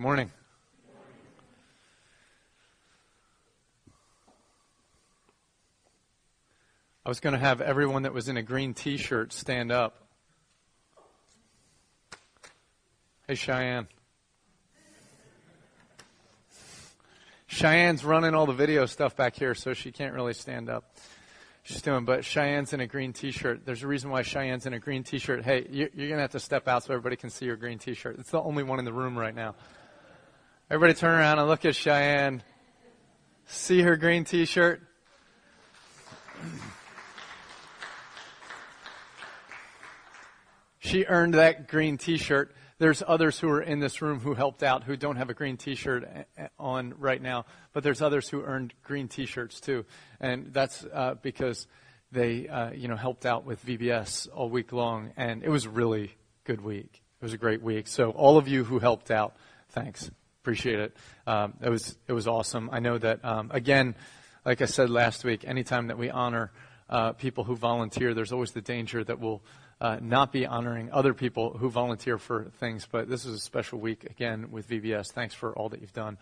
Good 0.00 0.04
morning. 0.04 0.30
I 7.04 7.08
was 7.10 7.20
going 7.20 7.34
to 7.34 7.38
have 7.38 7.60
everyone 7.60 8.04
that 8.04 8.14
was 8.14 8.30
in 8.30 8.38
a 8.38 8.42
green 8.42 8.72
t 8.72 8.96
shirt 8.96 9.34
stand 9.34 9.70
up. 9.70 10.06
Hey, 13.28 13.34
Cheyenne. 13.34 13.88
Cheyenne's 17.46 18.02
running 18.02 18.34
all 18.34 18.46
the 18.46 18.54
video 18.54 18.86
stuff 18.86 19.14
back 19.14 19.36
here, 19.36 19.54
so 19.54 19.74
she 19.74 19.92
can't 19.92 20.14
really 20.14 20.32
stand 20.32 20.70
up. 20.70 20.96
She's 21.62 21.82
doing, 21.82 22.06
but 22.06 22.24
Cheyenne's 22.24 22.72
in 22.72 22.80
a 22.80 22.86
green 22.86 23.12
T-shirt. 23.12 23.66
There's 23.66 23.82
a 23.82 23.86
reason 23.86 24.08
why 24.08 24.22
Cheyenne's 24.22 24.64
in 24.64 24.72
a 24.72 24.78
green 24.78 25.04
T-shirt. 25.04 25.44
Hey, 25.44 25.66
you're 25.70 25.90
gonna 26.08 26.22
have 26.22 26.30
to 26.30 26.40
step 26.40 26.68
out 26.68 26.84
so 26.84 26.94
everybody 26.94 27.16
can 27.16 27.28
see 27.28 27.44
your 27.44 27.56
green 27.56 27.78
T-shirt. 27.78 28.18
It's 28.18 28.30
the 28.30 28.40
only 28.40 28.62
one 28.62 28.78
in 28.78 28.86
the 28.86 28.94
room 28.94 29.18
right 29.18 29.34
now. 29.34 29.56
Everybody, 30.72 30.94
turn 30.94 31.18
around 31.18 31.40
and 31.40 31.48
look 31.48 31.64
at 31.64 31.74
Cheyenne. 31.74 32.44
See 33.46 33.82
her 33.82 33.96
green 33.96 34.22
T-shirt. 34.22 34.80
She 40.78 41.06
earned 41.06 41.34
that 41.34 41.66
green 41.66 41.98
T-shirt. 41.98 42.54
There's 42.78 43.02
others 43.04 43.40
who 43.40 43.48
are 43.48 43.60
in 43.60 43.80
this 43.80 44.00
room 44.00 44.20
who 44.20 44.34
helped 44.34 44.62
out 44.62 44.84
who 44.84 44.96
don't 44.96 45.16
have 45.16 45.28
a 45.28 45.34
green 45.34 45.56
T-shirt 45.56 46.04
on 46.56 46.94
right 46.98 47.20
now, 47.20 47.46
but 47.72 47.82
there's 47.82 48.00
others 48.00 48.28
who 48.28 48.42
earned 48.42 48.72
green 48.84 49.08
T-shirts 49.08 49.58
too, 49.58 49.84
and 50.20 50.52
that's 50.52 50.86
uh, 50.94 51.14
because 51.20 51.66
they, 52.12 52.46
uh, 52.46 52.70
you 52.70 52.86
know, 52.86 52.94
helped 52.94 53.26
out 53.26 53.44
with 53.44 53.66
VBS 53.66 54.28
all 54.32 54.48
week 54.48 54.72
long, 54.72 55.10
and 55.16 55.42
it 55.42 55.48
was 55.48 55.64
a 55.64 55.70
really 55.70 56.12
good 56.44 56.60
week. 56.60 57.02
It 57.20 57.24
was 57.24 57.32
a 57.32 57.38
great 57.38 57.60
week. 57.60 57.88
So 57.88 58.10
all 58.10 58.38
of 58.38 58.46
you 58.46 58.62
who 58.62 58.78
helped 58.78 59.10
out, 59.10 59.34
thanks, 59.70 60.12
appreciate 60.42 60.78
it. 60.78 60.96
Um, 61.26 61.54
it 61.60 61.68
was 61.68 61.96
it 62.08 62.12
was 62.12 62.26
awesome. 62.26 62.70
I 62.72 62.80
know 62.80 62.96
that 62.98 63.24
um, 63.24 63.50
again, 63.52 63.94
like 64.44 64.62
I 64.62 64.64
said 64.64 64.88
last 64.88 65.22
week, 65.22 65.44
anytime 65.46 65.88
that 65.88 65.98
we 65.98 66.08
honor 66.08 66.50
uh, 66.88 67.12
people 67.12 67.44
who 67.44 67.56
volunteer, 67.56 68.14
there's 68.14 68.32
always 68.32 68.52
the 68.52 68.62
danger 68.62 69.04
that 69.04 69.20
we'll 69.20 69.42
uh, 69.80 69.98
not 70.00 70.32
be 70.32 70.46
honoring 70.46 70.90
other 70.92 71.12
people 71.12 71.56
who 71.58 71.68
volunteer 71.68 72.16
for 72.16 72.44
things. 72.58 72.88
But 72.90 73.08
this 73.08 73.26
is 73.26 73.34
a 73.34 73.40
special 73.40 73.80
week 73.80 74.04
again 74.04 74.50
with 74.50 74.68
VBS. 74.68 75.12
Thanks 75.12 75.34
for 75.34 75.54
all 75.56 75.68
that 75.68 75.82
you've 75.82 75.92
done, 75.92 76.16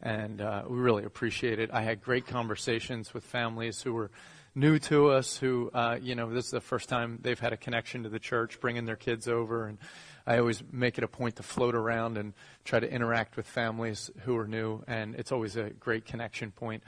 and 0.00 0.40
uh, 0.40 0.62
we 0.68 0.78
really 0.78 1.04
appreciate 1.04 1.58
it. 1.58 1.70
I 1.72 1.82
had 1.82 2.00
great 2.00 2.28
conversations 2.28 3.12
with 3.12 3.24
families 3.24 3.82
who 3.82 3.92
were 3.92 4.12
new 4.54 4.78
to 4.78 5.08
us, 5.08 5.36
who 5.36 5.68
uh, 5.74 5.98
you 6.00 6.14
know 6.14 6.32
this 6.32 6.44
is 6.44 6.50
the 6.52 6.60
first 6.60 6.88
time 6.88 7.18
they've 7.22 7.40
had 7.40 7.52
a 7.52 7.56
connection 7.56 8.04
to 8.04 8.08
the 8.08 8.20
church, 8.20 8.60
bringing 8.60 8.84
their 8.84 8.94
kids 8.94 9.26
over, 9.26 9.66
and 9.66 9.78
I 10.26 10.38
always 10.38 10.62
make 10.72 10.96
it 10.98 11.04
a 11.04 11.08
point 11.08 11.36
to 11.36 11.42
float 11.42 11.74
around 11.74 12.16
and 12.16 12.32
try 12.64 12.80
to 12.80 12.90
interact 12.90 13.36
with 13.36 13.46
families 13.46 14.10
who 14.20 14.36
are 14.36 14.46
new, 14.46 14.82
and 14.86 15.14
it's 15.14 15.32
always 15.32 15.56
a 15.56 15.70
great 15.70 16.06
connection 16.06 16.50
point. 16.50 16.82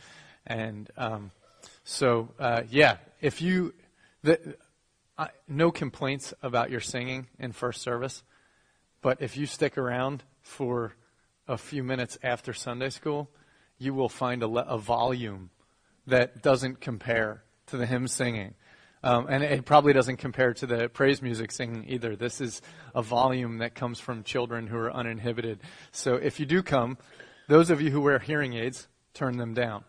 And 0.47 0.91
um, 0.97 1.31
so, 1.85 2.31
uh, 2.39 2.63
yeah, 2.71 2.97
if 3.21 3.43
you 3.43 3.75
the, 4.23 4.57
I, 5.19 5.29
no 5.49 5.71
complaints 5.71 6.35
about 6.43 6.71
your 6.71 6.81
singing 6.81 7.29
in 7.39 7.53
first 7.53 7.83
service, 7.83 8.23
but 9.03 9.21
if 9.21 9.37
you 9.37 9.47
stick 9.47 9.79
around 9.79 10.25
for 10.43 10.95
a 11.47 11.57
few 11.57 11.83
minutes 11.83 12.19
after 12.23 12.53
Sunday 12.53 12.91
school, 12.91 13.31
you 13.79 13.95
will 13.95 14.09
find 14.09 14.43
a, 14.43 14.47
a 14.47 14.79
volume 14.79 15.51
that 16.07 16.43
doesn't 16.43 16.81
compare 16.81 17.45
to 17.67 17.77
the 17.77 17.87
hymn 17.87 18.09
singing. 18.09 18.55
Um, 19.07 19.29
and 19.29 19.45
it 19.45 19.65
probably 19.65 19.93
doesn't 19.93 20.17
compare 20.17 20.53
to 20.55 20.67
the 20.67 20.89
praise 20.89 21.23
music 21.23 21.53
singing 21.53 21.85
either. 21.87 22.17
This 22.17 22.41
is 22.41 22.61
a 22.93 23.03
volume 23.03 23.59
that 23.59 23.73
comes 23.73 24.01
from 24.01 24.25
children 24.25 24.67
who 24.67 24.77
are 24.77 24.93
uninhibited. 24.93 25.61
So 25.93 26.17
if 26.17 26.41
you 26.41 26.47
do 26.47 26.61
come, 26.61 26.99
those 27.47 27.71
of 27.71 27.81
you 27.81 27.93
who 27.93 28.01
wear 28.01 28.19
hearing 28.19 28.55
aids, 28.55 28.89
turn 29.15 29.37
them 29.37 29.55
down. 29.55 29.85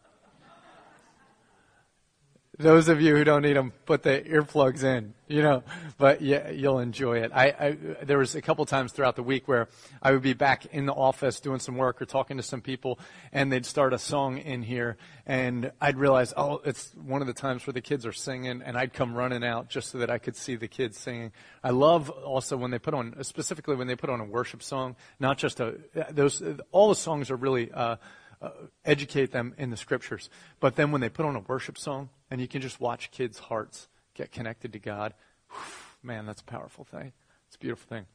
Those 2.60 2.90
of 2.90 3.00
you 3.00 3.16
who 3.16 3.24
don't 3.24 3.44
need 3.44 3.56
them, 3.56 3.72
put 3.86 4.02
the 4.02 4.20
earplugs 4.20 4.84
in, 4.84 5.14
you 5.28 5.44
know, 5.44 5.62
but 6.00 6.24
yeah, 6.24 6.50
you'll 6.50 6.80
enjoy 6.80 7.20
it. 7.20 7.32
I, 7.32 7.46
I, 7.46 7.78
there 8.04 8.18
was 8.18 8.34
a 8.34 8.42
couple 8.42 8.66
times 8.66 8.92
throughout 8.94 9.16
the 9.16 9.22
week 9.22 9.48
where 9.48 9.70
I 10.02 10.12
would 10.12 10.24
be 10.24 10.34
back 10.34 10.66
in 10.66 10.88
the 10.88 10.94
office 10.94 11.40
doing 11.40 11.60
some 11.60 11.78
work 11.78 12.02
or 12.02 12.06
talking 12.06 12.38
to 12.38 12.44
some 12.44 12.62
people 12.62 12.98
and 13.32 13.52
they'd 13.52 13.66
start 13.66 13.94
a 13.94 14.00
song 14.00 14.40
in 14.40 14.64
here 14.64 14.98
and 15.28 15.72
I'd 15.80 16.00
realize, 16.00 16.34
oh, 16.36 16.62
it's 16.66 16.96
one 16.96 17.22
of 17.22 17.28
the 17.28 17.34
times 17.34 17.68
where 17.68 17.74
the 17.74 17.82
kids 17.82 18.08
are 18.08 18.12
singing 18.12 18.64
and 18.66 18.76
I'd 18.76 18.92
come 18.92 19.14
running 19.14 19.44
out 19.44 19.70
just 19.70 19.92
so 19.92 20.00
that 20.00 20.10
I 20.10 20.18
could 20.18 20.36
see 20.36 20.56
the 20.56 20.68
kids 20.68 20.98
singing. 20.98 21.34
I 21.64 21.70
love 21.70 22.10
also 22.10 22.58
when 22.58 22.72
they 22.72 22.80
put 22.80 22.96
on, 22.96 23.24
specifically 23.24 23.76
when 23.76 23.86
they 23.86 23.96
put 23.96 24.10
on 24.10 24.20
a 24.20 24.26
worship 24.26 24.64
song, 24.64 24.96
not 25.20 25.38
just 25.38 25.60
a, 25.60 25.76
those, 26.10 26.42
all 26.72 26.90
the 26.90 26.96
songs 26.96 27.30
are 27.30 27.36
really, 27.36 27.72
uh, 27.72 27.98
uh, 28.42 28.50
educate 28.86 29.32
them 29.32 29.54
in 29.58 29.70
the 29.70 29.78
scriptures. 29.78 30.30
But 30.60 30.76
then 30.76 30.92
when 30.92 31.02
they 31.02 31.10
put 31.10 31.26
on 31.26 31.36
a 31.36 31.40
worship 31.40 31.78
song 31.78 32.10
and 32.30 32.40
you 32.40 32.48
can 32.48 32.62
just 32.62 32.80
watch 32.80 33.12
kids' 33.12 33.40
hearts 33.40 33.88
get 34.14 34.32
connected 34.32 34.74
to 34.74 34.80
God, 34.80 35.14
whew, 35.50 35.60
man, 36.04 36.26
that's 36.26 36.42
a 36.42 36.46
powerful 36.46 36.84
thing. 36.84 37.14
It's 37.48 37.56
a 37.56 37.60
beautiful 37.60 37.88
thing. 37.88 38.06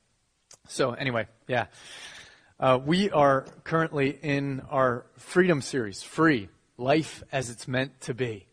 So, 0.69 0.93
anyway, 0.93 1.27
yeah. 1.49 1.67
Uh, 2.61 2.79
we 2.85 3.11
are 3.11 3.47
currently 3.65 4.17
in 4.23 4.63
our 4.71 5.07
freedom 5.17 5.61
series, 5.61 6.03
Free 6.03 6.49
Life 6.77 7.25
as 7.33 7.51
It's 7.51 7.67
Meant 7.67 8.01
to 8.03 8.15
Be. 8.15 8.47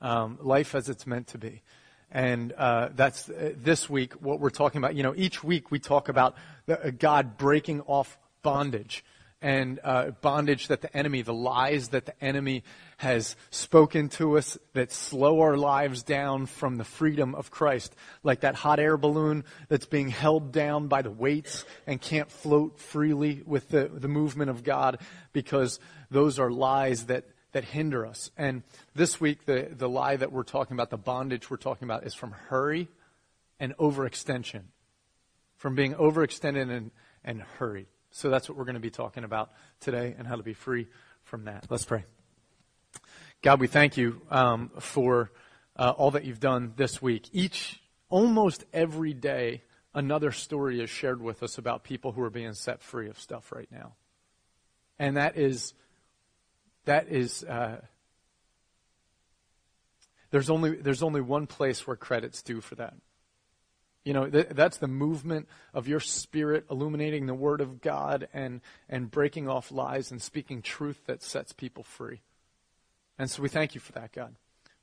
Um, 0.00 0.38
life 0.42 0.74
as 0.74 0.88
It's 0.88 1.06
Meant 1.06 1.28
to 1.28 1.38
Be. 1.38 1.62
And 2.10 2.52
uh, 2.52 2.90
that's 2.94 3.28
uh, 3.28 3.52
this 3.56 3.88
week 3.88 4.14
what 4.14 4.40
we're 4.40 4.50
talking 4.50 4.78
about. 4.78 4.94
You 4.94 5.02
know, 5.02 5.14
each 5.16 5.42
week 5.42 5.70
we 5.70 5.78
talk 5.78 6.08
about 6.08 6.36
the, 6.66 6.88
uh, 6.88 6.90
God 6.90 7.36
breaking 7.38 7.82
off 7.82 8.18
bondage 8.42 9.04
and 9.40 9.78
uh, 9.84 10.10
bondage 10.20 10.68
that 10.68 10.80
the 10.80 10.96
enemy, 10.96 11.22
the 11.22 11.32
lies 11.32 11.88
that 11.88 12.06
the 12.06 12.24
enemy 12.24 12.64
has 12.96 13.36
spoken 13.50 14.08
to 14.08 14.36
us 14.36 14.58
that 14.72 14.90
slow 14.90 15.40
our 15.40 15.56
lives 15.56 16.02
down 16.02 16.46
from 16.46 16.76
the 16.76 16.84
freedom 16.84 17.34
of 17.34 17.50
Christ. 17.50 17.94
Like 18.24 18.40
that 18.40 18.56
hot 18.56 18.80
air 18.80 18.96
balloon 18.96 19.44
that's 19.68 19.86
being 19.86 20.08
held 20.08 20.50
down 20.50 20.88
by 20.88 21.02
the 21.02 21.10
weights 21.10 21.64
and 21.86 22.00
can't 22.00 22.30
float 22.30 22.80
freely 22.80 23.42
with 23.46 23.68
the, 23.68 23.88
the 23.92 24.08
movement 24.08 24.50
of 24.50 24.64
God 24.64 24.98
because 25.32 25.78
those 26.10 26.40
are 26.40 26.50
lies 26.50 27.06
that, 27.06 27.24
that 27.52 27.64
hinder 27.64 28.04
us. 28.04 28.32
And 28.36 28.64
this 28.96 29.20
week, 29.20 29.44
the, 29.44 29.68
the 29.70 29.88
lie 29.88 30.16
that 30.16 30.32
we're 30.32 30.42
talking 30.42 30.74
about, 30.74 30.90
the 30.90 30.96
bondage 30.96 31.48
we're 31.48 31.58
talking 31.58 31.86
about, 31.86 32.04
is 32.04 32.14
from 32.14 32.32
hurry 32.32 32.88
and 33.60 33.76
overextension. 33.76 34.62
From 35.56 35.76
being 35.76 35.94
overextended 35.94 36.70
and, 36.70 36.90
and 37.24 37.42
hurried. 37.42 37.86
So 38.18 38.30
that's 38.30 38.48
what 38.48 38.58
we're 38.58 38.64
going 38.64 38.74
to 38.74 38.80
be 38.80 38.90
talking 38.90 39.22
about 39.22 39.52
today 39.78 40.16
and 40.18 40.26
how 40.26 40.34
to 40.34 40.42
be 40.42 40.52
free 40.52 40.88
from 41.22 41.44
that. 41.44 41.66
Let's 41.70 41.84
pray. 41.84 42.04
God, 43.42 43.60
we 43.60 43.68
thank 43.68 43.96
you 43.96 44.20
um, 44.28 44.72
for 44.80 45.30
uh, 45.76 45.94
all 45.96 46.10
that 46.10 46.24
you've 46.24 46.40
done 46.40 46.72
this 46.74 47.00
week. 47.00 47.28
Each, 47.30 47.80
almost 48.08 48.64
every 48.72 49.14
day, 49.14 49.62
another 49.94 50.32
story 50.32 50.80
is 50.80 50.90
shared 50.90 51.22
with 51.22 51.44
us 51.44 51.58
about 51.58 51.84
people 51.84 52.10
who 52.10 52.20
are 52.22 52.30
being 52.30 52.54
set 52.54 52.82
free 52.82 53.08
of 53.08 53.20
stuff 53.20 53.52
right 53.52 53.68
now. 53.70 53.94
And 54.98 55.16
that 55.16 55.36
is, 55.36 55.74
that 56.86 57.06
is, 57.08 57.44
uh, 57.44 57.82
there's 60.32 60.50
only, 60.50 60.74
there's 60.74 61.04
only 61.04 61.20
one 61.20 61.46
place 61.46 61.86
where 61.86 61.94
credit's 61.94 62.42
due 62.42 62.60
for 62.60 62.74
that. 62.74 62.94
You 64.04 64.14
know, 64.14 64.26
th- 64.28 64.48
that's 64.50 64.78
the 64.78 64.88
movement 64.88 65.48
of 65.74 65.86
your 65.86 66.00
spirit 66.00 66.64
illuminating 66.70 67.26
the 67.26 67.34
Word 67.34 67.60
of 67.60 67.80
God 67.80 68.28
and, 68.32 68.60
and 68.88 69.10
breaking 69.10 69.48
off 69.48 69.70
lies 69.70 70.10
and 70.10 70.22
speaking 70.22 70.62
truth 70.62 71.04
that 71.06 71.22
sets 71.22 71.52
people 71.52 71.82
free. 71.82 72.20
And 73.18 73.30
so 73.30 73.42
we 73.42 73.48
thank 73.48 73.74
you 73.74 73.80
for 73.80 73.92
that, 73.92 74.12
God. 74.12 74.34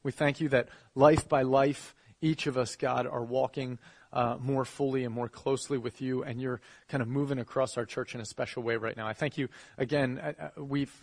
We 0.03 0.11
thank 0.11 0.39
you 0.39 0.49
that 0.49 0.69
life 0.93 1.27
by 1.27 1.41
life, 1.41 1.95
each 2.21 2.45
of 2.45 2.57
us, 2.57 2.75
God, 2.75 3.07
are 3.07 3.23
walking 3.23 3.79
uh, 4.13 4.37
more 4.39 4.65
fully 4.65 5.03
and 5.03 5.13
more 5.13 5.27
closely 5.27 5.77
with 5.77 6.01
you, 6.01 6.23
and 6.23 6.41
you're 6.41 6.61
kind 6.87 7.01
of 7.01 7.07
moving 7.07 7.39
across 7.39 7.77
our 7.77 7.85
church 7.85 8.15
in 8.15 8.21
a 8.21 8.25
special 8.25 8.63
way 8.63 8.77
right 8.77 8.95
now. 8.95 9.07
I 9.07 9.13
thank 9.13 9.37
you 9.37 9.49
again. 9.77 10.19
Uh, 10.19 10.33
uh 10.57 10.63
we've 10.63 10.93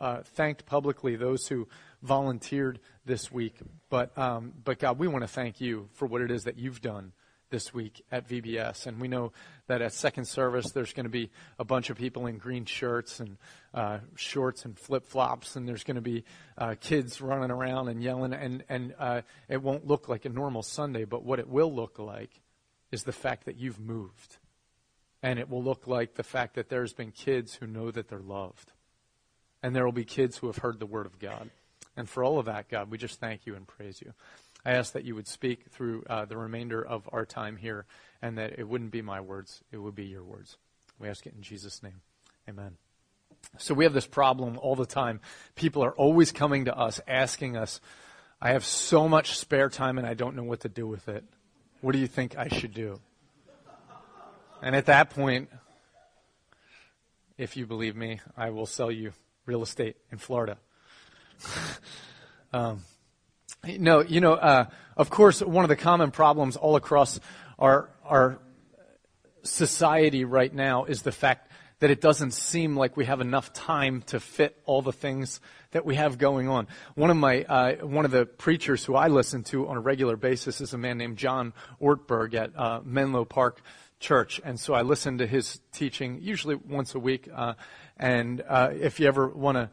uh, 0.00 0.22
thanked 0.22 0.66
publicly 0.66 1.16
those 1.16 1.46
who 1.46 1.68
volunteered 2.02 2.80
this 3.04 3.30
week, 3.30 3.56
but 3.90 4.16
um, 4.16 4.52
but 4.64 4.78
God, 4.78 4.98
we 4.98 5.08
want 5.08 5.22
to 5.22 5.28
thank 5.28 5.60
you 5.60 5.88
for 5.92 6.06
what 6.06 6.20
it 6.20 6.30
is 6.30 6.44
that 6.44 6.58
you've 6.58 6.80
done 6.80 7.12
this 7.50 7.72
week 7.72 8.04
at 8.10 8.28
VBS. 8.28 8.86
And 8.86 9.00
we 9.00 9.08
know 9.08 9.32
that 9.66 9.82
at 9.82 9.92
second 9.92 10.26
service, 10.26 10.70
there's 10.70 10.92
going 10.92 11.04
to 11.04 11.10
be 11.10 11.30
a 11.58 11.64
bunch 11.64 11.90
of 11.90 11.96
people 11.96 12.26
in 12.26 12.38
green 12.38 12.64
shirts 12.64 13.20
and 13.20 13.36
uh, 13.74 13.98
shorts 14.16 14.64
and 14.64 14.78
flip 14.78 15.06
flops, 15.06 15.56
and 15.56 15.68
there's 15.68 15.84
going 15.84 15.96
to 15.96 16.00
be 16.00 16.24
uh, 16.56 16.74
kids 16.80 17.20
running 17.20 17.50
around 17.50 17.88
and 17.88 18.02
yelling. 18.02 18.32
And, 18.32 18.64
and 18.68 18.94
uh, 18.98 19.22
it 19.48 19.62
won't 19.62 19.86
look 19.86 20.08
like 20.08 20.24
a 20.24 20.30
normal 20.30 20.62
Sunday, 20.62 21.04
but 21.04 21.24
what 21.24 21.38
it 21.38 21.48
will 21.48 21.72
look 21.74 21.98
like 21.98 22.30
is 22.90 23.04
the 23.04 23.12
fact 23.12 23.44
that 23.46 23.56
you've 23.56 23.80
moved. 23.80 24.38
And 25.22 25.38
it 25.38 25.50
will 25.50 25.62
look 25.62 25.86
like 25.86 26.14
the 26.14 26.22
fact 26.22 26.54
that 26.54 26.68
there's 26.68 26.92
been 26.92 27.10
kids 27.10 27.54
who 27.54 27.66
know 27.66 27.90
that 27.90 28.08
they're 28.08 28.20
loved. 28.20 28.72
And 29.62 29.74
there 29.74 29.84
will 29.84 29.92
be 29.92 30.04
kids 30.04 30.36
who 30.36 30.46
have 30.46 30.58
heard 30.58 30.78
the 30.78 30.86
Word 30.86 31.06
of 31.06 31.18
God. 31.18 31.50
And 31.96 32.08
for 32.08 32.22
all 32.22 32.38
of 32.38 32.46
that, 32.46 32.68
God, 32.68 32.92
we 32.92 32.98
just 32.98 33.18
thank 33.18 33.44
you 33.44 33.56
and 33.56 33.66
praise 33.66 34.00
you. 34.00 34.12
I 34.64 34.72
ask 34.72 34.92
that 34.92 35.04
you 35.04 35.14
would 35.14 35.28
speak 35.28 35.66
through 35.70 36.04
uh, 36.08 36.24
the 36.24 36.36
remainder 36.36 36.84
of 36.84 37.08
our 37.12 37.24
time 37.24 37.56
here 37.56 37.86
and 38.20 38.36
that 38.38 38.58
it 38.58 38.68
wouldn't 38.68 38.90
be 38.90 39.02
my 39.02 39.20
words, 39.20 39.62
it 39.72 39.78
would 39.78 39.94
be 39.94 40.04
your 40.04 40.24
words. 40.24 40.56
We 40.98 41.08
ask 41.08 41.26
it 41.26 41.34
in 41.36 41.42
Jesus' 41.42 41.82
name. 41.82 42.00
Amen. 42.48 42.76
So 43.56 43.74
we 43.74 43.84
have 43.84 43.92
this 43.92 44.06
problem 44.06 44.58
all 44.58 44.74
the 44.74 44.86
time. 44.86 45.20
People 45.54 45.84
are 45.84 45.92
always 45.92 46.32
coming 46.32 46.64
to 46.64 46.76
us 46.76 47.00
asking 47.06 47.56
us, 47.56 47.80
I 48.40 48.52
have 48.52 48.64
so 48.64 49.08
much 49.08 49.38
spare 49.38 49.68
time 49.68 49.98
and 49.98 50.06
I 50.06 50.14
don't 50.14 50.36
know 50.36 50.42
what 50.42 50.60
to 50.60 50.68
do 50.68 50.86
with 50.86 51.08
it. 51.08 51.24
What 51.80 51.92
do 51.92 51.98
you 51.98 52.06
think 52.06 52.36
I 52.36 52.48
should 52.48 52.74
do? 52.74 53.00
And 54.60 54.74
at 54.74 54.86
that 54.86 55.10
point, 55.10 55.50
if 57.36 57.56
you 57.56 57.66
believe 57.66 57.94
me, 57.94 58.20
I 58.36 58.50
will 58.50 58.66
sell 58.66 58.90
you 58.90 59.12
real 59.46 59.62
estate 59.62 59.96
in 60.10 60.18
Florida. 60.18 60.58
um, 62.52 62.82
no, 63.64 64.00
you 64.00 64.20
know, 64.20 64.34
uh, 64.34 64.66
of 64.96 65.10
course, 65.10 65.40
one 65.40 65.64
of 65.64 65.68
the 65.68 65.76
common 65.76 66.10
problems 66.10 66.56
all 66.56 66.76
across 66.76 67.20
our 67.58 67.90
our 68.04 68.38
society 69.42 70.24
right 70.24 70.52
now 70.52 70.84
is 70.84 71.02
the 71.02 71.12
fact 71.12 71.50
that 71.80 71.90
it 71.90 72.00
doesn't 72.00 72.32
seem 72.32 72.76
like 72.76 72.96
we 72.96 73.04
have 73.04 73.20
enough 73.20 73.52
time 73.52 74.02
to 74.02 74.18
fit 74.18 74.60
all 74.64 74.82
the 74.82 74.92
things 74.92 75.40
that 75.70 75.84
we 75.84 75.94
have 75.94 76.18
going 76.18 76.48
on. 76.48 76.66
One 76.94 77.10
of 77.10 77.16
my 77.16 77.44
uh, 77.44 77.86
one 77.86 78.04
of 78.04 78.10
the 78.10 78.26
preachers 78.26 78.84
who 78.84 78.94
I 78.94 79.08
listen 79.08 79.44
to 79.44 79.68
on 79.68 79.76
a 79.76 79.80
regular 79.80 80.16
basis 80.16 80.60
is 80.60 80.72
a 80.72 80.78
man 80.78 80.98
named 80.98 81.18
John 81.18 81.52
Ortberg 81.80 82.34
at 82.34 82.58
uh, 82.58 82.80
Menlo 82.84 83.24
Park 83.24 83.60
Church, 84.00 84.40
and 84.44 84.58
so 84.58 84.74
I 84.74 84.82
listen 84.82 85.18
to 85.18 85.26
his 85.26 85.60
teaching 85.72 86.20
usually 86.20 86.54
once 86.54 86.94
a 86.94 86.98
week. 86.98 87.28
Uh, 87.32 87.54
and 87.96 88.42
uh, 88.48 88.70
if 88.72 89.00
you 89.00 89.06
ever 89.06 89.28
want 89.28 89.56
to. 89.56 89.70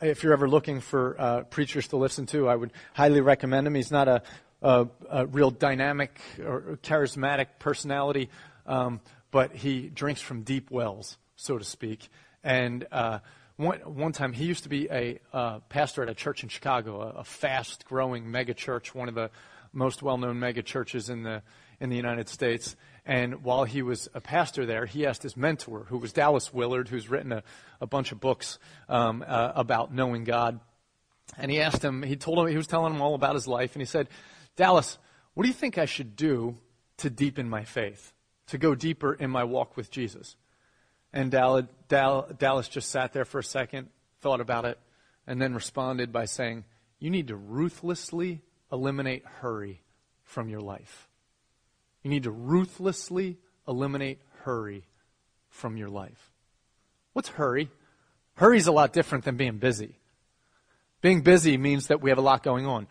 If 0.00 0.22
you're 0.22 0.32
ever 0.32 0.48
looking 0.48 0.80
for 0.80 1.16
uh, 1.20 1.42
preachers 1.42 1.88
to 1.88 1.96
listen 1.96 2.26
to, 2.26 2.48
I 2.48 2.54
would 2.54 2.72
highly 2.94 3.20
recommend 3.20 3.66
him. 3.66 3.74
He's 3.74 3.90
not 3.90 4.08
a, 4.08 4.22
a, 4.62 4.86
a 5.10 5.26
real 5.26 5.50
dynamic 5.50 6.20
or 6.38 6.78
charismatic 6.82 7.46
personality, 7.58 8.30
um, 8.66 9.00
but 9.30 9.54
he 9.54 9.88
drinks 9.88 10.20
from 10.20 10.42
deep 10.42 10.70
wells 10.70 11.18
so 11.38 11.56
to 11.56 11.64
speak. 11.64 12.08
And 12.44 12.86
uh, 12.92 13.20
one, 13.56 13.78
one 13.80 14.12
time, 14.12 14.32
he 14.32 14.44
used 14.44 14.64
to 14.64 14.68
be 14.68 14.88
a 14.90 15.20
uh, 15.32 15.60
pastor 15.68 16.02
at 16.02 16.08
a 16.08 16.14
church 16.14 16.42
in 16.42 16.48
Chicago, 16.48 17.00
a, 17.00 17.20
a 17.20 17.24
fast 17.24 17.86
growing 17.86 18.30
mega 18.30 18.54
church, 18.54 18.94
one 18.94 19.08
of 19.08 19.14
the 19.14 19.30
most 19.72 20.02
well 20.02 20.18
known 20.18 20.38
mega 20.38 20.62
churches 20.62 21.08
in 21.08 21.22
the, 21.22 21.42
in 21.80 21.88
the 21.88 21.96
United 21.96 22.28
States. 22.28 22.76
And 23.08 23.42
while 23.42 23.64
he 23.64 23.80
was 23.80 24.06
a 24.12 24.20
pastor 24.20 24.66
there, 24.66 24.84
he 24.84 25.06
asked 25.06 25.22
his 25.22 25.34
mentor, 25.34 25.86
who 25.88 25.96
was 25.96 26.12
Dallas 26.12 26.52
Willard, 26.52 26.88
who's 26.88 27.08
written 27.08 27.32
a, 27.32 27.42
a 27.80 27.86
bunch 27.86 28.12
of 28.12 28.20
books 28.20 28.58
um, 28.86 29.24
uh, 29.26 29.52
about 29.54 29.94
knowing 29.94 30.24
God. 30.24 30.60
And 31.38 31.50
he 31.50 31.58
asked 31.62 31.82
him, 31.82 32.02
he 32.02 32.16
told 32.16 32.38
him, 32.38 32.48
he 32.48 32.56
was 32.58 32.66
telling 32.66 32.94
him 32.94 33.00
all 33.00 33.14
about 33.14 33.34
his 33.34 33.48
life, 33.48 33.72
and 33.72 33.80
he 33.80 33.86
said, 33.86 34.08
Dallas, 34.56 34.98
what 35.32 35.44
do 35.44 35.48
you 35.48 35.54
think 35.54 35.78
I 35.78 35.86
should 35.86 36.16
do 36.16 36.58
to 36.98 37.08
deepen 37.08 37.48
my 37.48 37.64
faith, 37.64 38.12
to 38.48 38.58
go 38.58 38.74
deeper 38.74 39.14
in 39.14 39.30
my 39.30 39.44
walk 39.44 39.74
with 39.74 39.90
Jesus? 39.90 40.36
And 41.10 41.30
Dallas 41.30 42.68
just 42.68 42.90
sat 42.90 43.14
there 43.14 43.24
for 43.24 43.38
a 43.38 43.44
second, 43.44 43.88
thought 44.20 44.42
about 44.42 44.66
it, 44.66 44.78
and 45.26 45.40
then 45.40 45.54
responded 45.54 46.12
by 46.12 46.26
saying, 46.26 46.66
You 46.98 47.08
need 47.08 47.28
to 47.28 47.36
ruthlessly 47.36 48.42
eliminate 48.70 49.24
hurry 49.24 49.80
from 50.24 50.50
your 50.50 50.60
life. 50.60 51.07
You 52.02 52.10
need 52.10 52.24
to 52.24 52.30
ruthlessly 52.30 53.38
eliminate 53.66 54.20
hurry 54.42 54.84
from 55.48 55.76
your 55.76 55.88
life. 55.88 56.32
What's 57.12 57.28
hurry? 57.28 57.70
Hurry 58.34 58.58
is 58.58 58.66
a 58.66 58.72
lot 58.72 58.92
different 58.92 59.24
than 59.24 59.36
being 59.36 59.58
busy. 59.58 59.96
Being 61.00 61.22
busy 61.22 61.56
means 61.56 61.88
that 61.88 62.00
we 62.00 62.10
have 62.10 62.18
a 62.18 62.22
lot 62.22 62.42
going 62.42 62.66
on. 62.66 62.86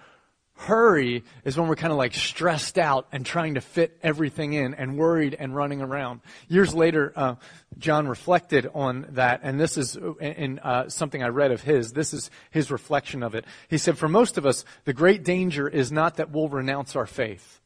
Hurry 0.55 1.23
is 1.45 1.55
when 1.55 1.67
we're 1.67 1.75
kind 1.75 1.91
of 1.91 1.99
like 1.99 2.15
stressed 2.15 2.79
out 2.79 3.07
and 3.11 3.23
trying 3.23 3.55
to 3.55 3.61
fit 3.61 3.97
everything 4.01 4.53
in 4.53 4.73
and 4.73 4.97
worried 4.97 5.35
and 5.37 5.55
running 5.55 5.81
around. 5.81 6.21
Years 6.47 6.73
later, 6.73 7.13
uh, 7.15 7.35
John 7.77 8.07
reflected 8.07 8.67
on 8.73 9.05
that, 9.11 9.41
and 9.43 9.59
this 9.59 9.77
is 9.77 9.95
in 10.19 10.57
uh, 10.59 10.89
something 10.89 11.21
I 11.21 11.27
read 11.27 11.51
of 11.51 11.61
his. 11.61 11.91
This 11.93 12.11
is 12.11 12.31
his 12.49 12.71
reflection 12.71 13.21
of 13.21 13.35
it. 13.35 13.45
He 13.67 13.77
said, 13.77 13.99
For 13.99 14.09
most 14.09 14.39
of 14.39 14.47
us, 14.47 14.65
the 14.85 14.93
great 14.93 15.23
danger 15.23 15.67
is 15.67 15.91
not 15.91 16.15
that 16.15 16.31
we'll 16.31 16.49
renounce 16.49 16.95
our 16.95 17.05
faith. 17.05 17.61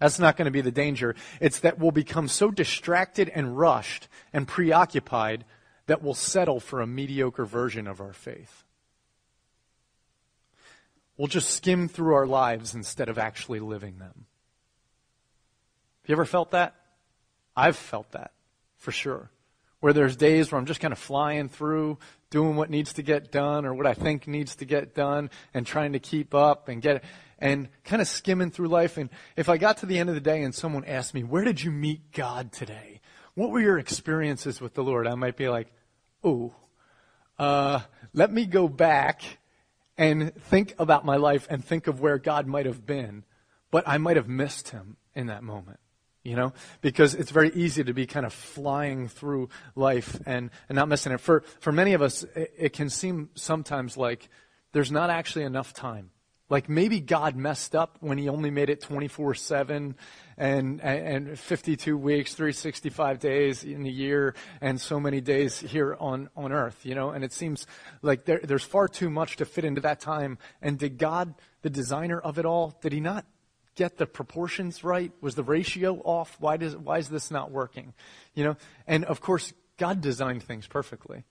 That's 0.00 0.18
not 0.18 0.36
going 0.36 0.46
to 0.46 0.50
be 0.50 0.62
the 0.62 0.72
danger. 0.72 1.14
It's 1.40 1.60
that 1.60 1.78
we'll 1.78 1.90
become 1.90 2.26
so 2.26 2.50
distracted 2.50 3.28
and 3.28 3.56
rushed 3.56 4.08
and 4.32 4.48
preoccupied 4.48 5.44
that 5.86 6.02
we'll 6.02 6.14
settle 6.14 6.58
for 6.58 6.80
a 6.80 6.86
mediocre 6.86 7.44
version 7.44 7.86
of 7.86 8.00
our 8.00 8.14
faith. 8.14 8.64
We'll 11.16 11.28
just 11.28 11.50
skim 11.50 11.86
through 11.86 12.14
our 12.14 12.26
lives 12.26 12.74
instead 12.74 13.10
of 13.10 13.18
actually 13.18 13.60
living 13.60 13.98
them. 13.98 14.24
Have 16.02 16.08
you 16.08 16.14
ever 16.14 16.24
felt 16.24 16.52
that? 16.52 16.74
I've 17.54 17.76
felt 17.76 18.10
that, 18.12 18.32
for 18.78 18.92
sure. 18.92 19.28
Where 19.80 19.92
there's 19.92 20.16
days 20.16 20.50
where 20.50 20.58
I'm 20.58 20.64
just 20.64 20.80
kind 20.80 20.92
of 20.92 20.98
flying 20.98 21.50
through, 21.50 21.98
doing 22.30 22.56
what 22.56 22.70
needs 22.70 22.94
to 22.94 23.02
get 23.02 23.30
done 23.30 23.66
or 23.66 23.74
what 23.74 23.86
I 23.86 23.92
think 23.92 24.26
needs 24.26 24.56
to 24.56 24.64
get 24.64 24.94
done 24.94 25.28
and 25.52 25.66
trying 25.66 25.92
to 25.92 25.98
keep 25.98 26.34
up 26.34 26.68
and 26.68 26.80
get 26.80 27.04
and 27.40 27.68
kind 27.84 28.02
of 28.02 28.08
skimming 28.08 28.50
through 28.50 28.68
life. 28.68 28.96
And 28.96 29.10
if 29.36 29.48
I 29.48 29.56
got 29.56 29.78
to 29.78 29.86
the 29.86 29.98
end 29.98 30.08
of 30.08 30.14
the 30.14 30.20
day 30.20 30.42
and 30.42 30.54
someone 30.54 30.84
asked 30.84 31.14
me, 31.14 31.24
where 31.24 31.44
did 31.44 31.62
you 31.62 31.70
meet 31.70 32.12
God 32.12 32.52
today? 32.52 33.00
What 33.34 33.50
were 33.50 33.60
your 33.60 33.78
experiences 33.78 34.60
with 34.60 34.74
the 34.74 34.84
Lord? 34.84 35.06
I 35.06 35.14
might 35.14 35.36
be 35.36 35.48
like, 35.48 35.68
oh, 36.22 36.54
uh, 37.38 37.80
let 38.12 38.30
me 38.30 38.44
go 38.44 38.68
back 38.68 39.22
and 39.96 40.34
think 40.34 40.74
about 40.78 41.04
my 41.04 41.16
life 41.16 41.46
and 41.50 41.64
think 41.64 41.86
of 41.86 42.00
where 42.00 42.18
God 42.18 42.46
might 42.46 42.66
have 42.66 42.84
been, 42.84 43.24
but 43.70 43.84
I 43.86 43.98
might 43.98 44.16
have 44.16 44.28
missed 44.28 44.70
him 44.70 44.96
in 45.14 45.26
that 45.26 45.42
moment. 45.42 45.80
You 46.22 46.36
know, 46.36 46.52
because 46.82 47.14
it's 47.14 47.30
very 47.30 47.50
easy 47.54 47.82
to 47.82 47.94
be 47.94 48.04
kind 48.04 48.26
of 48.26 48.34
flying 48.34 49.08
through 49.08 49.48
life 49.74 50.20
and, 50.26 50.50
and 50.68 50.76
not 50.76 50.86
missing 50.86 51.12
it. 51.12 51.20
For, 51.20 51.42
for 51.60 51.72
many 51.72 51.94
of 51.94 52.02
us, 52.02 52.24
it, 52.36 52.52
it 52.58 52.72
can 52.74 52.90
seem 52.90 53.30
sometimes 53.34 53.96
like 53.96 54.28
there's 54.72 54.92
not 54.92 55.08
actually 55.08 55.46
enough 55.46 55.72
time 55.72 56.10
like 56.50 56.68
maybe 56.68 57.00
God 57.00 57.36
messed 57.36 57.74
up 57.74 57.96
when 58.00 58.18
he 58.18 58.28
only 58.28 58.50
made 58.50 58.68
it 58.68 58.82
24 58.82 59.34
7 59.36 59.94
and, 60.36 60.80
and 60.80 61.38
52 61.38 61.96
weeks, 61.96 62.34
365 62.34 63.20
days 63.20 63.62
in 63.62 63.86
a 63.86 63.90
year, 63.90 64.34
and 64.60 64.80
so 64.80 64.98
many 64.98 65.20
days 65.20 65.60
here 65.60 65.96
on, 66.00 66.28
on 66.36 66.52
earth, 66.52 66.84
you 66.84 66.94
know? 66.94 67.10
And 67.10 67.22
it 67.22 67.32
seems 67.32 67.66
like 68.02 68.24
there, 68.24 68.40
there's 68.42 68.64
far 68.64 68.88
too 68.88 69.10
much 69.10 69.36
to 69.36 69.44
fit 69.44 69.64
into 69.64 69.80
that 69.82 70.00
time. 70.00 70.38
And 70.60 70.78
did 70.78 70.98
God, 70.98 71.34
the 71.62 71.70
designer 71.70 72.18
of 72.18 72.38
it 72.38 72.44
all, 72.44 72.76
did 72.82 72.92
he 72.92 73.00
not 73.00 73.24
get 73.76 73.96
the 73.96 74.06
proportions 74.06 74.82
right? 74.82 75.12
Was 75.20 75.36
the 75.36 75.44
ratio 75.44 76.00
off? 76.04 76.36
Why, 76.40 76.56
does, 76.56 76.76
why 76.76 76.98
is 76.98 77.08
this 77.08 77.30
not 77.30 77.52
working? 77.52 77.94
You 78.34 78.44
know? 78.44 78.56
And 78.88 79.04
of 79.04 79.20
course, 79.20 79.52
God 79.76 80.00
designed 80.00 80.42
things 80.42 80.66
perfectly. 80.66 81.24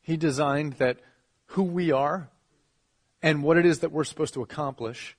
He 0.00 0.16
designed 0.16 0.74
that 0.74 1.00
who 1.48 1.64
we 1.64 1.92
are 1.92 2.30
and 3.22 3.42
what 3.42 3.56
it 3.56 3.66
is 3.66 3.80
that 3.80 3.92
we're 3.92 4.04
supposed 4.04 4.34
to 4.34 4.42
accomplish 4.42 5.16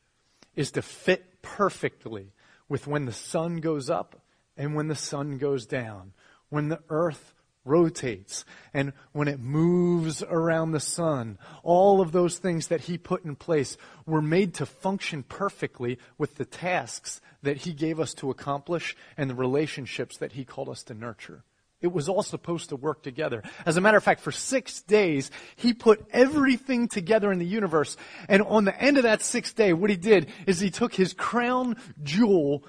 is 0.55 0.71
to 0.71 0.81
fit 0.81 1.41
perfectly 1.41 2.33
with 2.67 2.87
when 2.87 3.05
the 3.05 3.13
sun 3.13 3.57
goes 3.57 3.89
up 3.89 4.21
and 4.57 4.75
when 4.75 4.87
the 4.87 4.95
sun 4.95 5.37
goes 5.37 5.65
down, 5.65 6.13
when 6.49 6.69
the 6.69 6.81
earth 6.89 7.33
rotates 7.65 8.45
and 8.73 8.93
when 9.11 9.27
it 9.27 9.39
moves 9.39 10.23
around 10.23 10.71
the 10.71 10.79
sun. 10.79 11.37
All 11.63 12.01
of 12.01 12.11
those 12.11 12.37
things 12.37 12.67
that 12.67 12.81
he 12.81 12.97
put 12.97 13.25
in 13.25 13.35
place 13.35 13.77
were 14.05 14.21
made 14.21 14.53
to 14.55 14.65
function 14.65 15.23
perfectly 15.23 15.97
with 16.17 16.35
the 16.35 16.45
tasks 16.45 17.21
that 17.43 17.57
he 17.57 17.73
gave 17.73 17.99
us 17.99 18.13
to 18.15 18.29
accomplish 18.29 18.95
and 19.17 19.29
the 19.29 19.35
relationships 19.35 20.17
that 20.17 20.33
he 20.33 20.45
called 20.45 20.69
us 20.69 20.83
to 20.83 20.93
nurture. 20.93 21.43
It 21.81 21.93
was 21.93 22.09
all 22.09 22.23
supposed 22.23 22.69
to 22.69 22.75
work 22.75 23.03
together. 23.03 23.41
As 23.65 23.77
a 23.77 23.81
matter 23.81 23.97
of 23.97 24.03
fact, 24.03 24.19
for 24.19 24.33
six 24.33 24.81
days, 24.81 25.31
he 25.55 25.73
put 25.73 26.05
everything 26.11 26.89
together 26.89 27.31
in 27.31 27.39
the 27.39 27.45
universe. 27.45 27.95
And 28.27 28.41
on 28.41 28.65
the 28.65 28.81
end 28.81 28.97
of 28.97 29.03
that 29.03 29.21
sixth 29.21 29.55
day, 29.55 29.71
what 29.71 29.89
he 29.89 29.95
did 29.95 30.29
is 30.45 30.59
he 30.59 30.71
took 30.71 30.93
his 30.93 31.13
crown 31.13 31.77
jewel, 32.03 32.65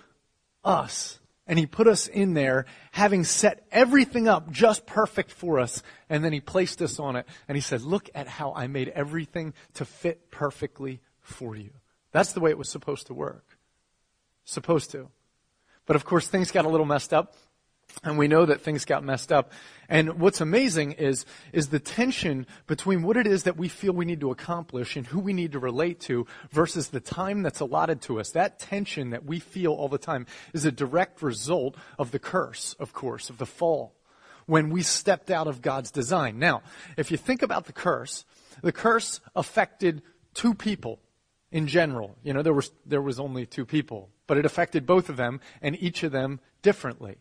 us, 0.65 1.19
and 1.49 1.59
he 1.59 1.67
put 1.67 1.89
us 1.89 2.07
in 2.07 2.35
there, 2.35 2.67
having 2.93 3.25
set 3.25 3.67
everything 3.73 4.29
up 4.29 4.53
just 4.53 4.87
perfect 4.87 5.33
for 5.33 5.59
us. 5.59 5.83
And 6.09 6.25
then 6.25 6.33
he 6.33 6.41
placed 6.41 6.81
us 6.81 7.01
on 7.01 7.17
it. 7.17 7.27
And 7.49 7.57
he 7.57 7.63
said, 7.63 7.83
look 7.83 8.09
at 8.15 8.29
how 8.29 8.53
I 8.55 8.69
made 8.69 8.91
everything 8.91 9.55
to 9.75 9.85
fit 9.85 10.31
perfectly 10.31 11.01
for 11.21 11.57
you. 11.57 11.71
That's 12.13 12.33
the 12.33 12.41
way 12.41 12.51
it 12.51 12.59
was 12.59 12.69
supposed 12.69 13.09
to 13.09 13.15
work. 13.15 13.59
Supposed 14.45 14.93
to. 14.93 15.09
But 15.87 15.97
of 15.97 16.05
course, 16.05 16.29
things 16.29 16.53
got 16.53 16.65
a 16.65 16.69
little 16.69 16.87
messed 16.87 17.13
up. 17.13 17.35
And 18.03 18.17
we 18.17 18.29
know 18.29 18.47
that 18.47 18.63
things 18.63 18.85
got 18.85 19.05
messed 19.05 19.31
up. 19.31 19.53
And 19.89 20.21
what's 20.21 20.41
amazing 20.41 20.93
is, 20.93 21.27
is 21.53 21.69
the 21.69 21.81
tension 21.81 22.47
between 22.67 23.03
what 23.03 23.17
it 23.17 23.27
is 23.27 23.43
that 23.43 23.57
we 23.57 23.69
feel 23.69 23.93
we 23.93 24.05
need 24.05 24.21
to 24.21 24.31
accomplish 24.31 24.97
and 24.97 25.07
who 25.07 25.19
we 25.19 25.33
need 25.33 25.53
to 25.53 25.59
relate 25.59 26.01
to 26.01 26.27
versus 26.51 26.89
the 26.89 27.01
time 27.01 27.43
that's 27.43 27.61
allotted 27.61 28.01
to 28.03 28.21
us. 28.21 28.31
That 28.31 28.59
tension 28.59 29.11
that 29.11 29.25
we 29.25 29.39
feel 29.39 29.73
all 29.73 29.89
the 29.89 29.99
time 29.99 30.27
is 30.55 30.65
a 30.65 30.73
direct 30.73 31.23
result 31.23 31.77
of 31.99 32.11
the 32.11 32.19
curse, 32.19 32.75
of 32.79 32.93
course, 32.93 33.29
of 33.29 33.39
the 33.39 33.47
fall 33.47 33.95
when 34.47 34.71
we 34.71 34.83
stepped 34.83 35.31
out 35.31 35.47
of 35.47 35.63
God's 35.63 35.91
design. 35.91 36.39
Now, 36.39 36.63
if 36.97 37.11
you 37.11 37.17
think 37.17 37.43
about 37.43 37.67
the 37.67 37.73
curse, 37.73 38.25
the 38.63 38.73
curse 38.73 39.21
affected 39.37 40.03
two 40.35 40.55
people 40.55 41.01
in 41.53 41.67
general. 41.67 42.17
You 42.23 42.33
know, 42.33 42.43
there 42.43 42.55
was, 42.55 42.71
there 42.87 43.03
was 43.03 43.21
only 43.21 43.47
two 43.47 43.65
people, 43.65 44.09
but 44.27 44.39
it 44.39 44.45
affected 44.45 44.87
both 44.87 45.09
of 45.09 45.17
them 45.17 45.41
and 45.63 45.81
each 45.81 46.03
of 46.03 46.13
them 46.13 46.41
differently. 46.63 47.19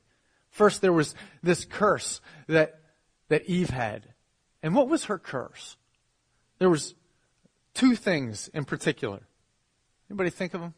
First, 0.50 0.82
there 0.82 0.94
was 0.94 1.16
this 1.42 1.66
curse 1.66 2.22
that 2.48 2.80
that 3.30 3.46
Eve 3.46 3.70
had. 3.70 4.14
And 4.62 4.76
what 4.76 4.90
was 4.90 5.06
her 5.06 5.18
curse? 5.18 5.78
There 6.58 6.70
was 6.70 6.96
two 7.74 7.96
things 7.96 8.50
in 8.54 8.66
particular. 8.66 9.22
Anybody 10.10 10.30
think 10.30 10.54
of 10.54 10.62
them? 10.62 10.74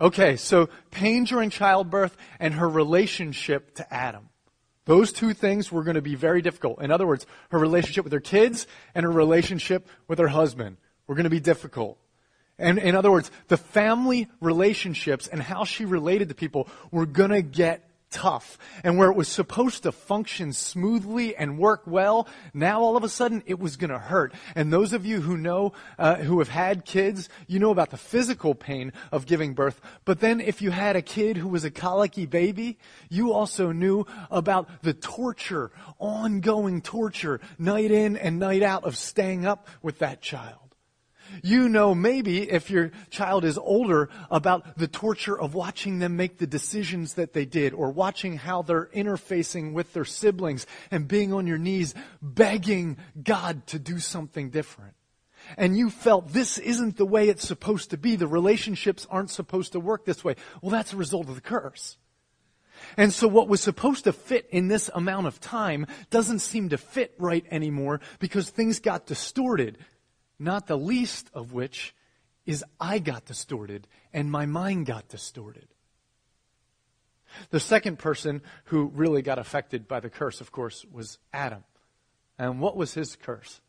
Okay, 0.00 0.36
so 0.36 0.68
pain 0.90 1.24
during 1.24 1.50
childbirth 1.50 2.16
and 2.38 2.54
her 2.54 2.68
relationship 2.68 3.74
to 3.76 3.94
Adam. 3.94 4.28
Those 4.84 5.12
two 5.12 5.32
things 5.32 5.72
were 5.72 5.82
going 5.82 5.94
to 5.94 6.02
be 6.02 6.14
very 6.14 6.42
difficult. 6.42 6.82
In 6.82 6.90
other 6.90 7.06
words, 7.06 7.26
her 7.50 7.58
relationship 7.58 8.04
with 8.04 8.12
her 8.12 8.20
kids 8.20 8.66
and 8.94 9.04
her 9.04 9.10
relationship 9.10 9.88
with 10.06 10.18
her 10.18 10.28
husband 10.28 10.76
were 11.06 11.14
going 11.14 11.24
to 11.24 11.30
be 11.30 11.40
difficult. 11.40 11.98
And 12.58 12.78
in 12.78 12.94
other 12.94 13.10
words, 13.10 13.30
the 13.48 13.56
family 13.56 14.28
relationships 14.40 15.26
and 15.26 15.42
how 15.42 15.64
she 15.64 15.84
related 15.84 16.28
to 16.28 16.34
people 16.34 16.68
were 16.90 17.06
going 17.06 17.30
to 17.30 17.42
get 17.42 17.90
tough. 18.14 18.58
And 18.84 18.96
where 18.96 19.10
it 19.10 19.16
was 19.16 19.26
supposed 19.26 19.82
to 19.82 19.92
function 19.92 20.52
smoothly 20.52 21.34
and 21.34 21.58
work 21.58 21.82
well, 21.84 22.28
now 22.54 22.80
all 22.80 22.96
of 22.96 23.02
a 23.02 23.08
sudden 23.08 23.42
it 23.44 23.58
was 23.58 23.76
going 23.76 23.90
to 23.90 23.98
hurt. 23.98 24.32
And 24.54 24.72
those 24.72 24.92
of 24.92 25.04
you 25.04 25.20
who 25.20 25.36
know, 25.36 25.72
uh, 25.98 26.16
who 26.16 26.38
have 26.38 26.48
had 26.48 26.84
kids, 26.84 27.28
you 27.48 27.58
know 27.58 27.72
about 27.72 27.90
the 27.90 27.96
physical 27.96 28.54
pain 28.54 28.92
of 29.10 29.26
giving 29.26 29.54
birth. 29.54 29.80
But 30.04 30.20
then 30.20 30.40
if 30.40 30.62
you 30.62 30.70
had 30.70 30.94
a 30.94 31.02
kid 31.02 31.36
who 31.36 31.48
was 31.48 31.64
a 31.64 31.72
colicky 31.72 32.26
baby, 32.26 32.78
you 33.10 33.32
also 33.32 33.72
knew 33.72 34.06
about 34.30 34.68
the 34.82 34.94
torture, 34.94 35.72
ongoing 35.98 36.82
torture, 36.82 37.40
night 37.58 37.90
in 37.90 38.16
and 38.16 38.38
night 38.38 38.62
out 38.62 38.84
of 38.84 38.96
staying 38.96 39.44
up 39.44 39.66
with 39.82 39.98
that 39.98 40.22
child. 40.22 40.63
You 41.42 41.68
know 41.68 41.94
maybe 41.94 42.50
if 42.50 42.70
your 42.70 42.92
child 43.10 43.44
is 43.44 43.58
older 43.58 44.08
about 44.30 44.76
the 44.78 44.88
torture 44.88 45.38
of 45.38 45.54
watching 45.54 45.98
them 45.98 46.16
make 46.16 46.38
the 46.38 46.46
decisions 46.46 47.14
that 47.14 47.32
they 47.32 47.44
did 47.44 47.74
or 47.74 47.90
watching 47.90 48.36
how 48.36 48.62
they're 48.62 48.86
interfacing 48.86 49.72
with 49.72 49.92
their 49.92 50.04
siblings 50.04 50.66
and 50.90 51.08
being 51.08 51.32
on 51.32 51.46
your 51.46 51.58
knees 51.58 51.94
begging 52.22 52.96
God 53.22 53.66
to 53.68 53.78
do 53.78 53.98
something 53.98 54.50
different. 54.50 54.94
And 55.56 55.76
you 55.76 55.90
felt 55.90 56.28
this 56.28 56.58
isn't 56.58 56.96
the 56.96 57.04
way 57.04 57.28
it's 57.28 57.46
supposed 57.46 57.90
to 57.90 57.98
be. 57.98 58.16
The 58.16 58.26
relationships 58.26 59.06
aren't 59.10 59.30
supposed 59.30 59.72
to 59.72 59.80
work 59.80 60.04
this 60.04 60.24
way. 60.24 60.36
Well, 60.62 60.70
that's 60.70 60.92
a 60.92 60.96
result 60.96 61.28
of 61.28 61.34
the 61.34 61.40
curse. 61.40 61.98
And 62.96 63.12
so 63.12 63.28
what 63.28 63.48
was 63.48 63.60
supposed 63.60 64.04
to 64.04 64.12
fit 64.12 64.46
in 64.50 64.68
this 64.68 64.90
amount 64.94 65.26
of 65.26 65.40
time 65.40 65.86
doesn't 66.10 66.40
seem 66.40 66.70
to 66.70 66.78
fit 66.78 67.14
right 67.18 67.44
anymore 67.50 68.00
because 68.18 68.50
things 68.50 68.80
got 68.80 69.06
distorted 69.06 69.78
not 70.44 70.66
the 70.66 70.78
least 70.78 71.30
of 71.34 71.52
which 71.52 71.94
is 72.46 72.64
I 72.78 72.98
got 72.98 73.24
distorted 73.24 73.88
and 74.12 74.30
my 74.30 74.46
mind 74.46 74.86
got 74.86 75.08
distorted. 75.08 75.66
The 77.50 77.60
second 77.60 77.98
person 77.98 78.42
who 78.66 78.92
really 78.94 79.22
got 79.22 79.38
affected 79.38 79.88
by 79.88 80.00
the 80.00 80.10
curse, 80.10 80.40
of 80.40 80.52
course, 80.52 80.84
was 80.92 81.18
Adam. 81.32 81.64
And 82.38 82.60
what 82.60 82.76
was 82.76 82.94
his 82.94 83.16
curse? 83.16 83.60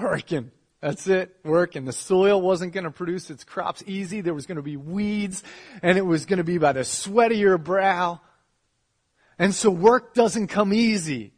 Working. 0.00 0.50
That's 0.80 1.06
it. 1.06 1.36
Working. 1.44 1.84
The 1.84 1.92
soil 1.92 2.40
wasn't 2.40 2.72
going 2.72 2.84
to 2.84 2.90
produce 2.90 3.30
its 3.30 3.44
crops 3.44 3.84
easy. 3.86 4.20
There 4.20 4.34
was 4.34 4.46
going 4.46 4.56
to 4.56 4.62
be 4.62 4.76
weeds, 4.76 5.44
and 5.82 5.98
it 5.98 6.06
was 6.06 6.24
going 6.24 6.38
to 6.38 6.44
be 6.44 6.58
by 6.58 6.72
the 6.72 6.84
sweat 6.84 7.32
of 7.32 7.38
your 7.38 7.58
brow. 7.58 8.20
And 9.38 9.54
so 9.54 9.70
work 9.70 10.14
doesn't 10.14 10.48
come 10.48 10.72
easy. 10.72 11.32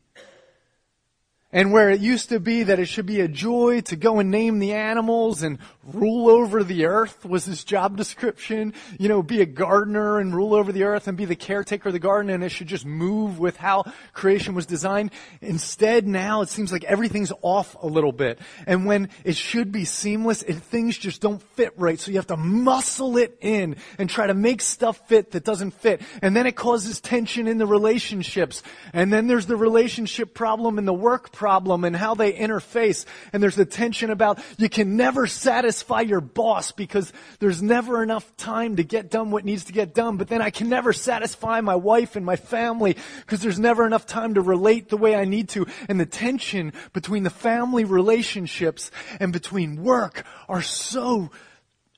And 1.55 1.73
where 1.73 1.89
it 1.89 2.01
used 2.01 2.31
to 2.31 2.41
be 2.41 2.65
that 2.65 2.81
it 2.81 2.87
should 2.87 3.07
be 3.07 3.21
a 3.21 3.29
joy 3.29 3.81
to 3.83 3.95
go 3.95 4.19
and 4.19 4.29
name 4.29 4.59
the 4.59 4.73
animals 4.73 5.45
and 5.45 5.59
rule 5.85 6.29
over 6.29 6.65
the 6.65 6.87
earth 6.87 7.25
was 7.25 7.45
his 7.45 7.63
job 7.63 7.97
description. 7.97 8.75
You 8.99 9.09
know, 9.09 9.23
be 9.23 9.41
a 9.41 9.47
gardener 9.47 10.19
and 10.19 10.35
rule 10.35 10.53
over 10.53 10.73
the 10.73 10.83
earth 10.83 11.07
and 11.07 11.17
be 11.17 11.27
the 11.27 11.37
caretaker 11.37 11.91
of 11.91 11.93
the 11.93 12.01
garden 12.01 12.33
and 12.33 12.43
it 12.43 12.49
should 12.49 12.67
just 12.67 12.85
move 12.85 13.39
with 13.39 13.57
how 13.57 13.85
creation 14.13 14.57
was 14.57 14.67
designed. 14.67 15.13
Instead, 15.41 16.09
now 16.09 16.43
it 16.43 16.49
seems 16.49 16.73
like 16.73 16.83
everything's 16.83 17.33
off 17.41 17.77
a 17.81 17.87
little 17.87 18.11
bit. 18.11 18.41
And 18.67 18.85
when 18.85 19.09
it 19.23 19.37
should 19.37 19.71
be 19.71 19.85
seamless, 19.85 20.43
it, 20.43 20.57
things 20.57 20.99
just 20.99 21.21
don't 21.21 21.41
fit 21.55 21.73
right. 21.77 22.01
So 22.01 22.11
you 22.11 22.17
have 22.17 22.27
to 22.27 22.37
muscle 22.37 23.17
it 23.17 23.39
in 23.41 23.77
and 23.97 24.11
try 24.11 24.27
to 24.27 24.35
make 24.35 24.61
stuff 24.61 25.07
fit 25.07 25.31
that 25.31 25.45
doesn't 25.45 25.71
fit. 25.71 26.03
And 26.21 26.35
then 26.35 26.49
it 26.49 26.57
causes 26.57 27.01
tension 27.01 27.47
in 27.47 27.59
the 27.59 27.67
relationships. 27.67 28.65
And 28.93 29.13
then 29.13 29.29
there's 29.29 29.47
the 29.47 29.57
relationship 29.57 30.35
problem 30.35 30.79
and 30.79 30.89
the 30.89 30.93
work 30.93 31.31
problem 31.31 31.44
problem 31.45 31.85
and 31.85 31.95
how 31.95 32.15
they 32.15 32.33
interface. 32.33 33.05
And 33.31 33.43
there's 33.43 33.55
the 33.55 33.67
tension 33.67 34.09
about 34.09 34.43
you 34.57 34.71
can 34.71 34.97
never 34.97 35.27
satisfy 35.27 36.01
your 36.01 36.23
boss 36.23 36.73
because 36.73 37.13
there's 37.39 37.61
never 37.61 38.03
enough 38.03 38.35
time 38.39 38.77
to 38.77 38.83
get 38.83 39.11
done 39.11 39.31
what 39.31 39.45
needs 39.45 39.65
to 39.65 39.75
get 39.75 39.93
done. 39.93 40.17
But 40.17 40.29
then 40.29 40.41
I 40.41 40.49
can 40.49 40.71
never 40.71 40.95
satisfy 40.95 41.61
my 41.61 41.75
wife 41.75 42.17
and 42.17 42.25
my 42.25 42.37
family 42.37 42.97
because 43.21 43.43
there's 43.43 43.59
never 43.59 43.87
enough 43.87 44.07
time 44.07 44.33
to 44.35 44.41
relate 44.41 44.89
the 44.89 44.97
way 44.97 45.15
I 45.15 45.27
need 45.27 45.51
to. 45.51 45.67
And 45.87 46.01
the 46.01 46.07
tension 46.07 46.73
between 46.95 47.25
the 47.25 47.29
family 47.29 47.85
relationships 47.85 48.91
and 49.21 49.31
between 49.31 49.83
work 49.85 50.25
are 50.49 50.63
so, 50.63 51.31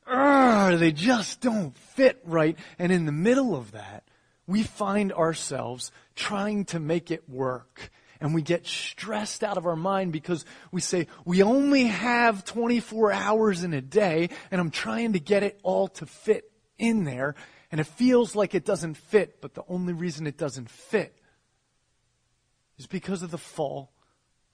uh, 0.08 0.74
they 0.74 0.90
just 0.90 1.40
don't 1.40 1.78
fit 1.78 2.20
right. 2.24 2.58
And 2.80 2.90
in 2.90 3.06
the 3.06 3.12
middle 3.12 3.54
of 3.54 3.70
that, 3.70 4.02
we 4.48 4.64
find 4.64 5.12
ourselves 5.12 5.92
trying 6.16 6.64
to 6.64 6.80
make 6.80 7.12
it 7.12 7.28
work 7.28 7.92
and 8.20 8.34
we 8.34 8.42
get 8.42 8.66
stressed 8.66 9.44
out 9.44 9.58
of 9.58 9.66
our 9.66 9.76
mind 9.76 10.12
because 10.12 10.44
we 10.70 10.80
say, 10.80 11.06
we 11.24 11.42
only 11.42 11.84
have 11.84 12.44
24 12.44 13.12
hours 13.12 13.62
in 13.62 13.72
a 13.72 13.80
day 13.80 14.30
and 14.50 14.60
I'm 14.60 14.70
trying 14.70 15.12
to 15.14 15.20
get 15.20 15.42
it 15.42 15.58
all 15.62 15.88
to 15.88 16.06
fit 16.06 16.50
in 16.78 17.04
there 17.04 17.34
and 17.70 17.80
it 17.80 17.86
feels 17.86 18.34
like 18.36 18.54
it 18.54 18.64
doesn't 18.64 18.94
fit, 18.94 19.40
but 19.40 19.54
the 19.54 19.64
only 19.68 19.92
reason 19.92 20.26
it 20.26 20.38
doesn't 20.38 20.70
fit 20.70 21.16
is 22.78 22.86
because 22.86 23.22
of 23.22 23.30
the 23.30 23.38
fall 23.38 23.92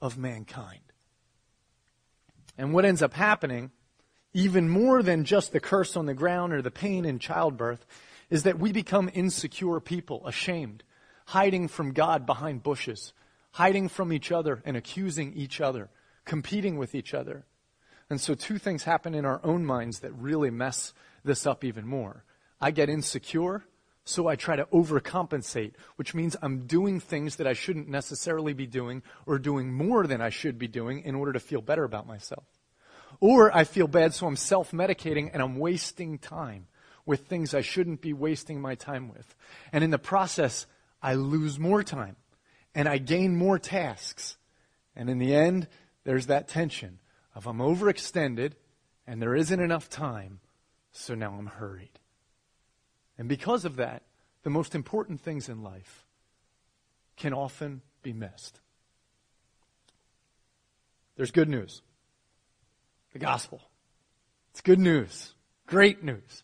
of 0.01 0.17
mankind. 0.17 0.81
And 2.57 2.73
what 2.73 2.85
ends 2.85 3.03
up 3.03 3.15
happening, 3.15 3.71
even 4.33 4.69
more 4.69 5.03
than 5.03 5.25
just 5.25 5.53
the 5.53 5.61
curse 5.61 5.97
on 5.97 6.07
the 6.07 6.15
ground 6.15 6.53
or 6.53 6.63
the 6.63 6.71
pain 6.71 7.05
in 7.05 7.19
childbirth, 7.19 7.85
is 8.31 8.45
that 8.45 8.59
we 8.59 8.73
become 8.73 9.11
insecure 9.13 9.81
people, 9.81 10.27
ashamed, 10.27 10.83
hiding 11.27 11.69
from 11.69 11.93
God 11.93 12.25
behind 12.27 12.63
bushes 12.63 13.13
hiding 13.53 13.89
from 13.89 14.13
each 14.13 14.33
other 14.33 14.63
and 14.65 14.77
accusing 14.77 15.33
each 15.35 15.61
other, 15.61 15.91
competing 16.25 16.77
with 16.77 16.95
each 16.95 17.15
other. 17.15 17.45
And 18.11 18.21
so, 18.21 18.35
two 18.35 18.59
things 18.59 18.85
happen 18.85 19.15
in 19.15 19.25
our 19.25 19.41
own 19.45 19.65
minds 19.65 20.01
that 20.01 20.13
really 20.13 20.51
mess 20.51 20.93
this 21.25 21.47
up 21.47 21.65
even 21.65 21.87
more. 21.87 22.25
I 22.61 22.71
get 22.71 22.89
insecure, 22.89 23.65
so 24.05 24.27
I 24.27 24.37
try 24.37 24.57
to 24.57 24.67
overcompensate, 24.67 25.75
which 25.97 26.15
means 26.15 26.37
I'm 26.43 26.67
doing 26.67 27.01
things 27.01 27.37
that 27.37 27.47
I 27.47 27.53
shouldn't 27.53 27.89
necessarily 27.89 28.53
be 28.53 28.67
doing 28.67 29.03
or 29.27 29.39
doing 29.39 29.73
more 29.73 30.07
than 30.07 30.21
I 30.21 30.31
should 30.31 30.59
be 30.59 30.69
doing 30.69 31.03
in 31.03 31.15
order 31.15 31.33
to 31.33 31.41
feel 31.41 31.61
better 31.61 31.85
about 31.85 32.07
myself. 32.07 32.45
Or 33.21 33.55
I 33.57 33.65
feel 33.65 33.87
bad, 33.87 34.15
so 34.15 34.27
I'm 34.27 34.37
self 34.37 34.73
medicating 34.73 35.31
and 35.33 35.43
I'm 35.43 35.57
wasting 35.57 36.19
time 36.19 36.67
with 37.05 37.27
things 37.27 37.55
I 37.55 37.61
shouldn't 37.61 38.01
be 38.01 38.13
wasting 38.13 38.61
my 38.61 38.75
time 38.75 39.09
with. 39.09 39.35
And 39.73 39.83
in 39.83 39.91
the 39.91 39.99
process, 39.99 40.67
I 41.03 41.15
lose 41.15 41.59
more 41.59 41.83
time 41.83 42.17
and 42.75 42.89
I 42.89 42.99
gain 42.99 43.37
more 43.37 43.59
tasks. 43.59 44.37
And 44.97 45.09
in 45.09 45.19
the 45.19 45.35
end, 45.35 45.69
there's 46.05 46.27
that 46.27 46.49
tension 46.49 46.99
of 47.35 47.47
I'm 47.47 47.59
overextended 47.59 48.53
and 49.07 49.21
there 49.21 49.35
isn't 49.35 49.61
enough 49.61 49.89
time, 49.89 50.41
so 50.93 51.15
now 51.15 51.35
I'm 51.39 51.47
hurried. 51.47 51.99
And 53.19 53.29
because 53.29 53.65
of 53.65 53.77
that, 53.77 54.03
the 54.43 54.51
most 54.51 54.75
important 54.75 55.21
things 55.21 55.49
in 55.49 55.63
life 55.63 56.05
can 57.17 57.33
often 57.33 57.83
be 58.03 58.13
missed. 58.13 58.61
There's 61.17 61.31
good 61.31 61.49
news. 61.49 61.83
The 63.13 63.19
gospel. 63.19 63.61
It's 64.51 64.61
good 64.61 64.79
news. 64.79 65.35
Great 65.67 66.03
news. 66.03 66.43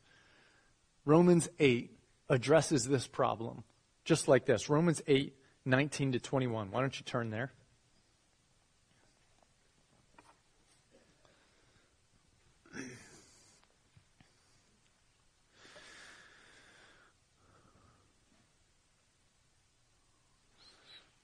Romans 1.04 1.48
8 1.58 1.90
addresses 2.28 2.84
this 2.84 3.06
problem 3.06 3.64
just 4.04 4.28
like 4.28 4.46
this. 4.46 4.68
Romans 4.68 5.02
8 5.06 5.34
19 5.64 6.12
to 6.12 6.18
21. 6.18 6.70
Why 6.70 6.80
don't 6.80 6.98
you 6.98 7.04
turn 7.04 7.30
there? 7.30 7.52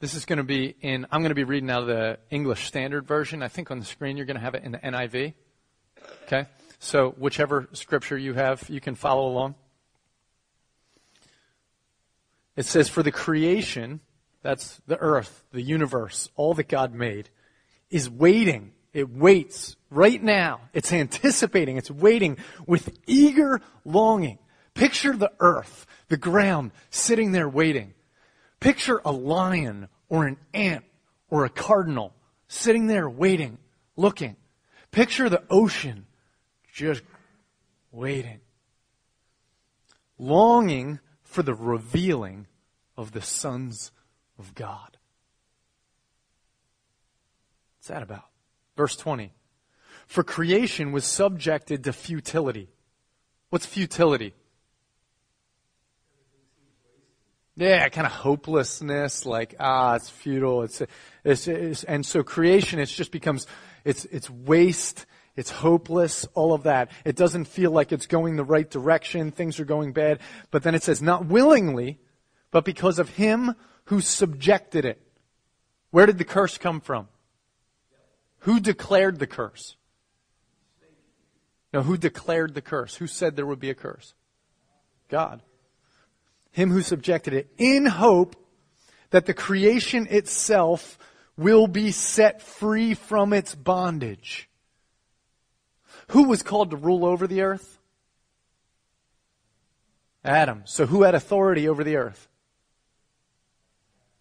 This 0.05 0.13
is 0.13 0.27
going 0.27 0.37
to 0.37 0.45
be 0.45 0.77
in, 0.83 1.07
I'm 1.11 1.23
going 1.23 1.31
to 1.31 1.35
be 1.35 1.45
reading 1.45 1.71
out 1.71 1.81
of 1.81 1.89
the 1.89 2.19
English 2.29 2.67
Standard 2.67 3.07
Version. 3.07 3.43
I 3.43 3.49
think 3.49 3.71
on 3.71 3.79
the 3.79 3.87
screen 3.87 4.19
you're 4.19 4.27
going 4.27 4.37
to 4.37 4.43
have 4.43 4.55
it 4.55 4.63
in 4.63 4.73
the 4.73 4.79
NIV. 4.79 5.33
Okay? 6.25 6.47
So, 6.79 7.15
whichever 7.17 7.71
scripture 7.73 8.19
you 8.19 8.35
have, 8.35 8.69
you 8.69 8.83
can 8.83 8.97
follow 8.97 9.27
along. 9.27 9.55
It 12.55 12.67
says, 12.67 12.91
For 12.91 13.03
the 13.03 13.13
creation 13.13 14.01
that's 14.45 14.81
the 14.87 14.99
earth, 14.99 15.43
the 15.51 15.61
universe, 15.61 16.29
all 16.37 16.55
that 16.55 16.69
God 16.69 16.95
made, 16.95 17.31
is 17.91 18.09
waiting. 18.09 18.71
It 18.93 19.11
waits 19.11 19.75
right 19.91 20.23
now. 20.23 20.61
It's 20.73 20.93
anticipating. 20.93 21.79
It's 21.79 21.91
waiting 21.91 22.37
with 22.65 22.97
eager 23.09 23.61
longing 23.85 24.39
Picture 24.75 25.17
the 25.17 25.33
earth, 25.39 25.87
the 26.09 26.17
ground, 26.17 26.73
sitting 26.91 27.33
there 27.33 27.49
waiting. 27.49 27.95
Picture 28.59 29.01
a 29.05 29.13
lion 29.13 29.89
or 30.09 30.27
an 30.27 30.37
ant 30.53 30.85
or 31.31 31.45
a 31.45 31.49
cardinal 31.49 32.13
sitting 32.49 32.89
there 32.89 33.09
waiting, 33.09 33.59
looking. 33.97 34.37
Picture 34.91 35.29
the 35.29 35.45
ocean 35.49 36.07
just 36.73 37.03
waiting, 37.93 38.41
longing 40.19 40.99
for 41.23 41.43
the 41.45 41.55
revealing 41.55 42.47
of 42.97 43.13
the 43.13 43.23
sons 43.23 43.93
of 44.39 44.55
God. 44.55 44.97
What's 47.79 47.89
that 47.89 48.03
about? 48.03 48.25
Verse 48.77 48.97
20. 48.97 49.33
For 50.07 50.23
creation 50.23 50.93
was 50.93 51.05
subjected 51.05 51.85
to 51.85 51.93
futility. 51.93 52.69
What's 53.51 53.67
futility? 53.67 54.35
Yeah, 57.57 57.89
kind 57.89 58.07
of 58.07 58.13
hopelessness, 58.13 59.27
like, 59.27 59.55
ah, 59.61 59.95
it's 59.95 60.11
futile. 60.11 60.63
It's, 60.63 60.83
it's, 61.23 61.47
it's, 61.47 61.85
and 61.85 62.05
so 62.05 62.25
creation, 62.25 62.81
it 62.81 62.87
just 62.87 63.13
becomes, 63.13 63.47
it's, 63.85 64.05
it's 64.07 64.29
waste. 64.29 65.07
It's 65.37 65.51
hopeless, 65.51 66.27
all 66.35 66.53
of 66.53 66.63
that. 66.63 66.91
It 67.05 67.17
doesn't 67.17 67.47
feel 67.47 67.73
like 67.73 67.91
it's 67.91 68.07
going 68.07 68.37
the 68.37 68.45
right 68.45 68.69
direction. 68.69 69.33
Things 69.33 69.59
are 69.59 69.65
going 69.65 69.93
bad. 69.93 70.21
But 70.51 70.63
then 70.63 70.75
it 70.75 70.83
says, 70.85 71.03
not 71.03 71.27
willingly, 71.27 71.99
but 72.51 72.65
because 72.65 72.99
of 73.01 73.09
him 73.11 73.55
who 73.87 74.01
subjected 74.01 74.85
it. 74.85 75.01
Where 75.91 76.07
did 76.07 76.19
the 76.19 76.25
curse 76.25 76.59
come 76.59 76.81
from? 76.81 77.09
Who 78.41 78.61
declared 78.61 79.19
the 79.19 79.27
curse? 79.27 79.77
No, 81.73 81.83
who 81.83 81.97
declared 81.97 82.55
the 82.55 82.63
curse? 82.63 82.97
Who 82.97 83.07
said 83.07 83.35
there 83.35 83.47
would 83.47 83.61
be 83.61 83.71
a 83.71 83.75
curse? 83.75 84.15
God. 85.09 85.43
Him 86.53 86.71
who 86.71 86.83
subjected 86.83 87.35
it 87.35 87.51
in 87.59 87.87
hope 87.87 88.37
that 89.11 89.27
the 89.27 89.35
creation 89.35 90.07
itself 90.09 90.99
will 91.37 91.67
be 91.67 91.91
set 91.91 92.43
free 92.43 92.95
from 92.95 93.33
its 93.33 93.55
bondage. 93.55 94.49
Who 96.09 96.25
was 96.25 96.43
called 96.43 96.71
to 96.71 96.77
rule 96.77 97.05
over 97.05 97.27
the 97.27 97.43
earth? 97.43 97.79
Adam. 100.25 100.63
So 100.65 100.87
who 100.87 101.03
had 101.03 101.15
authority 101.15 101.69
over 101.69 101.83
the 101.85 101.97
earth? 101.97 102.29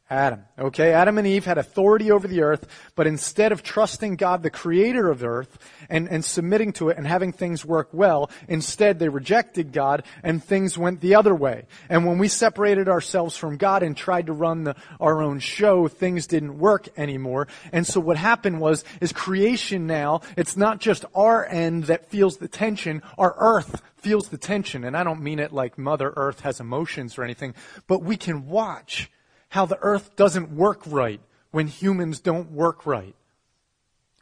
Adam. 0.10 0.44
Okay, 0.60 0.92
Adam 0.92 1.18
and 1.18 1.26
Eve 1.26 1.46
had 1.46 1.58
authority 1.58 2.12
over 2.12 2.28
the 2.28 2.42
earth, 2.42 2.68
but 2.96 3.08
instead 3.08 3.52
of 3.52 3.64
trusting 3.64 4.18
God, 4.18 4.44
the 4.44 4.50
creator 4.50 5.10
of 5.10 5.20
the 5.20 5.28
earth, 5.28 5.58
and, 5.90 6.10
and 6.10 6.24
submitting 6.24 6.74
to 6.74 6.90
it 6.90 6.98
and 6.98 7.08
having 7.08 7.32
things 7.32 7.66
work 7.66 7.90
well, 7.94 8.30
instead 8.48 9.00
they 9.00 9.10
rejected 9.10 9.72
God 9.72 10.04
and 10.22 10.44
things 10.44 10.78
went 10.78 11.00
the 11.00 11.16
other 11.16 11.34
way. 11.34 11.66
And 11.90 12.06
when 12.06 12.18
we 12.18 12.28
separated 12.28 12.90
ourselves 12.90 13.38
from 13.38 13.58
God 13.58 13.82
and 13.82 13.96
tried 13.96 14.28
to 14.28 14.34
run 14.34 14.66
the, 14.66 14.76
our 15.00 15.24
own 15.24 15.40
show, 15.40 15.88
things 15.88 16.28
didn't 16.28 16.60
work 16.60 16.90
anymore. 16.98 17.48
And 17.72 17.88
so 17.88 18.02
what 18.02 18.18
happened 18.18 18.60
was, 18.60 18.84
is 19.00 19.14
creation 19.14 19.88
now, 19.88 20.22
it's 20.36 20.58
not 20.58 20.80
just 20.80 21.06
our 21.16 21.46
end 21.46 21.86
that 21.86 22.10
feels 22.10 22.38
the 22.38 22.50
tension, 22.50 23.02
our 23.18 23.36
earth 23.38 23.82
feels 23.96 24.28
the 24.28 24.38
tension. 24.38 24.84
And 24.84 24.98
I 24.98 25.04
don't 25.04 25.22
mean 25.22 25.40
it 25.40 25.54
like 25.54 25.78
Mother 25.78 26.14
Earth 26.18 26.42
has 26.42 26.60
emotions 26.60 27.18
or 27.18 27.24
anything, 27.24 27.56
but 27.88 28.04
we 28.04 28.18
can 28.18 28.48
watch 28.48 29.10
how 29.54 29.68
the 29.68 29.78
earth 29.84 30.16
doesn't 30.16 30.50
work 30.50 30.82
right 30.88 31.22
when 31.52 31.68
humans 31.68 32.20
don't 32.20 32.52
work 32.52 32.88
right. 32.88 33.16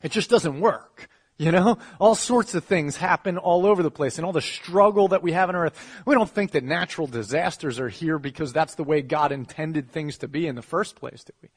It 0.03 0.11
just 0.11 0.29
doesn't 0.29 0.59
work. 0.59 1.07
You 1.37 1.53
know, 1.53 1.77
all 2.01 2.15
sorts 2.15 2.53
of 2.53 2.65
things 2.65 2.97
happen 2.97 3.37
all 3.37 3.65
over 3.65 3.81
the 3.81 3.89
place 3.89 4.17
and 4.17 4.25
all 4.25 4.33
the 4.33 4.41
struggle 4.41 5.07
that 5.07 5.23
we 5.23 5.31
have 5.31 5.47
on 5.47 5.55
earth. 5.55 6.03
We 6.05 6.15
don't 6.15 6.29
think 6.29 6.51
that 6.51 6.65
natural 6.65 7.07
disasters 7.07 7.79
are 7.79 7.87
here 7.87 8.19
because 8.19 8.51
that's 8.51 8.75
the 8.75 8.83
way 8.83 9.01
God 9.01 9.31
intended 9.31 9.89
things 9.89 10.17
to 10.17 10.27
be 10.27 10.47
in 10.47 10.55
the 10.55 10.61
first 10.61 10.97
place, 10.97 11.23
do 11.23 11.31
we? 11.41 11.47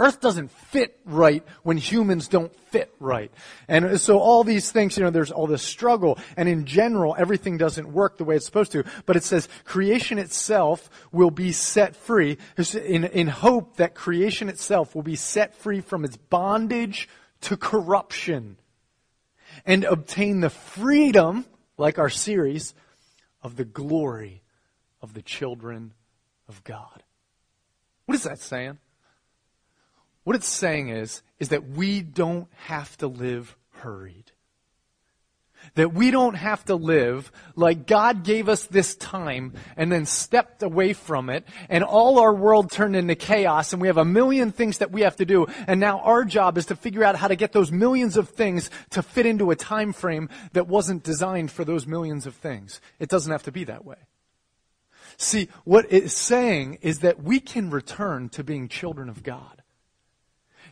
Earth 0.00 0.20
doesn't 0.20 0.50
fit 0.50 0.98
right 1.04 1.44
when 1.62 1.76
humans 1.76 2.26
don't 2.26 2.54
fit 2.56 2.90
right. 2.98 3.30
And 3.68 4.00
so 4.00 4.18
all 4.18 4.44
these 4.44 4.72
things, 4.72 4.96
you 4.96 5.04
know, 5.04 5.10
there's 5.10 5.30
all 5.30 5.46
this 5.46 5.62
struggle. 5.62 6.18
And 6.38 6.48
in 6.48 6.64
general, 6.64 7.14
everything 7.18 7.58
doesn't 7.58 7.92
work 7.92 8.16
the 8.16 8.24
way 8.24 8.36
it's 8.36 8.46
supposed 8.46 8.72
to. 8.72 8.84
But 9.04 9.16
it 9.16 9.24
says 9.24 9.46
creation 9.64 10.18
itself 10.18 10.88
will 11.12 11.30
be 11.30 11.52
set 11.52 11.94
free 11.94 12.38
in, 12.56 13.04
in 13.04 13.26
hope 13.26 13.76
that 13.76 13.94
creation 13.94 14.48
itself 14.48 14.94
will 14.94 15.02
be 15.02 15.16
set 15.16 15.54
free 15.54 15.82
from 15.82 16.06
its 16.06 16.16
bondage 16.16 17.06
to 17.42 17.58
corruption 17.58 18.56
and 19.66 19.84
obtain 19.84 20.40
the 20.40 20.50
freedom, 20.50 21.44
like 21.76 21.98
our 21.98 22.08
series, 22.08 22.72
of 23.42 23.56
the 23.56 23.66
glory 23.66 24.42
of 25.02 25.12
the 25.12 25.22
children 25.22 25.92
of 26.48 26.64
God. 26.64 27.02
What 28.06 28.14
is 28.14 28.22
that 28.22 28.38
saying? 28.38 28.78
What 30.30 30.36
it's 30.36 30.46
saying 30.46 30.90
is, 30.90 31.22
is 31.40 31.48
that 31.48 31.70
we 31.70 32.02
don't 32.02 32.46
have 32.66 32.96
to 32.98 33.08
live 33.08 33.56
hurried. 33.70 34.30
That 35.74 35.92
we 35.92 36.12
don't 36.12 36.36
have 36.36 36.64
to 36.66 36.76
live 36.76 37.32
like 37.56 37.88
God 37.88 38.22
gave 38.22 38.48
us 38.48 38.64
this 38.66 38.94
time 38.94 39.54
and 39.76 39.90
then 39.90 40.06
stepped 40.06 40.62
away 40.62 40.92
from 40.92 41.30
it 41.30 41.44
and 41.68 41.82
all 41.82 42.20
our 42.20 42.32
world 42.32 42.70
turned 42.70 42.94
into 42.94 43.16
chaos 43.16 43.72
and 43.72 43.82
we 43.82 43.88
have 43.88 43.96
a 43.96 44.04
million 44.04 44.52
things 44.52 44.78
that 44.78 44.92
we 44.92 45.00
have 45.00 45.16
to 45.16 45.26
do 45.26 45.48
and 45.66 45.80
now 45.80 45.98
our 45.98 46.24
job 46.24 46.56
is 46.56 46.66
to 46.66 46.76
figure 46.76 47.02
out 47.02 47.16
how 47.16 47.26
to 47.26 47.34
get 47.34 47.50
those 47.50 47.72
millions 47.72 48.16
of 48.16 48.28
things 48.28 48.70
to 48.90 49.02
fit 49.02 49.26
into 49.26 49.50
a 49.50 49.56
time 49.56 49.92
frame 49.92 50.28
that 50.52 50.68
wasn't 50.68 51.02
designed 51.02 51.50
for 51.50 51.64
those 51.64 51.88
millions 51.88 52.24
of 52.24 52.36
things. 52.36 52.80
It 53.00 53.08
doesn't 53.08 53.32
have 53.32 53.42
to 53.42 53.52
be 53.52 53.64
that 53.64 53.84
way. 53.84 53.98
See, 55.16 55.48
what 55.64 55.86
it's 55.90 56.14
saying 56.14 56.78
is 56.82 57.00
that 57.00 57.20
we 57.20 57.40
can 57.40 57.70
return 57.70 58.28
to 58.28 58.44
being 58.44 58.68
children 58.68 59.08
of 59.08 59.24
God 59.24 59.59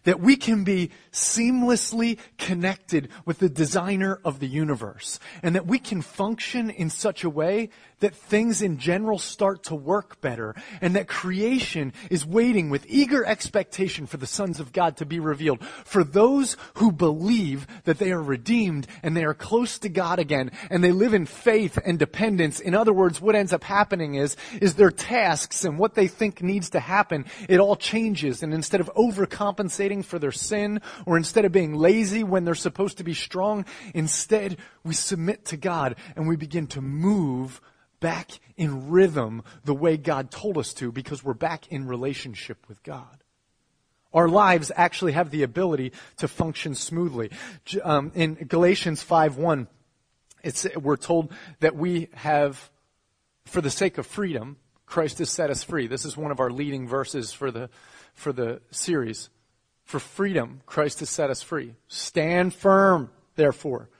that 0.09 0.21
we 0.21 0.37
can 0.37 0.65
be 0.65 0.91
seamlessly 1.13 2.19
connected 2.39 3.11
with 3.27 3.41
the 3.41 3.49
designer 3.51 4.19
of 4.25 4.39
the 4.39 4.47
universe 4.47 5.21
and 5.43 5.55
that 5.55 5.67
we 5.67 5.79
can 5.79 6.01
function 6.01 6.71
in 6.71 6.89
such 6.89 7.25
a 7.25 7.29
way 7.29 7.69
that 8.01 8.15
things 8.15 8.63
in 8.63 8.79
general 8.79 9.19
start 9.19 9.65
to 9.65 9.75
work 9.75 10.21
better 10.21 10.55
and 10.81 10.95
that 10.95 11.09
creation 11.09 11.93
is 12.11 12.25
waiting 12.25 12.71
with 12.71 12.87
eager 12.89 13.25
expectation 13.25 14.07
for 14.07 14.17
the 14.17 14.27
sons 14.27 14.61
of 14.61 14.73
God 14.73 14.97
to 14.99 15.07
be 15.07 15.19
revealed. 15.19 15.63
For 15.85 16.05
those 16.05 16.57
who 16.75 16.93
believe 16.93 17.67
that 17.85 17.99
they 17.99 18.13
are 18.13 18.23
redeemed 18.23 18.87
and 19.03 19.17
they 19.17 19.25
are 19.25 19.35
close 19.35 19.79
to 19.81 19.89
God 19.89 20.19
again 20.19 20.51
and 20.71 20.83
they 20.83 20.93
live 20.93 21.15
in 21.15 21.27
faith 21.27 21.79
and 21.85 21.99
dependence. 21.99 22.61
In 22.61 22.75
other 22.75 22.93
words, 22.93 23.21
what 23.21 23.35
ends 23.35 23.53
up 23.53 23.65
happening 23.65 24.15
is, 24.15 24.37
is 24.61 24.75
their 24.75 24.91
tasks 24.91 25.65
and 25.65 25.79
what 25.79 25.95
they 25.95 26.09
think 26.09 26.43
needs 26.43 26.71
to 26.71 26.81
happen, 26.81 27.25
it 27.49 27.61
all 27.61 27.77
changes 27.77 28.43
and 28.43 28.55
instead 28.55 28.81
of 28.81 28.91
overcompensating 28.95 30.05
for 30.05 30.19
their 30.19 30.33
sin 30.33 30.81
or 31.07 31.17
instead 31.17 31.45
of 31.45 31.53
being 31.53 31.75
lazy 31.75 32.23
when 32.23 32.45
they're 32.45 32.55
supposed 32.55 32.99
to 32.99 33.05
be 33.05 33.15
strong, 33.15 33.65
instead 33.95 34.57
we 34.85 34.95
submit 34.95 35.45
to 35.47 35.57
God 35.57 35.97
and 36.17 36.29
we 36.29 36.37
begin 36.37 36.67
to 36.69 36.81
move 36.81 37.61
back 38.01 38.31
in 38.57 38.91
rhythm 38.91 39.43
the 39.65 39.75
way 39.75 39.97
God 39.97 40.31
told 40.31 40.59
us 40.59 40.73
to 40.75 40.93
because 40.93 41.25
we're 41.25 41.35
back 41.35 41.71
in 41.71 41.87
relationship 41.87 42.59
with 42.69 42.83
God. 42.83 43.25
Our 44.13 44.29
lives 44.29 44.73
actually 44.75 45.13
have 45.13 45.31
the 45.31 45.43
ability 45.43 45.93
to 46.17 46.29
function 46.29 46.75
smoothly. 46.75 47.31
Um, 47.83 48.11
in 48.15 48.35
Galatians 48.35 49.05
5.1, 49.05 49.67
it's, 50.43 50.67
we're 50.77 50.97
told 50.97 51.33
that 51.61 51.77
we 51.77 52.09
have, 52.15 52.71
for 53.45 53.61
the 53.61 53.71
sake 53.71 53.99
of 53.99 54.07
freedom, 54.07 54.57
Christ 54.87 55.19
has 55.19 55.29
set 55.29 55.51
us 55.51 55.63
free. 55.63 55.87
This 55.87 56.07
is 56.07 56.17
one 56.17 56.31
of 56.31 56.41
our 56.41 56.51
leading 56.51 56.89
verses 56.89 57.33
for 57.33 57.51
the, 57.51 57.69
for 58.15 58.33
the 58.33 58.63
series. 58.71 59.29
For 59.85 59.99
freedom, 59.99 60.63
Christ 60.65 61.01
has 61.01 61.11
set 61.11 61.29
us 61.29 61.43
free. 61.43 61.75
Stand 61.89 62.55
firm, 62.55 63.11
therefore 63.37 63.91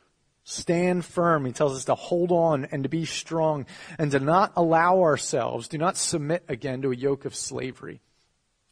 Stand 0.51 1.05
firm. 1.05 1.45
He 1.45 1.53
tells 1.53 1.77
us 1.77 1.85
to 1.85 1.95
hold 1.95 2.33
on 2.33 2.65
and 2.73 2.83
to 2.85 2.89
be 2.89 3.05
strong 3.05 3.67
and 3.99 4.11
to 4.13 4.19
not 4.19 4.55
allow 4.57 5.03
ourselves, 5.03 5.69
do 5.69 5.77
not 5.77 5.99
submit 5.99 6.43
again 6.49 6.81
to 6.81 6.91
a 6.91 6.97
yoke 6.97 7.27
of 7.27 7.35
slavery. 7.35 8.01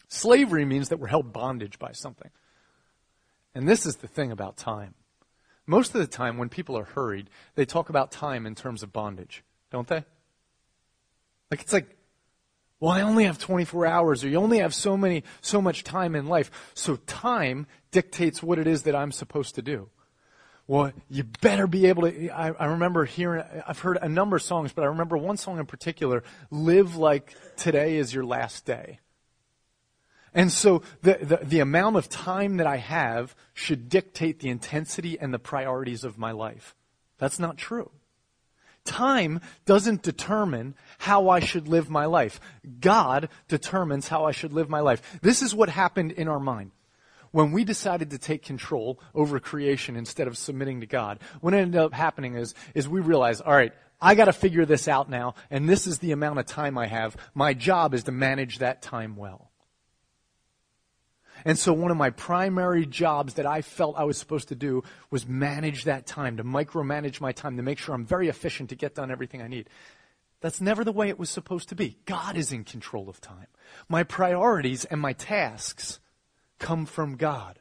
Slavery 0.09 0.65
means 0.65 0.89
that 0.89 0.99
we're 0.99 1.09
held 1.09 1.35
bondage 1.35 1.79
by 1.79 1.93
something. 1.93 2.31
And 3.55 3.69
this 3.69 3.85
is 3.85 3.97
the 3.97 4.09
thing 4.09 4.33
about 4.33 4.57
time. 4.57 4.95
Most 5.67 5.95
of 5.95 6.01
the 6.01 6.07
time 6.07 6.39
when 6.39 6.49
people 6.49 6.79
are 6.79 6.85
hurried, 6.85 7.29
they 7.57 7.67
talk 7.67 7.91
about 7.91 8.11
time 8.11 8.47
in 8.47 8.55
terms 8.55 8.83
of 8.83 8.91
bondage, 8.91 9.45
don't 9.71 9.87
they? 9.87 10.03
Like 11.51 11.61
it's 11.61 11.75
like, 11.75 11.95
well, 12.81 12.93
I 12.93 13.03
only 13.03 13.25
have 13.25 13.39
24 13.39 13.85
hours 13.85 14.25
or 14.25 14.31
you 14.31 14.39
only 14.39 14.61
have 14.61 14.75
so 14.75 14.97
many, 14.97 15.25
so 15.43 15.61
much 15.61 15.85
time 15.85 16.17
in 16.17 16.27
life. 16.27 16.51
So 16.73 16.97
time 16.97 17.67
dictates 17.91 18.43
what 18.43 18.59
it 18.59 18.67
is 18.67 18.85
that 18.85 18.97
I'm 18.97 19.13
supposed 19.13 19.57
to 19.57 19.63
do 19.63 19.91
well, 20.69 20.93
you 21.09 21.25
better 21.41 21.67
be 21.67 21.87
able 21.87 22.11
to. 22.11 22.29
I, 22.31 22.51
I, 22.51 22.67
remember 22.67 23.05
hearing, 23.05 23.45
I've 23.67 23.79
heard 23.79 23.99
a 24.03 24.09
number 24.09 24.37
of 24.37 24.43
songs, 24.43 24.73
but 24.73 24.83
I 24.83 24.89
remember 24.89 25.17
one 25.17 25.37
song 25.37 25.59
in 25.59 25.67
particular, 25.67 26.25
Live 26.51 26.97
Like 26.97 27.35
Today 27.57 27.97
is 27.97 28.13
Your 28.13 28.25
Last 28.25 28.65
Day. 28.65 28.99
And 30.35 30.51
so 30.53 30.83
the, 31.03 31.19
the, 31.23 31.37
the 31.43 31.61
amount 31.61 31.97
of 31.97 32.09
time 32.09 32.57
that 32.59 32.67
I 32.67 32.77
have 32.77 33.35
should 33.55 33.89
dictate 33.89 34.41
the 34.41 34.49
intensity 34.49 35.19
and 35.19 35.33
the 35.33 35.39
priorities 35.39 36.05
of 36.05 36.19
my 36.19 36.33
life. 36.33 36.75
That's 37.19 37.39
not 37.39 37.57
true. 37.57 37.91
Time 38.85 39.41
doesn't 39.65 40.03
determine 40.03 40.75
how 40.99 41.29
I 41.29 41.41
should 41.41 41.69
live 41.69 41.89
my 41.89 42.07
life. 42.07 42.41
God 42.81 43.29
determines 43.49 44.09
how 44.09 44.25
I 44.25 44.33
should 44.33 44.53
live 44.53 44.69
my 44.69 44.81
life. 44.81 45.19
This 45.23 45.43
is 45.43 45.55
what 45.55 45.69
happened 45.69 46.13
in 46.13 46.29
our 46.29 46.41
mind. 46.41 46.73
When 47.37 47.53
we 47.53 47.65
decided 47.65 48.13
to 48.13 48.19
take 48.19 48.43
control 48.43 48.99
over 49.15 49.39
creation 49.41 49.95
instead 49.95 50.27
of 50.27 50.39
submitting 50.39 50.81
to 50.81 50.87
God, 50.87 51.19
what 51.43 51.53
ended 51.53 51.79
up 51.79 51.93
happening 51.93 52.35
is, 52.35 52.55
is 52.75 52.89
we 52.89 53.01
realized, 53.01 53.43
all 53.43 53.53
right, 53.53 53.75
I 54.01 54.15
gotta 54.15 54.33
figure 54.33 54.65
this 54.65 54.89
out 54.89 55.11
now, 55.11 55.35
and 55.51 55.69
this 55.69 55.87
is 55.87 55.99
the 55.99 56.13
amount 56.13 56.39
of 56.39 56.47
time 56.47 56.79
I 56.79 56.87
have. 56.87 57.15
My 57.35 57.53
job 57.53 57.93
is 57.93 58.05
to 58.05 58.11
manage 58.11 58.61
that 58.61 58.81
time 58.81 59.17
well. 59.17 59.51
And 61.45 61.59
so 61.59 61.75
one 61.75 61.91
of 61.91 61.99
my 61.99 62.09
primary 62.09 62.87
jobs 62.87 63.35
that 63.35 63.45
I 63.45 63.61
felt 63.61 63.99
I 63.99 64.05
was 64.05 64.17
supposed 64.17 64.49
to 64.49 64.55
do 64.55 64.83
was 65.11 65.29
manage 65.29 65.85
that 65.85 66.07
time, 66.07 66.39
to 66.39 66.43
micromanage 66.43 67.21
my 67.21 67.33
time, 67.33 67.59
to 67.59 67.63
make 67.63 67.79
sure 67.79 67.95
I'm 67.95 68.07
very 68.07 68.29
efficient 68.31 68.71
to 68.71 68.77
get 68.77 68.95
done 68.95 69.11
everything 69.11 69.43
I 69.43 69.49
need. 69.49 69.69
That's 70.41 70.63
never 70.63 70.85
the 70.85 70.91
way 70.91 71.11
it 71.11 71.19
was 71.19 71.29
supposed 71.29 71.69
to 71.69 71.75
be. 71.75 71.99
God 72.07 72.39
is 72.39 72.51
in 72.51 72.65
control 72.65 73.11
of 73.11 73.21
time. 73.21 73.49
My 73.91 74.05
priorities 74.05 74.87
and 74.87 75.03
my 75.03 75.13
tasks 75.13 76.01
come 76.59 76.87
from 76.87 77.17
God. 77.17 77.59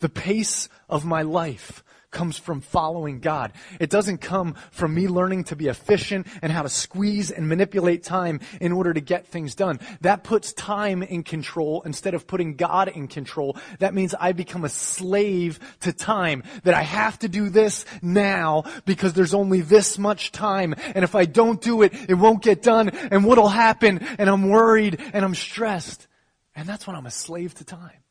The 0.00 0.08
pace 0.08 0.68
of 0.88 1.04
my 1.04 1.22
life 1.22 1.84
comes 2.12 2.38
from 2.38 2.60
following 2.60 3.18
God. 3.18 3.52
It 3.80 3.90
doesn't 3.90 4.18
come 4.18 4.54
from 4.70 4.94
me 4.94 5.08
learning 5.08 5.44
to 5.44 5.56
be 5.56 5.66
efficient 5.66 6.28
and 6.42 6.52
how 6.52 6.62
to 6.62 6.68
squeeze 6.68 7.30
and 7.30 7.48
manipulate 7.48 8.04
time 8.04 8.40
in 8.60 8.70
order 8.70 8.92
to 8.92 9.00
get 9.00 9.26
things 9.26 9.54
done. 9.54 9.80
That 10.02 10.22
puts 10.22 10.52
time 10.52 11.02
in 11.02 11.24
control 11.24 11.82
instead 11.84 12.14
of 12.14 12.26
putting 12.26 12.54
God 12.54 12.88
in 12.88 13.08
control. 13.08 13.56
That 13.80 13.94
means 13.94 14.14
I 14.14 14.32
become 14.32 14.64
a 14.64 14.68
slave 14.68 15.58
to 15.80 15.92
time, 15.92 16.44
that 16.64 16.74
I 16.74 16.82
have 16.82 17.18
to 17.20 17.28
do 17.28 17.48
this 17.48 17.84
now 18.02 18.64
because 18.84 19.14
there's 19.14 19.34
only 19.34 19.62
this 19.62 19.98
much 19.98 20.30
time. 20.30 20.74
And 20.94 21.04
if 21.04 21.14
I 21.14 21.24
don't 21.24 21.60
do 21.60 21.82
it, 21.82 21.94
it 22.08 22.14
won't 22.14 22.42
get 22.42 22.62
done. 22.62 22.90
And 22.90 23.24
what'll 23.24 23.48
happen? 23.48 24.00
And 24.18 24.28
I'm 24.28 24.50
worried 24.50 25.00
and 25.12 25.24
I'm 25.24 25.34
stressed. 25.34 26.06
And 26.54 26.68
that's 26.68 26.86
when 26.86 26.94
I'm 26.94 27.06
a 27.06 27.10
slave 27.10 27.54
to 27.54 27.64
time. 27.64 28.01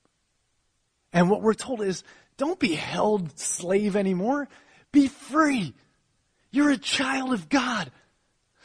And 1.14 1.30
what 1.30 1.42
we're 1.42 1.54
told 1.54 1.82
is 1.82 2.04
don't 2.38 2.60
be 2.60 2.76
held 2.76 3.38
slave 3.38 3.96
anymore. 3.96 4.48
Be 4.92 5.08
free. 5.08 5.74
You're 6.52 6.72
a 6.72 6.78
child 6.78 7.34
of 7.34 7.50
God. 7.50 7.92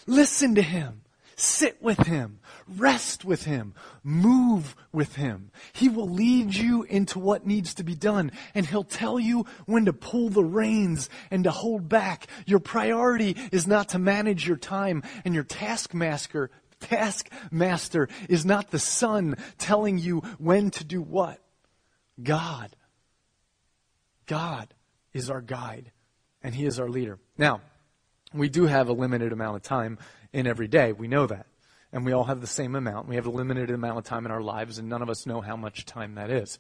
Listen 0.07 0.55
to 0.55 0.63
Him. 0.63 1.03
Sit 1.37 1.83
with 1.83 1.99
Him. 1.99 2.39
Rest 2.67 3.25
with 3.25 3.45
Him. 3.45 3.75
Move 4.03 4.75
with 4.93 5.17
Him. 5.17 5.51
He 5.75 5.89
will 5.89 6.09
lead 6.09 6.55
you 6.55 6.85
into 6.85 7.19
what 7.19 7.47
needs 7.47 7.75
to 7.75 7.85
be 7.85 7.95
done 7.95 8.33
and 8.55 8.65
He'll 8.65 8.83
tell 8.83 9.21
you 9.21 9.45
when 9.67 9.85
to 9.85 9.93
pull 9.93 10.31
the 10.31 10.45
reins 10.45 11.11
and 11.31 11.45
to 11.45 11.51
hold 11.51 11.89
back. 11.89 12.27
Your 12.47 12.61
priority 12.61 13.37
is 13.53 13.67
not 13.67 13.91
to 13.91 13.99
manage 13.99 14.49
your 14.49 14.57
time 14.57 15.03
and 15.25 15.35
your 15.35 15.45
taskmaster, 15.45 16.51
taskmaster 16.81 18.09
is 18.29 18.47
not 18.47 18.71
the 18.71 18.79
sun 18.79 19.37
telling 19.59 19.99
you 19.99 20.21
when 20.39 20.71
to 20.71 20.85
do 20.85 21.03
what. 21.03 21.41
God 22.23 22.75
God 24.27 24.75
is 25.13 25.31
our 25.31 25.41
guide 25.41 25.93
and 26.43 26.55
He 26.55 26.67
is 26.67 26.79
our 26.79 26.89
leader. 26.89 27.19
Now, 27.39 27.61
we 28.35 28.49
do 28.49 28.67
have 28.67 28.89
a 28.89 28.93
limited 28.93 29.33
amount 29.33 29.57
of 29.57 29.63
time 29.63 29.99
in 30.33 30.47
every 30.47 30.69
day. 30.69 30.93
We 30.93 31.09
know 31.09 31.27
that. 31.27 31.47
And 31.93 32.05
we 32.05 32.13
all 32.13 32.25
have 32.25 32.41
the 32.41 32.47
same 32.47 32.75
amount. 32.75 33.09
We 33.09 33.15
have 33.15 33.27
a 33.27 33.31
limited 33.31 33.71
amount 33.71 33.99
of 33.99 34.05
time 34.05 34.27
in 34.27 34.33
our 34.33 34.43
lives, 34.43 34.79
and 34.79 34.89
none 34.89 35.03
of 35.03 35.09
us 35.09 35.25
know 35.25 35.41
how 35.41 35.57
much 35.57 35.87
time 35.87 36.17
that 36.17 36.31
is. 36.31 36.59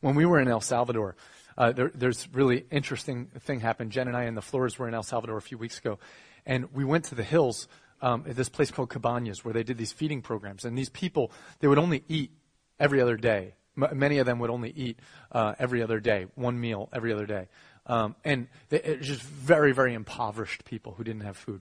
When 0.00 0.14
we 0.14 0.24
were 0.24 0.40
in 0.40 0.48
El 0.48 0.60
Salvador, 0.60 1.16
uh, 1.58 1.72
there, 1.72 1.90
there's 1.94 2.28
really 2.32 2.64
interesting 2.70 3.26
thing 3.40 3.60
happened. 3.60 3.90
Jen 3.90 4.06
and 4.06 4.16
I 4.16 4.24
and 4.24 4.36
the 4.36 4.42
Flores 4.42 4.78
were 4.78 4.88
in 4.88 4.94
El 4.94 5.02
Salvador 5.02 5.36
a 5.36 5.42
few 5.42 5.58
weeks 5.58 5.78
ago, 5.78 5.98
and 6.46 6.72
we 6.72 6.84
went 6.84 7.06
to 7.06 7.16
the 7.16 7.24
hills 7.24 7.68
um, 8.00 8.24
at 8.26 8.36
this 8.36 8.48
place 8.48 8.70
called 8.70 8.88
Cabañas, 8.88 9.44
where 9.44 9.52
they 9.52 9.64
did 9.64 9.78
these 9.78 9.92
feeding 9.92 10.22
programs. 10.22 10.64
And 10.64 10.78
these 10.78 10.90
people, 10.90 11.32
they 11.58 11.68
would 11.68 11.78
only 11.78 12.04
eat 12.08 12.30
every 12.78 13.00
other 13.00 13.16
day 13.16 13.54
M- 13.76 13.98
many 13.98 14.18
of 14.18 14.26
them 14.26 14.38
would 14.38 14.50
only 14.50 14.70
eat 14.70 14.98
uh, 15.32 15.54
every 15.58 15.82
other 15.82 16.00
day, 16.00 16.26
one 16.34 16.60
meal 16.60 16.88
every 16.92 17.12
other 17.12 17.26
day. 17.26 17.48
Um, 17.86 18.16
and 18.24 18.48
they, 18.70 18.98
just 19.00 19.22
very, 19.22 19.72
very 19.72 19.94
impoverished 19.94 20.64
people 20.64 20.94
who 20.94 21.04
didn't 21.04 21.22
have 21.22 21.36
food. 21.36 21.60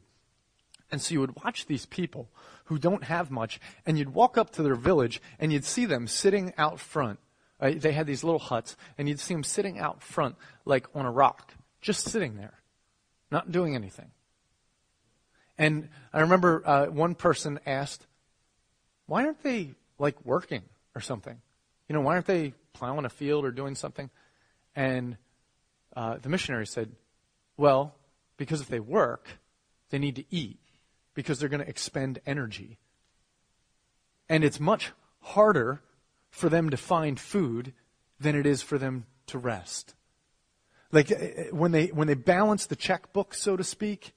And 0.91 1.01
so 1.01 1.13
you 1.13 1.21
would 1.21 1.43
watch 1.43 1.65
these 1.65 1.85
people 1.85 2.29
who 2.65 2.77
don't 2.77 3.03
have 3.05 3.31
much, 3.31 3.59
and 3.85 3.97
you'd 3.97 4.13
walk 4.13 4.37
up 4.37 4.51
to 4.51 4.63
their 4.63 4.75
village, 4.75 5.21
and 5.39 5.51
you'd 5.51 5.65
see 5.65 5.85
them 5.85 6.07
sitting 6.07 6.53
out 6.57 6.79
front. 6.79 7.19
Uh, 7.59 7.71
they 7.75 7.93
had 7.93 8.07
these 8.07 8.23
little 8.23 8.39
huts, 8.39 8.77
and 8.97 9.09
you'd 9.09 9.19
see 9.19 9.33
them 9.33 9.43
sitting 9.43 9.79
out 9.79 10.01
front, 10.01 10.35
like 10.65 10.87
on 10.95 11.05
a 11.05 11.11
rock, 11.11 11.53
just 11.81 12.07
sitting 12.07 12.35
there, 12.35 12.59
not 13.31 13.51
doing 13.51 13.75
anything. 13.75 14.11
And 15.57 15.89
I 16.13 16.21
remember 16.21 16.61
uh, 16.65 16.85
one 16.87 17.15
person 17.15 17.59
asked, 17.65 18.05
"Why 19.05 19.25
aren't 19.25 19.43
they 19.43 19.75
like 19.99 20.23
working 20.25 20.63
or 20.95 21.01
something?" 21.01 21.41
You 21.93 21.99
know, 21.99 22.05
why 22.05 22.13
aren't 22.15 22.25
they 22.25 22.55
plowing 22.73 23.05
a 23.05 23.09
field 23.09 23.45
or 23.45 23.51
doing 23.51 23.75
something? 23.75 24.09
And 24.75 25.15
uh, 25.95 26.17
the 26.19 26.27
missionary 26.27 26.65
said, 26.65 26.91
well, 27.55 27.93
because 28.35 28.61
if 28.61 28.67
they 28.67 28.79
work, 28.79 29.27
they 29.91 29.99
need 29.99 30.15
to 30.15 30.25
eat 30.31 30.57
because 31.13 31.37
they're 31.37 31.49
going 31.49 31.61
to 31.61 31.69
expend 31.69 32.19
energy. 32.25 32.79
And 34.27 34.43
it's 34.43 34.59
much 34.59 34.91
harder 35.19 35.83
for 36.31 36.49
them 36.49 36.71
to 36.71 36.77
find 36.77 37.19
food 37.19 37.73
than 38.19 38.35
it 38.35 38.47
is 38.47 38.63
for 38.63 38.79
them 38.79 39.05
to 39.27 39.37
rest. 39.37 39.93
Like 40.91 41.11
uh, 41.11 41.15
uh, 41.15 41.43
when 41.51 41.73
they 41.73 41.87
when 41.87 42.07
they 42.07 42.15
balance 42.15 42.65
the 42.65 42.75
checkbook, 42.75 43.35
so 43.35 43.55
to 43.55 43.63
speak, 43.63 44.15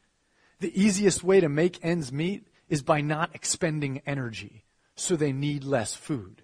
the 0.61 0.73
easiest 0.83 1.23
way 1.23 1.41
to 1.41 1.49
make 1.51 1.85
ends 1.85 2.11
meet 2.11 2.47
is 2.71 2.81
by 2.81 3.03
not 3.03 3.35
expending 3.35 4.01
energy. 4.07 4.65
So 4.95 5.15
they 5.15 5.33
need 5.33 5.63
less 5.63 5.95
food. 5.95 6.41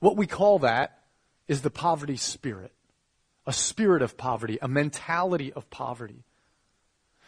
What 0.00 0.16
we 0.16 0.26
call 0.26 0.58
that 0.60 0.98
is 1.46 1.62
the 1.62 1.70
poverty 1.70 2.16
spirit. 2.16 2.72
A 3.46 3.52
spirit 3.52 4.02
of 4.02 4.16
poverty, 4.16 4.58
a 4.60 4.68
mentality 4.68 5.52
of 5.52 5.70
poverty. 5.70 6.24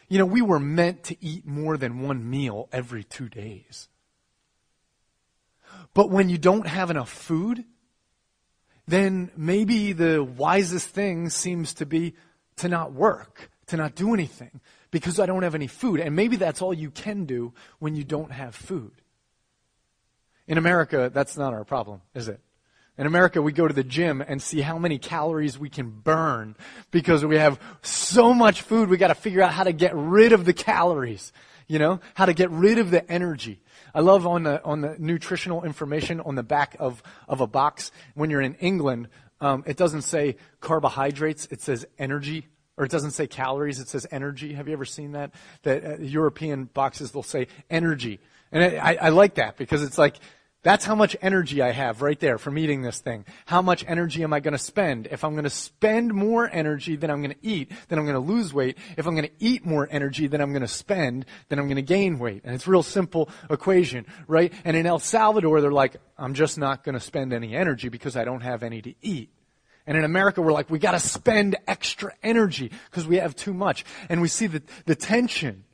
You 0.09 0.19
know, 0.19 0.27
we 0.27 0.43
were 0.43 0.59
meant 0.59 1.05
to 1.05 1.25
eat 1.25 1.47
more 1.47 1.77
than 1.77 2.01
one 2.01 2.29
meal 2.29 2.69
every 2.73 3.05
two 3.05 3.29
days. 3.29 3.89
But 5.95 6.11
when 6.11 6.29
you 6.29 6.39
don't 6.39 6.67
have 6.67 6.91
enough 6.91 7.11
food, 7.11 7.65
then 8.87 9.31
maybe 9.37 9.93
the 9.93 10.23
wisest 10.23 10.89
thing 10.89 11.31
seems 11.31 11.75
to 11.75 11.87
be 11.87 12.15
to 12.57 12.69
not 12.69 12.93
work, 12.93 13.51
to 13.67 13.77
not 13.77 13.95
do 13.95 14.13
anything, 14.13 14.61
because 14.91 15.19
I 15.19 15.27
don't 15.27 15.43
have 15.43 15.55
any 15.55 15.67
food. 15.67 16.01
And 16.01 16.15
maybe 16.15 16.37
that's 16.37 16.61
all 16.61 16.75
you 16.75 16.91
can 16.91 17.25
do 17.25 17.55
when 17.79 17.95
you 17.95 18.05
don't 18.05 18.33
have 18.33 18.55
food. 18.55 18.93
In 20.47 20.59
America, 20.59 21.11
that's 21.13 21.37
not 21.37 21.55
our 21.55 21.65
problem, 21.65 22.03
is 22.15 22.29
it? 22.29 22.41
In 22.99 23.07
America, 23.07 23.41
we 23.41 23.53
go 23.53 23.67
to 23.67 23.73
the 23.73 23.85
gym 23.85 24.23
and 24.27 24.43
see 24.43 24.61
how 24.61 24.79
many 24.79 24.99
calories 24.99 25.59
we 25.59 25.71
can 25.71 25.89
burn 25.89 26.57
because 26.91 27.25
we 27.25 27.37
have 27.37 27.59
so 27.81 28.35
much 28.35 28.63
food. 28.63 28.91
We 28.91 28.99
got 28.99 29.09
to 29.09 29.15
figure 29.15 29.41
out 29.41 29.53
how 29.53 29.65
to 29.65 29.73
get 29.73 29.95
rid 29.95 30.33
of 30.33 30.45
the 30.45 30.53
calories, 30.53 31.33
you 31.67 31.79
know, 31.79 32.01
how 32.15 32.27
to 32.27 32.35
get 32.35 32.51
rid 32.51 32.77
of 32.77 32.91
the 32.91 33.11
energy. 33.11 33.61
I 33.95 34.01
love 34.01 34.27
on 34.27 34.43
the 34.43 34.63
on 34.63 34.83
the 34.83 34.97
nutritional 34.99 35.65
information 35.65 36.21
on 36.21 36.35
the 36.35 36.43
back 36.43 36.77
of 36.79 37.03
of 37.29 37.41
a 37.41 37.47
box 37.47 37.93
when 38.15 38.29
you're 38.29 38.43
in 38.43 38.55
England. 38.57 39.09
Um, 39.41 39.65
it 39.67 39.79
doesn't 39.79 40.03
say 40.03 40.37
carbohydrates; 40.61 41.47
it 41.51 41.63
says 41.63 41.87
energy, 41.99 42.47
or 42.77 42.85
it 42.85 42.91
doesn't 42.91 43.13
say 43.13 43.27
calories; 43.27 43.81
it 43.81 43.89
says 43.89 44.07
energy. 44.11 44.53
Have 44.53 44.69
you 44.69 44.75
ever 44.75 44.85
seen 44.85 45.13
that? 45.13 45.33
That 45.63 45.85
uh, 45.85 45.97
European 45.99 46.65
boxes 46.65 47.11
they'll 47.11 47.23
say 47.23 47.49
energy, 47.71 48.21
and 48.51 48.63
I, 48.63 48.99
I 49.01 49.09
like 49.09 49.37
that 49.37 49.57
because 49.57 49.83
it's 49.83 49.99
like 49.99 50.17
that's 50.63 50.85
how 50.85 50.95
much 50.95 51.17
energy 51.21 51.61
I 51.61 51.73
have 51.73 52.03
right 52.03 52.19
there 52.19 52.39
from 52.39 52.57
eating 52.57 52.83
this 52.83 53.01
thing. 53.01 53.25
How 53.47 53.63
much 53.63 53.85
energy 53.89 54.23
am 54.23 54.33
I 54.33 54.39
going 54.39 54.53
to 54.53 54.59
spend? 54.59 55.09
If 55.11 55.25
I'm 55.25 55.33
going 55.33 55.45
to 55.45 55.51
spend 55.51 56.15
more 56.15 56.49
energy 56.49 56.95
than 56.95 57.11
I'm 57.11 57.21
going 57.21 57.35
to 57.35 57.47
eat, 57.47 57.73
then 57.89 57.99
I'm 57.99 58.05
going 58.05 58.15
to 58.15 58.21
lose 58.21 58.55
weight. 58.55 58.79
If 58.97 59.07
I'm 59.07 59.15
going 59.15 59.27
to 59.27 59.35
eat 59.41 59.67
more 59.67 59.89
energy 59.91 60.29
than 60.29 60.41
I'm 60.41 60.53
going 60.53 60.63
to 60.63 60.69
spend, 60.69 61.27
then 61.49 61.59
I'm 61.59 61.67
going 61.67 61.77
to 61.77 61.83
gain 61.83 62.19
weight. 62.21 62.43
And 62.45 62.55
it's 62.55 62.69
a 62.69 62.71
real 62.71 62.85
simple 62.85 63.29
equation, 63.51 64.07
right? 64.29 64.53
And 64.65 64.77
in 64.77 64.87
El 64.87 65.01
Salvador, 65.01 65.61
they're 65.61 65.73
like, 65.73 65.97
I'm 66.17 66.35
just 66.35 66.59
not 66.59 66.85
going 66.85 66.95
to 66.95 67.01
spend 67.01 67.33
any 67.33 67.57
energy 67.57 67.89
because 67.89 68.17
I 68.17 68.25
don't 68.25 68.43
have 68.43 68.63
any 68.63 68.81
to 68.83 68.95
eat. 69.03 69.31
And 69.85 69.97
in 69.97 70.05
America, 70.05 70.41
we're 70.43 70.53
like, 70.53 70.71
we 70.71 70.79
got 70.79 70.93
to 70.93 71.01
spend 71.01 71.57
extra 71.67 72.13
energy 72.23 72.71
because 72.89 73.05
we 73.05 73.17
have 73.17 73.35
too 73.35 73.53
much. 73.53 73.85
And 74.09 74.23
we 74.23 74.29
see 74.29 74.47
the, 74.47 74.63
the 74.87 74.95
tension 74.95 75.65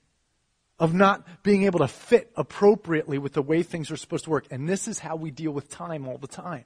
of 0.78 0.94
not 0.94 1.26
being 1.42 1.64
able 1.64 1.80
to 1.80 1.88
fit 1.88 2.30
appropriately 2.36 3.18
with 3.18 3.32
the 3.32 3.42
way 3.42 3.62
things 3.62 3.90
are 3.90 3.96
supposed 3.96 4.24
to 4.24 4.30
work. 4.30 4.46
And 4.50 4.68
this 4.68 4.86
is 4.86 5.00
how 5.00 5.16
we 5.16 5.30
deal 5.30 5.50
with 5.50 5.68
time 5.68 6.06
all 6.06 6.18
the 6.18 6.28
time. 6.28 6.64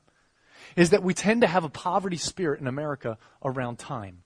Is 0.76 0.90
that 0.90 1.02
we 1.02 1.14
tend 1.14 1.40
to 1.40 1.46
have 1.46 1.64
a 1.64 1.68
poverty 1.68 2.16
spirit 2.16 2.60
in 2.60 2.66
America 2.66 3.18
around 3.44 3.78
time. 3.78 4.22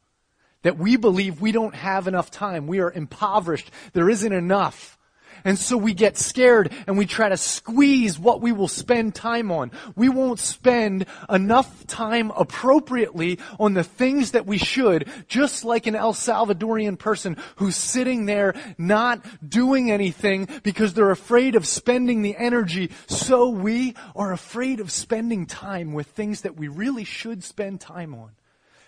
That 0.62 0.78
we 0.78 0.96
believe 0.96 1.40
we 1.40 1.52
don't 1.52 1.74
have 1.74 2.08
enough 2.08 2.30
time. 2.30 2.66
We 2.66 2.80
are 2.80 2.90
impoverished. 2.90 3.70
There 3.92 4.10
isn't 4.10 4.32
enough. 4.32 4.98
And 5.46 5.56
so 5.56 5.76
we 5.76 5.94
get 5.94 6.18
scared 6.18 6.72
and 6.88 6.98
we 6.98 7.06
try 7.06 7.28
to 7.28 7.36
squeeze 7.36 8.18
what 8.18 8.40
we 8.40 8.50
will 8.50 8.66
spend 8.66 9.14
time 9.14 9.52
on. 9.52 9.70
We 9.94 10.08
won't 10.08 10.40
spend 10.40 11.06
enough 11.30 11.86
time 11.86 12.32
appropriately 12.32 13.38
on 13.60 13.74
the 13.74 13.84
things 13.84 14.32
that 14.32 14.44
we 14.44 14.58
should, 14.58 15.08
just 15.28 15.64
like 15.64 15.86
an 15.86 15.94
El 15.94 16.14
Salvadorian 16.14 16.98
person 16.98 17.36
who's 17.56 17.76
sitting 17.76 18.26
there 18.26 18.54
not 18.76 19.24
doing 19.48 19.92
anything 19.92 20.48
because 20.64 20.94
they're 20.94 21.12
afraid 21.12 21.54
of 21.54 21.64
spending 21.64 22.22
the 22.22 22.36
energy. 22.36 22.90
So 23.06 23.48
we 23.48 23.94
are 24.16 24.32
afraid 24.32 24.80
of 24.80 24.90
spending 24.90 25.46
time 25.46 25.92
with 25.92 26.08
things 26.08 26.40
that 26.40 26.56
we 26.56 26.66
really 26.66 27.04
should 27.04 27.44
spend 27.44 27.80
time 27.80 28.16
on 28.16 28.32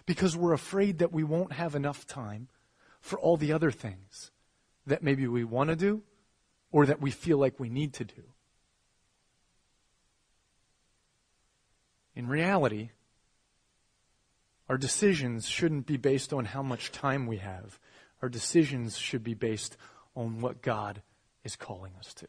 because 0.07 0.37
we're 0.37 0.55
afraid 0.55 0.99
that 0.99 1.13
we 1.13 1.23
won't 1.23 1.53
have 1.53 1.77
enough 1.77 2.05
time 2.05 2.49
for 3.01 3.17
all 3.17 3.37
the 3.37 3.53
other 3.53 3.71
things 3.71 4.33
that 4.89 5.05
maybe 5.05 5.29
we 5.29 5.45
want 5.45 5.71
to 5.71 5.77
do 5.77 6.03
or 6.71 6.87
that 6.87 7.01
we 7.01 7.11
feel 7.11 7.39
like 7.39 7.59
we 7.59 7.69
need 7.69 7.95
to 7.95 8.05
do. 8.05 8.23
In 12.15 12.29
reality, 12.29 12.91
our 14.69 14.77
decisions 14.77 15.49
shouldn't 15.49 15.87
be 15.87 15.97
based 15.97 16.33
on 16.33 16.45
how 16.45 16.63
much 16.63 16.93
time 16.93 17.27
we 17.27 17.39
have. 17.39 17.79
Our 18.23 18.29
decisions 18.29 18.99
should 18.99 19.23
be 19.23 19.35
based 19.35 19.77
on 20.15 20.41
what 20.41 20.61
God 20.61 21.03
is 21.45 21.57
calling 21.57 21.93
us 21.99 22.13
to. 22.15 22.29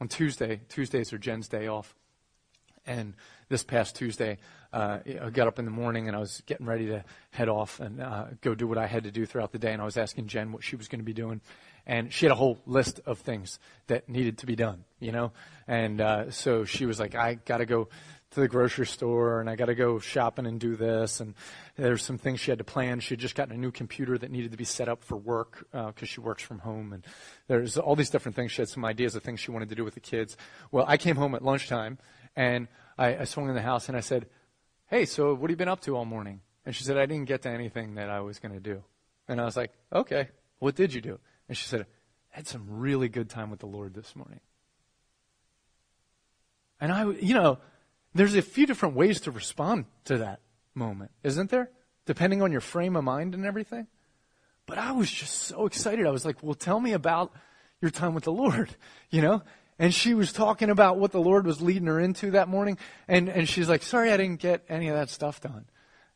On 0.00 0.08
Tuesday, 0.08 0.60
Tuesdays 0.68 1.12
are 1.12 1.18
Jen's 1.18 1.48
day 1.48 1.66
off. 1.66 1.94
And 2.84 3.14
this 3.48 3.62
past 3.62 3.96
Tuesday, 3.96 4.38
uh, 4.72 4.98
I 5.22 5.30
got 5.30 5.46
up 5.46 5.58
in 5.58 5.64
the 5.64 5.70
morning 5.70 6.08
and 6.08 6.16
I 6.16 6.20
was 6.20 6.42
getting 6.46 6.66
ready 6.66 6.86
to 6.86 7.04
head 7.30 7.48
off 7.48 7.80
and 7.80 8.00
uh, 8.00 8.26
go 8.40 8.54
do 8.54 8.66
what 8.66 8.78
I 8.78 8.86
had 8.86 9.04
to 9.04 9.10
do 9.10 9.26
throughout 9.26 9.52
the 9.52 9.58
day. 9.58 9.72
And 9.72 9.82
I 9.82 9.84
was 9.84 9.96
asking 9.96 10.28
Jen 10.28 10.52
what 10.52 10.64
she 10.64 10.76
was 10.76 10.88
going 10.88 11.00
to 11.00 11.04
be 11.04 11.12
doing. 11.12 11.40
And 11.88 12.12
she 12.12 12.26
had 12.26 12.32
a 12.32 12.36
whole 12.36 12.58
list 12.66 13.00
of 13.06 13.18
things 13.18 13.58
that 13.86 14.08
needed 14.08 14.38
to 14.38 14.46
be 14.46 14.54
done, 14.54 14.84
you 15.00 15.10
know? 15.10 15.32
And 15.66 16.00
uh, 16.00 16.30
so 16.30 16.64
she 16.64 16.84
was 16.84 17.00
like, 17.00 17.14
I 17.14 17.34
got 17.34 17.58
to 17.58 17.66
go 17.66 17.88
to 18.30 18.40
the 18.40 18.48
grocery 18.48 18.86
store 18.86 19.40
and 19.40 19.48
I 19.48 19.56
got 19.56 19.66
to 19.66 19.74
go 19.74 19.98
shopping 19.98 20.46
and 20.46 20.60
do 20.60 20.76
this. 20.76 21.20
And 21.20 21.34
there's 21.76 22.04
some 22.04 22.18
things 22.18 22.40
she 22.40 22.50
had 22.50 22.58
to 22.58 22.64
plan. 22.64 23.00
She 23.00 23.14
had 23.14 23.20
just 23.20 23.34
gotten 23.34 23.54
a 23.54 23.58
new 23.58 23.70
computer 23.70 24.18
that 24.18 24.30
needed 24.30 24.50
to 24.50 24.58
be 24.58 24.64
set 24.64 24.88
up 24.88 25.02
for 25.02 25.16
work 25.16 25.66
because 25.72 25.94
uh, 26.02 26.06
she 26.06 26.20
works 26.20 26.42
from 26.42 26.58
home. 26.58 26.92
And 26.92 27.06
there's 27.46 27.78
all 27.78 27.96
these 27.96 28.10
different 28.10 28.36
things. 28.36 28.52
She 28.52 28.60
had 28.60 28.68
some 28.68 28.84
ideas 28.84 29.14
of 29.14 29.22
things 29.22 29.40
she 29.40 29.50
wanted 29.50 29.70
to 29.70 29.74
do 29.74 29.84
with 29.84 29.94
the 29.94 30.00
kids. 30.00 30.36
Well, 30.70 30.84
I 30.86 30.98
came 30.98 31.16
home 31.16 31.34
at 31.34 31.42
lunchtime 31.42 31.98
and 32.36 32.68
I, 32.98 33.16
I 33.16 33.24
swung 33.24 33.48
in 33.48 33.54
the 33.54 33.62
house 33.62 33.88
and 33.88 33.96
I 33.96 34.00
said, 34.00 34.26
Hey, 34.88 35.04
so 35.04 35.32
what 35.34 35.42
have 35.42 35.50
you 35.50 35.56
been 35.56 35.68
up 35.68 35.80
to 35.82 35.96
all 35.96 36.04
morning? 36.04 36.40
And 36.66 36.74
she 36.74 36.84
said, 36.84 36.98
I 36.98 37.06
didn't 37.06 37.26
get 37.26 37.42
to 37.42 37.50
anything 37.50 37.94
that 37.94 38.10
I 38.10 38.20
was 38.20 38.38
going 38.38 38.52
to 38.52 38.60
do. 38.60 38.82
And 39.26 39.40
I 39.40 39.44
was 39.44 39.56
like, 39.56 39.72
Okay, 39.92 40.28
what 40.58 40.74
did 40.74 40.92
you 40.92 41.00
do? 41.00 41.18
And 41.48 41.56
she 41.56 41.66
said, 41.66 41.82
I 41.82 42.36
had 42.36 42.46
some 42.46 42.66
really 42.68 43.08
good 43.08 43.28
time 43.28 43.50
with 43.50 43.60
the 43.60 43.66
Lord 43.66 43.94
this 43.94 44.14
morning. 44.14 44.40
And 46.80 46.92
I, 46.92 47.10
you 47.10 47.34
know, 47.34 47.58
there's 48.14 48.34
a 48.34 48.42
few 48.42 48.66
different 48.66 48.94
ways 48.94 49.22
to 49.22 49.30
respond 49.30 49.86
to 50.04 50.18
that 50.18 50.40
moment, 50.74 51.10
isn't 51.22 51.50
there? 51.50 51.70
Depending 52.06 52.42
on 52.42 52.52
your 52.52 52.60
frame 52.60 52.96
of 52.96 53.04
mind 53.04 53.34
and 53.34 53.44
everything. 53.44 53.86
But 54.66 54.78
I 54.78 54.92
was 54.92 55.10
just 55.10 55.34
so 55.34 55.66
excited. 55.66 56.06
I 56.06 56.10
was 56.10 56.24
like, 56.24 56.42
well, 56.42 56.54
tell 56.54 56.78
me 56.78 56.92
about 56.92 57.32
your 57.80 57.90
time 57.90 58.14
with 58.14 58.24
the 58.24 58.32
Lord, 58.32 58.74
you 59.10 59.22
know? 59.22 59.42
And 59.78 59.94
she 59.94 60.14
was 60.14 60.32
talking 60.32 60.70
about 60.70 60.98
what 60.98 61.12
the 61.12 61.20
Lord 61.20 61.46
was 61.46 61.62
leading 61.62 61.86
her 61.86 62.00
into 62.00 62.32
that 62.32 62.48
morning. 62.48 62.78
And, 63.06 63.28
and 63.28 63.48
she's 63.48 63.68
like, 63.68 63.82
sorry, 63.82 64.10
I 64.12 64.16
didn't 64.16 64.40
get 64.40 64.64
any 64.68 64.88
of 64.88 64.96
that 64.96 65.08
stuff 65.08 65.40
done. 65.40 65.66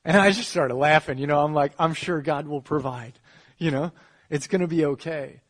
And 0.04 0.16
I 0.16 0.32
just 0.32 0.48
started 0.48 0.74
laughing. 0.74 1.18
You 1.18 1.28
know, 1.28 1.38
I'm 1.38 1.54
like, 1.54 1.72
I'm 1.78 1.94
sure 1.94 2.20
God 2.20 2.48
will 2.48 2.60
provide. 2.60 3.18
You 3.58 3.70
know, 3.70 3.92
it's 4.32 4.46
going 4.48 4.62
to 4.62 4.66
be 4.66 4.84
okay. 4.86 5.42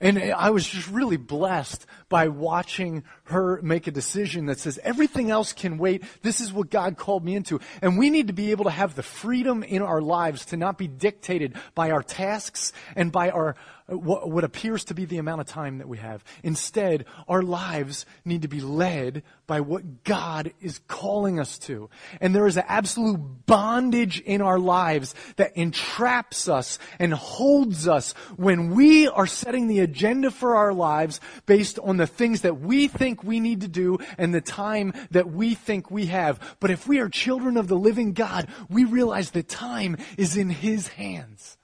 And 0.00 0.18
I 0.18 0.50
was 0.50 0.68
just 0.68 0.88
really 0.88 1.16
blessed 1.16 1.84
by 2.08 2.28
watching 2.28 3.04
her 3.24 3.60
make 3.62 3.86
a 3.86 3.90
decision 3.90 4.46
that 4.46 4.60
says 4.60 4.78
everything 4.84 5.30
else 5.30 5.52
can 5.52 5.78
wait. 5.78 6.04
This 6.22 6.40
is 6.40 6.52
what 6.52 6.70
God 6.70 6.96
called 6.96 7.24
me 7.24 7.34
into. 7.34 7.60
And 7.80 7.98
we 7.98 8.10
need 8.10 8.28
to 8.28 8.32
be 8.32 8.50
able 8.52 8.64
to 8.64 8.70
have 8.70 8.94
the 8.94 9.02
freedom 9.02 9.62
in 9.62 9.82
our 9.82 10.00
lives 10.00 10.46
to 10.46 10.56
not 10.56 10.78
be 10.78 10.86
dictated 10.86 11.54
by 11.74 11.90
our 11.90 12.02
tasks 12.02 12.72
and 12.94 13.10
by 13.10 13.30
our, 13.30 13.56
what, 13.88 14.30
what 14.30 14.44
appears 14.44 14.84
to 14.84 14.94
be 14.94 15.06
the 15.06 15.18
amount 15.18 15.40
of 15.40 15.46
time 15.46 15.78
that 15.78 15.88
we 15.88 15.98
have. 15.98 16.22
Instead, 16.42 17.06
our 17.26 17.42
lives 17.42 18.04
need 18.24 18.42
to 18.42 18.48
be 18.48 18.60
led 18.60 19.22
by 19.46 19.60
what 19.60 20.04
God 20.04 20.52
is 20.60 20.80
calling 20.88 21.40
us 21.40 21.58
to. 21.60 21.88
And 22.20 22.34
there 22.34 22.46
is 22.46 22.58
an 22.58 22.64
absolute 22.68 23.46
bondage 23.46 24.20
in 24.20 24.42
our 24.42 24.58
lives 24.58 25.14
that 25.36 25.56
entraps 25.56 26.48
us 26.48 26.78
and 26.98 27.14
holds 27.14 27.88
us 27.88 28.12
when 28.36 28.74
we 28.74 29.08
are 29.08 29.26
setting 29.26 29.68
the 29.68 29.80
agenda 29.80 30.30
for 30.30 30.56
our 30.56 30.74
lives 30.74 31.20
based 31.46 31.78
on 31.78 31.96
the 31.96 32.06
things 32.06 32.42
that 32.42 32.60
we 32.60 32.88
think 32.88 33.24
we 33.24 33.40
need 33.40 33.62
to 33.62 33.68
do 33.68 33.98
and 34.18 34.34
the 34.34 34.40
time 34.40 34.92
that 35.10 35.30
we 35.30 35.54
think 35.54 35.90
we 35.90 36.06
have. 36.06 36.56
But 36.60 36.70
if 36.70 36.86
we 36.86 36.98
are 37.00 37.08
children 37.08 37.56
of 37.56 37.68
the 37.68 37.78
living 37.78 38.12
God, 38.12 38.48
we 38.68 38.84
realize 38.84 39.30
that 39.30 39.48
time 39.48 39.96
is 40.18 40.36
in 40.36 40.50
His 40.50 40.88
hands 40.88 41.57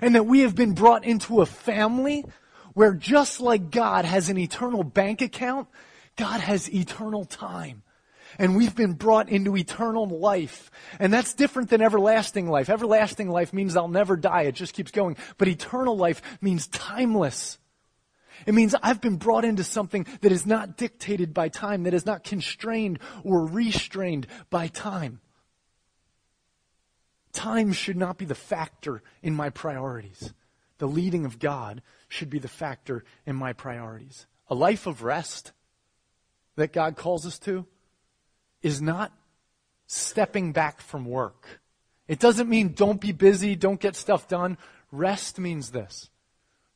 and 0.00 0.14
that 0.14 0.26
we 0.26 0.40
have 0.40 0.54
been 0.54 0.74
brought 0.74 1.04
into 1.04 1.40
a 1.40 1.46
family 1.46 2.24
where 2.74 2.92
just 2.92 3.40
like 3.40 3.70
God 3.70 4.04
has 4.04 4.28
an 4.28 4.38
eternal 4.38 4.82
bank 4.82 5.22
account, 5.22 5.68
God 6.16 6.40
has 6.40 6.72
eternal 6.72 7.24
time. 7.24 7.82
And 8.38 8.56
we've 8.56 8.74
been 8.74 8.94
brought 8.94 9.28
into 9.28 9.56
eternal 9.56 10.08
life. 10.08 10.70
And 10.98 11.12
that's 11.12 11.34
different 11.34 11.70
than 11.70 11.80
everlasting 11.80 12.48
life. 12.48 12.68
Everlasting 12.68 13.28
life 13.28 13.52
means 13.52 13.76
I'll 13.76 13.88
never 13.88 14.16
die. 14.16 14.42
It 14.42 14.56
just 14.56 14.74
keeps 14.74 14.90
going. 14.90 15.16
But 15.38 15.46
eternal 15.46 15.96
life 15.96 16.20
means 16.40 16.66
timeless. 16.66 17.58
It 18.46 18.54
means 18.54 18.74
I've 18.82 19.00
been 19.00 19.16
brought 19.16 19.44
into 19.44 19.62
something 19.62 20.06
that 20.20 20.32
is 20.32 20.44
not 20.44 20.76
dictated 20.76 21.32
by 21.32 21.48
time, 21.48 21.84
that 21.84 21.94
is 21.94 22.04
not 22.06 22.24
constrained 22.24 22.98
or 23.22 23.46
restrained 23.46 24.26
by 24.50 24.66
time. 24.66 25.20
Time 27.34 27.72
should 27.72 27.96
not 27.96 28.16
be 28.16 28.24
the 28.24 28.34
factor 28.34 29.02
in 29.22 29.34
my 29.34 29.50
priorities. 29.50 30.32
The 30.78 30.88
leading 30.88 31.26
of 31.26 31.38
God 31.38 31.82
should 32.08 32.30
be 32.30 32.38
the 32.38 32.48
factor 32.48 33.04
in 33.26 33.36
my 33.36 33.52
priorities. 33.52 34.26
A 34.48 34.54
life 34.54 34.86
of 34.86 35.02
rest 35.02 35.52
that 36.56 36.72
God 36.72 36.96
calls 36.96 37.26
us 37.26 37.38
to 37.40 37.66
is 38.62 38.80
not 38.80 39.12
stepping 39.86 40.52
back 40.52 40.80
from 40.80 41.04
work. 41.04 41.60
It 42.06 42.20
doesn't 42.20 42.48
mean 42.48 42.72
don't 42.72 43.00
be 43.00 43.12
busy, 43.12 43.56
don't 43.56 43.80
get 43.80 43.96
stuff 43.96 44.28
done. 44.28 44.56
Rest 44.92 45.38
means 45.38 45.70
this 45.70 46.10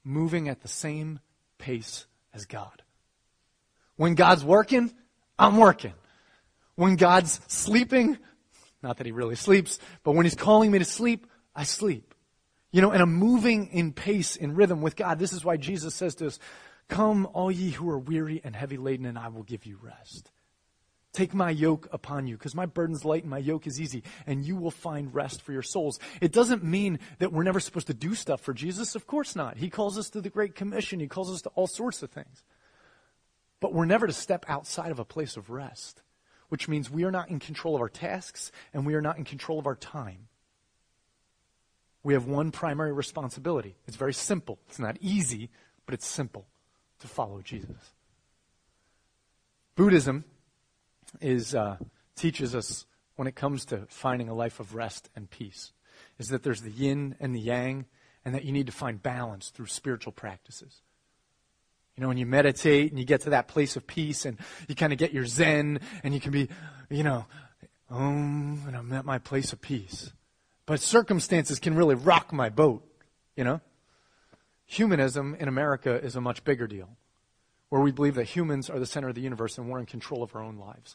moving 0.04 0.48
at 0.48 0.62
the 0.62 0.68
same 0.68 1.20
pace 1.58 2.06
as 2.34 2.46
God. 2.46 2.82
When 3.96 4.14
God's 4.14 4.44
working, 4.44 4.92
I'm 5.38 5.56
working. 5.56 5.92
When 6.76 6.96
God's 6.96 7.40
sleeping, 7.46 8.18
not 8.82 8.98
that 8.98 9.06
he 9.06 9.12
really 9.12 9.34
sleeps, 9.34 9.78
but 10.04 10.12
when 10.12 10.24
he's 10.26 10.34
calling 10.34 10.70
me 10.70 10.78
to 10.78 10.84
sleep, 10.84 11.26
I 11.54 11.64
sleep. 11.64 12.14
You 12.70 12.82
know, 12.82 12.90
and 12.90 13.02
I'm 13.02 13.14
moving 13.14 13.68
in 13.68 13.92
pace, 13.92 14.36
in 14.36 14.54
rhythm 14.54 14.82
with 14.82 14.94
God. 14.94 15.18
This 15.18 15.32
is 15.32 15.44
why 15.44 15.56
Jesus 15.56 15.94
says 15.94 16.14
to 16.16 16.26
us, 16.26 16.38
Come, 16.88 17.28
all 17.32 17.50
ye 17.50 17.70
who 17.70 17.88
are 17.90 17.98
weary 17.98 18.40
and 18.44 18.54
heavy 18.54 18.76
laden, 18.76 19.06
and 19.06 19.18
I 19.18 19.28
will 19.28 19.42
give 19.42 19.66
you 19.66 19.78
rest. 19.82 20.30
Take 21.12 21.34
my 21.34 21.50
yoke 21.50 21.88
upon 21.90 22.26
you, 22.26 22.36
because 22.36 22.54
my 22.54 22.66
burden's 22.66 23.04
light 23.04 23.22
and 23.22 23.30
my 23.30 23.38
yoke 23.38 23.66
is 23.66 23.80
easy, 23.80 24.04
and 24.26 24.44
you 24.44 24.56
will 24.56 24.70
find 24.70 25.14
rest 25.14 25.42
for 25.42 25.52
your 25.52 25.62
souls. 25.62 25.98
It 26.20 26.32
doesn't 26.32 26.62
mean 26.62 26.98
that 27.18 27.32
we're 27.32 27.42
never 27.42 27.60
supposed 27.60 27.88
to 27.88 27.94
do 27.94 28.14
stuff 28.14 28.40
for 28.40 28.54
Jesus. 28.54 28.94
Of 28.94 29.06
course 29.06 29.34
not. 29.34 29.56
He 29.56 29.70
calls 29.70 29.98
us 29.98 30.10
to 30.10 30.20
the 30.20 30.30
Great 30.30 30.54
Commission, 30.54 31.00
He 31.00 31.08
calls 31.08 31.30
us 31.30 31.42
to 31.42 31.48
all 31.50 31.66
sorts 31.66 32.02
of 32.02 32.10
things. 32.10 32.42
But 33.60 33.74
we're 33.74 33.86
never 33.86 34.06
to 34.06 34.12
step 34.12 34.44
outside 34.48 34.92
of 34.92 34.98
a 34.98 35.04
place 35.04 35.36
of 35.36 35.50
rest 35.50 36.02
which 36.48 36.68
means 36.68 36.90
we 36.90 37.04
are 37.04 37.10
not 37.10 37.28
in 37.28 37.38
control 37.38 37.74
of 37.74 37.80
our 37.80 37.88
tasks 37.88 38.52
and 38.72 38.86
we 38.86 38.94
are 38.94 39.00
not 39.00 39.18
in 39.18 39.24
control 39.24 39.58
of 39.58 39.66
our 39.66 39.76
time. 39.76 40.28
We 42.02 42.14
have 42.14 42.26
one 42.26 42.50
primary 42.50 42.92
responsibility. 42.92 43.76
It's 43.86 43.96
very 43.96 44.14
simple. 44.14 44.58
It's 44.68 44.78
not 44.78 44.96
easy, 45.00 45.50
but 45.84 45.94
it's 45.94 46.06
simple 46.06 46.46
to 47.00 47.08
follow 47.08 47.42
Jesus. 47.42 47.92
Buddhism 49.74 50.24
is, 51.20 51.54
uh, 51.54 51.76
teaches 52.16 52.54
us 52.54 52.86
when 53.16 53.28
it 53.28 53.34
comes 53.34 53.64
to 53.66 53.86
finding 53.88 54.28
a 54.28 54.34
life 54.34 54.60
of 54.60 54.74
rest 54.74 55.10
and 55.14 55.28
peace 55.28 55.72
is 56.18 56.28
that 56.28 56.42
there's 56.42 56.62
the 56.62 56.70
yin 56.70 57.14
and 57.20 57.34
the 57.34 57.40
yang, 57.40 57.86
and 58.24 58.34
that 58.34 58.44
you 58.44 58.52
need 58.52 58.66
to 58.66 58.72
find 58.72 59.02
balance 59.02 59.50
through 59.50 59.66
spiritual 59.66 60.12
practices. 60.12 60.82
You 61.98 62.02
know, 62.02 62.08
when 62.08 62.16
you 62.16 62.26
meditate 62.26 62.92
and 62.92 62.98
you 63.00 63.04
get 63.04 63.22
to 63.22 63.30
that 63.30 63.48
place 63.48 63.74
of 63.74 63.84
peace 63.84 64.24
and 64.24 64.38
you 64.68 64.76
kind 64.76 64.92
of 64.92 65.00
get 65.00 65.12
your 65.12 65.26
zen 65.26 65.80
and 66.04 66.14
you 66.14 66.20
can 66.20 66.30
be, 66.30 66.48
you 66.90 67.02
know, 67.02 67.26
um, 67.90 68.62
and 68.68 68.76
I'm 68.76 68.92
at 68.92 69.04
my 69.04 69.18
place 69.18 69.52
of 69.52 69.60
peace. 69.60 70.12
But 70.64 70.78
circumstances 70.78 71.58
can 71.58 71.74
really 71.74 71.96
rock 71.96 72.32
my 72.32 72.50
boat, 72.50 72.86
you 73.34 73.42
know? 73.42 73.60
Humanism 74.66 75.36
in 75.40 75.48
America 75.48 76.00
is 76.00 76.14
a 76.14 76.20
much 76.20 76.44
bigger 76.44 76.68
deal, 76.68 76.90
where 77.68 77.82
we 77.82 77.90
believe 77.90 78.14
that 78.14 78.26
humans 78.26 78.70
are 78.70 78.78
the 78.78 78.86
center 78.86 79.08
of 79.08 79.16
the 79.16 79.20
universe 79.20 79.58
and 79.58 79.68
we're 79.68 79.80
in 79.80 79.86
control 79.86 80.22
of 80.22 80.36
our 80.36 80.42
own 80.42 80.56
lives. 80.56 80.94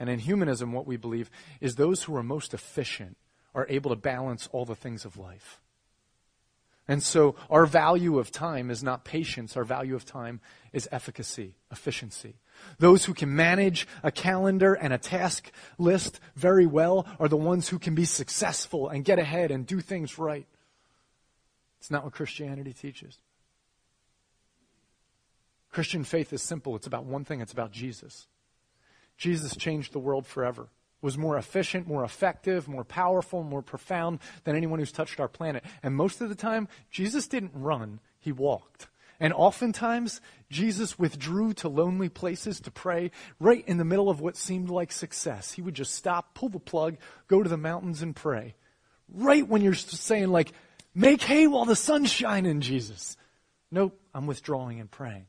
And 0.00 0.10
in 0.10 0.18
humanism, 0.18 0.72
what 0.72 0.84
we 0.84 0.96
believe 0.96 1.30
is 1.60 1.76
those 1.76 2.02
who 2.02 2.16
are 2.16 2.24
most 2.24 2.54
efficient 2.54 3.16
are 3.54 3.68
able 3.68 3.90
to 3.90 3.96
balance 3.96 4.48
all 4.50 4.64
the 4.64 4.74
things 4.74 5.04
of 5.04 5.16
life. 5.16 5.60
And 6.92 7.02
so 7.02 7.36
our 7.48 7.64
value 7.64 8.18
of 8.18 8.30
time 8.30 8.70
is 8.70 8.82
not 8.82 9.02
patience. 9.02 9.56
Our 9.56 9.64
value 9.64 9.94
of 9.94 10.04
time 10.04 10.42
is 10.74 10.86
efficacy, 10.92 11.54
efficiency. 11.70 12.34
Those 12.78 13.06
who 13.06 13.14
can 13.14 13.34
manage 13.34 13.88
a 14.02 14.12
calendar 14.12 14.74
and 14.74 14.92
a 14.92 14.98
task 14.98 15.50
list 15.78 16.20
very 16.36 16.66
well 16.66 17.06
are 17.18 17.28
the 17.28 17.36
ones 17.38 17.70
who 17.70 17.78
can 17.78 17.94
be 17.94 18.04
successful 18.04 18.90
and 18.90 19.06
get 19.06 19.18
ahead 19.18 19.50
and 19.50 19.66
do 19.66 19.80
things 19.80 20.18
right. 20.18 20.46
It's 21.78 21.90
not 21.90 22.04
what 22.04 22.12
Christianity 22.12 22.74
teaches. 22.74 23.16
Christian 25.70 26.04
faith 26.04 26.30
is 26.34 26.42
simple. 26.42 26.76
It's 26.76 26.86
about 26.86 27.06
one 27.06 27.24
thing. 27.24 27.40
It's 27.40 27.54
about 27.54 27.72
Jesus. 27.72 28.26
Jesus 29.16 29.56
changed 29.56 29.94
the 29.94 29.98
world 29.98 30.26
forever 30.26 30.68
was 31.02 31.18
more 31.18 31.36
efficient, 31.36 31.86
more 31.86 32.04
effective, 32.04 32.68
more 32.68 32.84
powerful, 32.84 33.42
more 33.42 33.60
profound 33.60 34.20
than 34.44 34.56
anyone 34.56 34.78
who's 34.78 34.92
touched 34.92 35.20
our 35.20 35.28
planet. 35.28 35.64
And 35.82 35.94
most 35.94 36.20
of 36.20 36.28
the 36.28 36.34
time, 36.34 36.68
Jesus 36.90 37.26
didn't 37.26 37.52
run, 37.54 38.00
he 38.18 38.32
walked. 38.32 38.88
And 39.20 39.32
oftentimes, 39.32 40.20
Jesus 40.50 40.98
withdrew 40.98 41.52
to 41.54 41.68
lonely 41.68 42.08
places 42.08 42.60
to 42.60 42.70
pray 42.70 43.10
right 43.38 43.62
in 43.68 43.76
the 43.76 43.84
middle 43.84 44.08
of 44.08 44.20
what 44.20 44.36
seemed 44.36 44.70
like 44.70 44.90
success. 44.90 45.52
He 45.52 45.62
would 45.62 45.74
just 45.74 45.94
stop, 45.94 46.34
pull 46.34 46.48
the 46.48 46.58
plug, 46.58 46.96
go 47.28 47.42
to 47.42 47.48
the 47.48 47.56
mountains 47.56 48.02
and 48.02 48.16
pray. 48.16 48.54
Right 49.08 49.46
when 49.46 49.62
you're 49.62 49.74
saying, 49.74 50.28
like, 50.28 50.52
make 50.94 51.22
hay 51.22 51.46
while 51.46 51.66
the 51.66 51.76
sun's 51.76 52.10
shining, 52.10 52.60
Jesus. 52.60 53.16
Nope, 53.70 53.98
I'm 54.12 54.26
withdrawing 54.26 54.80
and 54.80 54.90
praying 54.90 55.26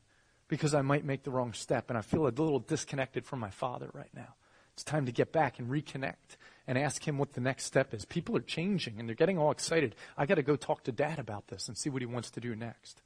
because 0.48 0.74
I 0.74 0.82
might 0.82 1.04
make 1.04 1.22
the 1.22 1.30
wrong 1.30 1.52
step 1.52 1.88
and 1.88 1.96
I 1.96 2.02
feel 2.02 2.24
a 2.26 2.28
little 2.28 2.58
disconnected 2.58 3.24
from 3.24 3.40
my 3.40 3.50
Father 3.50 3.90
right 3.92 4.10
now. 4.14 4.34
It's 4.74 4.82
time 4.84 5.06
to 5.06 5.12
get 5.12 5.32
back 5.32 5.58
and 5.60 5.70
reconnect 5.70 6.36
and 6.66 6.76
ask 6.76 7.06
him 7.06 7.16
what 7.16 7.34
the 7.34 7.40
next 7.40 7.64
step 7.64 7.94
is. 7.94 8.04
People 8.04 8.36
are 8.36 8.40
changing 8.40 8.98
and 8.98 9.08
they're 9.08 9.14
getting 9.14 9.38
all 9.38 9.52
excited. 9.52 9.94
I 10.16 10.26
got 10.26 10.34
to 10.34 10.42
go 10.42 10.56
talk 10.56 10.82
to 10.84 10.92
dad 10.92 11.20
about 11.20 11.46
this 11.46 11.68
and 11.68 11.78
see 11.78 11.90
what 11.90 12.02
he 12.02 12.06
wants 12.06 12.30
to 12.32 12.40
do 12.40 12.56
next. 12.56 13.00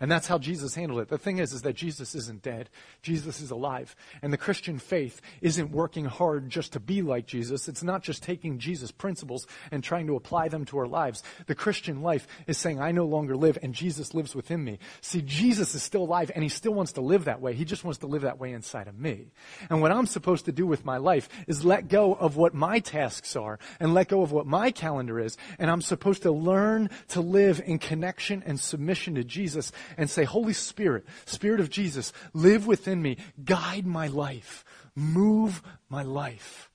And 0.00 0.10
that's 0.10 0.26
how 0.26 0.38
Jesus 0.38 0.74
handled 0.74 1.00
it. 1.00 1.08
The 1.08 1.18
thing 1.18 1.38
is, 1.38 1.52
is 1.52 1.60
that 1.62 1.76
Jesus 1.76 2.14
isn't 2.14 2.40
dead. 2.40 2.70
Jesus 3.02 3.42
is 3.42 3.50
alive. 3.50 3.94
And 4.22 4.32
the 4.32 4.38
Christian 4.38 4.78
faith 4.78 5.20
isn't 5.42 5.70
working 5.70 6.06
hard 6.06 6.48
just 6.48 6.72
to 6.72 6.80
be 6.80 7.02
like 7.02 7.26
Jesus. 7.26 7.68
It's 7.68 7.82
not 7.82 8.02
just 8.02 8.22
taking 8.22 8.58
Jesus' 8.58 8.90
principles 8.90 9.46
and 9.70 9.84
trying 9.84 10.06
to 10.06 10.16
apply 10.16 10.48
them 10.48 10.64
to 10.66 10.78
our 10.78 10.86
lives. 10.86 11.22
The 11.46 11.54
Christian 11.54 12.00
life 12.00 12.26
is 12.46 12.56
saying, 12.56 12.80
I 12.80 12.92
no 12.92 13.04
longer 13.04 13.36
live 13.36 13.58
and 13.62 13.74
Jesus 13.74 14.14
lives 14.14 14.34
within 14.34 14.64
me. 14.64 14.78
See, 15.02 15.20
Jesus 15.20 15.74
is 15.74 15.82
still 15.82 16.04
alive 16.04 16.30
and 16.34 16.42
he 16.42 16.48
still 16.48 16.72
wants 16.72 16.92
to 16.92 17.02
live 17.02 17.26
that 17.26 17.42
way. 17.42 17.52
He 17.52 17.66
just 17.66 17.84
wants 17.84 17.98
to 17.98 18.06
live 18.06 18.22
that 18.22 18.38
way 18.38 18.52
inside 18.52 18.88
of 18.88 18.98
me. 18.98 19.26
And 19.68 19.82
what 19.82 19.92
I'm 19.92 20.06
supposed 20.06 20.46
to 20.46 20.52
do 20.52 20.66
with 20.66 20.82
my 20.82 20.96
life 20.96 21.28
is 21.46 21.62
let 21.62 21.88
go 21.88 22.14
of 22.14 22.38
what 22.38 22.54
my 22.54 22.78
tasks 22.78 23.36
are 23.36 23.58
and 23.78 23.92
let 23.92 24.08
go 24.08 24.22
of 24.22 24.32
what 24.32 24.46
my 24.46 24.70
calendar 24.70 25.20
is. 25.20 25.36
And 25.58 25.70
I'm 25.70 25.82
supposed 25.82 26.22
to 26.22 26.32
learn 26.32 26.88
to 27.08 27.20
live 27.20 27.60
in 27.66 27.78
connection 27.78 28.42
and 28.46 28.58
submission 28.58 29.16
to 29.16 29.24
Jesus 29.24 29.72
and 29.96 30.08
say, 30.08 30.24
Holy 30.24 30.52
Spirit, 30.52 31.06
Spirit 31.26 31.60
of 31.60 31.70
Jesus, 31.70 32.12
live 32.32 32.66
within 32.66 33.02
me, 33.02 33.16
guide 33.44 33.86
my 33.86 34.06
life, 34.06 34.64
move 34.94 35.62
my 35.88 36.02
life. 36.02 36.70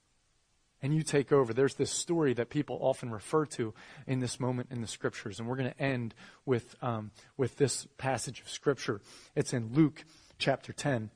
And 0.81 0.93
you 0.93 1.01
take 1.01 1.31
over. 1.31 1.51
There's 1.51 1.75
this 1.75 1.89
story 1.89 2.33
that 2.33 2.49
people 2.49 2.77
often 2.79 3.09
refer 3.09 3.45
to 3.47 3.73
in 4.05 4.19
this 4.19 4.39
moment 4.39 4.69
in 4.71 4.81
the 4.81 4.87
scriptures. 4.87 5.39
And 5.39 5.47
we're 5.47 5.55
going 5.55 5.71
to 5.71 5.81
end 5.81 6.13
with, 6.45 6.75
um, 6.81 7.09
with 7.37 7.57
this 7.57 7.87
passage 7.97 8.41
of 8.41 8.49
scripture. 8.49 9.01
It's 9.35 9.51
in 9.51 9.73
Luke 9.73 10.05
chapter 10.37 10.73
10 10.73 11.09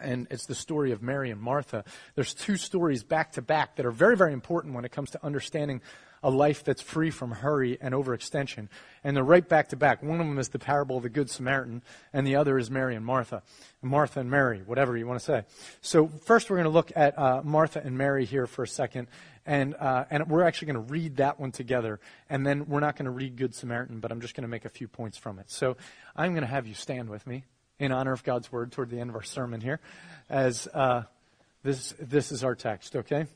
and 0.00 0.26
it's 0.30 0.46
the 0.46 0.54
story 0.54 0.92
of 0.92 1.02
Mary 1.02 1.30
and 1.30 1.40
Martha. 1.40 1.84
There's 2.14 2.34
two 2.34 2.56
stories 2.56 3.04
back 3.04 3.32
to 3.32 3.42
back 3.42 3.76
that 3.76 3.86
are 3.86 3.90
very, 3.90 4.16
very 4.16 4.32
important 4.32 4.74
when 4.74 4.84
it 4.84 4.92
comes 4.92 5.10
to 5.10 5.24
understanding 5.24 5.80
a 6.22 6.30
life 6.30 6.64
that's 6.64 6.82
free 6.82 7.10
from 7.10 7.32
hurry 7.32 7.78
and 7.80 7.94
overextension. 7.94 8.68
And 9.02 9.16
they're 9.16 9.24
right 9.24 9.46
back 9.46 9.68
to 9.70 9.76
back. 9.76 10.02
One 10.02 10.20
of 10.20 10.26
them 10.26 10.38
is 10.38 10.50
the 10.50 10.58
parable 10.58 10.98
of 10.98 11.02
the 11.02 11.08
Good 11.08 11.28
Samaritan, 11.28 11.82
and 12.12 12.26
the 12.26 12.36
other 12.36 12.58
is 12.58 12.70
Mary 12.70 12.94
and 12.94 13.04
Martha. 13.04 13.42
Martha 13.82 14.20
and 14.20 14.30
Mary, 14.30 14.62
whatever 14.64 14.96
you 14.96 15.06
want 15.06 15.18
to 15.18 15.24
say. 15.24 15.44
So 15.80 16.06
first 16.06 16.48
we're 16.48 16.56
going 16.56 16.64
to 16.64 16.70
look 16.70 16.92
at 16.94 17.18
uh, 17.18 17.42
Martha 17.42 17.82
and 17.84 17.98
Mary 17.98 18.24
here 18.24 18.46
for 18.46 18.62
a 18.62 18.68
second. 18.68 19.08
And, 19.44 19.74
uh, 19.74 20.04
and 20.10 20.28
we're 20.28 20.44
actually 20.44 20.72
going 20.72 20.86
to 20.86 20.92
read 20.92 21.16
that 21.16 21.40
one 21.40 21.50
together. 21.50 21.98
And 22.30 22.46
then 22.46 22.66
we're 22.66 22.80
not 22.80 22.96
going 22.96 23.06
to 23.06 23.10
read 23.10 23.36
Good 23.36 23.54
Samaritan, 23.54 23.98
but 23.98 24.12
I'm 24.12 24.20
just 24.20 24.36
going 24.36 24.42
to 24.42 24.48
make 24.48 24.64
a 24.64 24.68
few 24.68 24.86
points 24.86 25.18
from 25.18 25.40
it. 25.40 25.50
So 25.50 25.76
I'm 26.14 26.32
going 26.32 26.42
to 26.42 26.50
have 26.50 26.66
you 26.68 26.74
stand 26.74 27.10
with 27.10 27.26
me 27.26 27.44
in 27.80 27.90
honor 27.90 28.12
of 28.12 28.22
God's 28.22 28.52
word 28.52 28.70
toward 28.70 28.90
the 28.90 29.00
end 29.00 29.10
of 29.10 29.16
our 29.16 29.24
sermon 29.24 29.60
here 29.60 29.80
as 30.30 30.68
uh, 30.72 31.02
this, 31.64 31.94
this 31.98 32.30
is 32.30 32.44
our 32.44 32.54
text, 32.54 32.94
okay? 32.94 33.26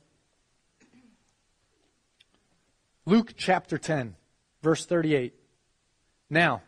Luke 3.08 3.34
chapter 3.36 3.78
10, 3.78 4.16
verse 4.62 4.84
38. 4.84 5.32
Now, 6.28 6.62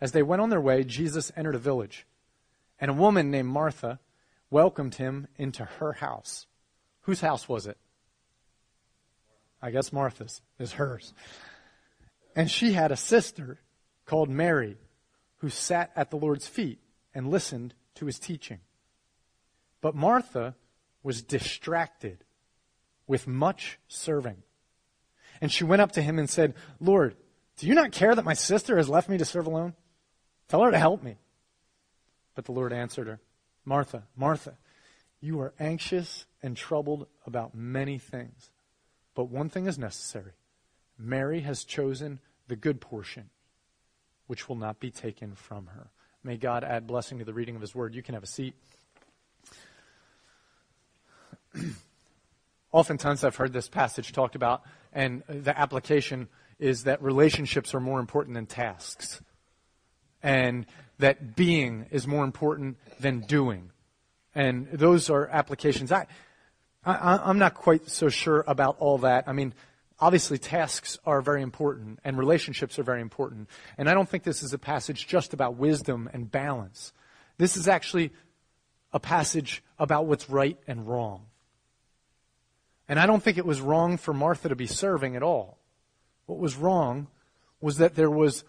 as 0.00 0.10
they 0.10 0.22
went 0.22 0.42
on 0.42 0.50
their 0.50 0.60
way, 0.60 0.82
Jesus 0.82 1.30
entered 1.36 1.54
a 1.54 1.60
village, 1.60 2.08
and 2.80 2.90
a 2.90 2.94
woman 2.94 3.30
named 3.30 3.48
Martha 3.48 4.00
welcomed 4.50 4.96
him 4.96 5.28
into 5.36 5.64
her 5.64 5.92
house. 5.92 6.48
Whose 7.02 7.20
house 7.20 7.48
was 7.48 7.68
it? 7.68 7.78
I 9.62 9.70
guess 9.70 9.92
Martha's 9.92 10.42
is 10.58 10.72
hers. 10.72 11.14
And 12.34 12.50
she 12.50 12.72
had 12.72 12.90
a 12.90 12.96
sister 12.96 13.60
called 14.06 14.28
Mary 14.28 14.78
who 15.36 15.48
sat 15.50 15.92
at 15.94 16.10
the 16.10 16.16
Lord's 16.16 16.48
feet 16.48 16.80
and 17.14 17.30
listened 17.30 17.74
to 17.94 18.06
his 18.06 18.18
teaching. 18.18 18.58
But 19.80 19.94
Martha 19.94 20.56
was 21.04 21.22
distracted 21.22 22.24
with 23.06 23.28
much 23.28 23.78
serving. 23.86 24.42
And 25.40 25.52
she 25.52 25.64
went 25.64 25.82
up 25.82 25.92
to 25.92 26.02
him 26.02 26.18
and 26.18 26.28
said, 26.28 26.54
Lord, 26.80 27.16
do 27.56 27.66
you 27.66 27.74
not 27.74 27.92
care 27.92 28.14
that 28.14 28.24
my 28.24 28.34
sister 28.34 28.76
has 28.76 28.88
left 28.88 29.08
me 29.08 29.18
to 29.18 29.24
serve 29.24 29.46
alone? 29.46 29.74
Tell 30.48 30.62
her 30.62 30.70
to 30.70 30.78
help 30.78 31.02
me. 31.02 31.16
But 32.34 32.44
the 32.44 32.52
Lord 32.52 32.72
answered 32.72 33.06
her, 33.06 33.20
Martha, 33.64 34.04
Martha, 34.16 34.56
you 35.20 35.40
are 35.40 35.54
anxious 35.58 36.26
and 36.42 36.56
troubled 36.56 37.06
about 37.26 37.54
many 37.54 37.98
things. 37.98 38.50
But 39.14 39.24
one 39.24 39.48
thing 39.48 39.66
is 39.66 39.78
necessary. 39.78 40.32
Mary 40.98 41.40
has 41.40 41.64
chosen 41.64 42.20
the 42.48 42.56
good 42.56 42.80
portion, 42.80 43.30
which 44.26 44.48
will 44.48 44.56
not 44.56 44.78
be 44.78 44.90
taken 44.90 45.34
from 45.34 45.66
her. 45.68 45.90
May 46.22 46.36
God 46.36 46.64
add 46.64 46.86
blessing 46.86 47.18
to 47.18 47.24
the 47.24 47.34
reading 47.34 47.54
of 47.56 47.60
his 47.60 47.74
word. 47.74 47.94
You 47.94 48.02
can 48.02 48.14
have 48.14 48.22
a 48.22 48.28
seat. 48.28 48.54
Oftentimes 52.72 53.24
I've 53.24 53.36
heard 53.36 53.52
this 53.52 53.68
passage 53.68 54.12
talked 54.12 54.34
about, 54.34 54.62
and 54.96 55.22
the 55.28 55.56
application 55.56 56.28
is 56.58 56.84
that 56.84 57.02
relationships 57.02 57.74
are 57.74 57.80
more 57.80 58.00
important 58.00 58.34
than 58.34 58.46
tasks. 58.46 59.20
And 60.22 60.64
that 60.98 61.36
being 61.36 61.86
is 61.90 62.06
more 62.06 62.24
important 62.24 62.78
than 62.98 63.20
doing. 63.20 63.72
And 64.34 64.66
those 64.72 65.10
are 65.10 65.28
applications. 65.28 65.92
I, 65.92 66.06
I, 66.82 67.28
am 67.28 67.38
not 67.38 67.54
quite 67.54 67.90
so 67.90 68.08
sure 68.08 68.42
about 68.46 68.76
all 68.78 68.96
that. 68.98 69.24
I 69.28 69.32
mean, 69.32 69.52
obviously 70.00 70.38
tasks 70.38 70.98
are 71.04 71.20
very 71.20 71.42
important 71.42 71.98
and 72.02 72.16
relationships 72.16 72.78
are 72.78 72.82
very 72.82 73.02
important. 73.02 73.50
And 73.76 73.90
I 73.90 73.94
don't 73.94 74.08
think 74.08 74.22
this 74.22 74.42
is 74.42 74.54
a 74.54 74.58
passage 74.58 75.06
just 75.06 75.34
about 75.34 75.56
wisdom 75.56 76.08
and 76.14 76.30
balance. 76.30 76.94
This 77.36 77.58
is 77.58 77.68
actually 77.68 78.12
a 78.94 79.00
passage 79.00 79.62
about 79.78 80.06
what's 80.06 80.30
right 80.30 80.56
and 80.66 80.88
wrong. 80.88 81.26
And 82.88 83.00
I 83.00 83.06
don't 83.06 83.22
think 83.22 83.38
it 83.38 83.46
was 83.46 83.60
wrong 83.60 83.96
for 83.96 84.14
Martha 84.14 84.48
to 84.48 84.56
be 84.56 84.66
serving 84.66 85.16
at 85.16 85.22
all. 85.22 85.58
What 86.26 86.38
was 86.38 86.56
wrong 86.56 87.08
was 87.60 87.78
that 87.78 87.94
there 87.94 88.10
was 88.10 88.44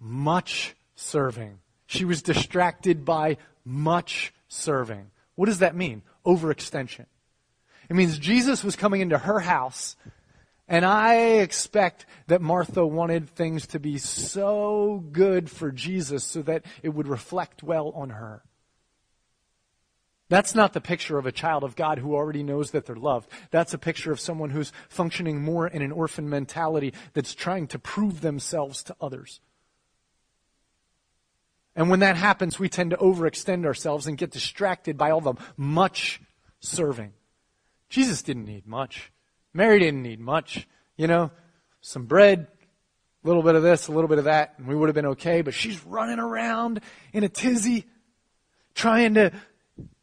much 0.00 0.74
serving. 0.94 1.58
She 1.86 2.04
was 2.04 2.22
distracted 2.22 3.04
by 3.04 3.36
much 3.64 4.32
serving. 4.48 5.10
What 5.34 5.46
does 5.46 5.58
that 5.58 5.76
mean? 5.76 6.02
Overextension. 6.24 7.06
It 7.88 7.96
means 7.96 8.18
Jesus 8.18 8.62
was 8.62 8.76
coming 8.76 9.00
into 9.00 9.16
her 9.16 9.40
house, 9.40 9.96
and 10.66 10.84
I 10.84 11.38
expect 11.38 12.04
that 12.26 12.42
Martha 12.42 12.86
wanted 12.86 13.30
things 13.30 13.66
to 13.68 13.78
be 13.78 13.96
so 13.96 15.02
good 15.10 15.50
for 15.50 15.72
Jesus 15.72 16.24
so 16.24 16.42
that 16.42 16.66
it 16.82 16.90
would 16.90 17.08
reflect 17.08 17.62
well 17.62 17.90
on 17.94 18.10
her. 18.10 18.42
That's 20.28 20.54
not 20.54 20.74
the 20.74 20.80
picture 20.80 21.16
of 21.16 21.24
a 21.24 21.32
child 21.32 21.64
of 21.64 21.74
God 21.74 21.98
who 21.98 22.14
already 22.14 22.42
knows 22.42 22.72
that 22.72 22.84
they're 22.84 22.96
loved. 22.96 23.30
That's 23.50 23.72
a 23.72 23.78
picture 23.78 24.12
of 24.12 24.20
someone 24.20 24.50
who's 24.50 24.72
functioning 24.88 25.42
more 25.42 25.66
in 25.66 25.80
an 25.80 25.92
orphan 25.92 26.28
mentality 26.28 26.92
that's 27.14 27.34
trying 27.34 27.66
to 27.68 27.78
prove 27.78 28.20
themselves 28.20 28.82
to 28.84 28.96
others. 29.00 29.40
And 31.74 31.88
when 31.88 32.00
that 32.00 32.16
happens, 32.16 32.58
we 32.58 32.68
tend 32.68 32.90
to 32.90 32.96
overextend 32.96 33.64
ourselves 33.64 34.06
and 34.06 34.18
get 34.18 34.30
distracted 34.30 34.98
by 34.98 35.12
all 35.12 35.20
the 35.20 35.34
much 35.56 36.20
serving. 36.60 37.12
Jesus 37.88 38.20
didn't 38.22 38.44
need 38.44 38.66
much. 38.66 39.10
Mary 39.54 39.78
didn't 39.78 40.02
need 40.02 40.20
much. 40.20 40.68
You 40.96 41.06
know, 41.06 41.30
some 41.80 42.04
bread, 42.04 42.48
a 43.24 43.26
little 43.26 43.42
bit 43.42 43.54
of 43.54 43.62
this, 43.62 43.88
a 43.88 43.92
little 43.92 44.08
bit 44.08 44.18
of 44.18 44.24
that, 44.24 44.54
and 44.58 44.66
we 44.66 44.74
would 44.74 44.88
have 44.88 44.94
been 44.94 45.06
okay. 45.06 45.40
But 45.40 45.54
she's 45.54 45.82
running 45.84 46.18
around 46.18 46.80
in 47.12 47.24
a 47.24 47.28
tizzy, 47.28 47.86
trying 48.74 49.14
to 49.14 49.32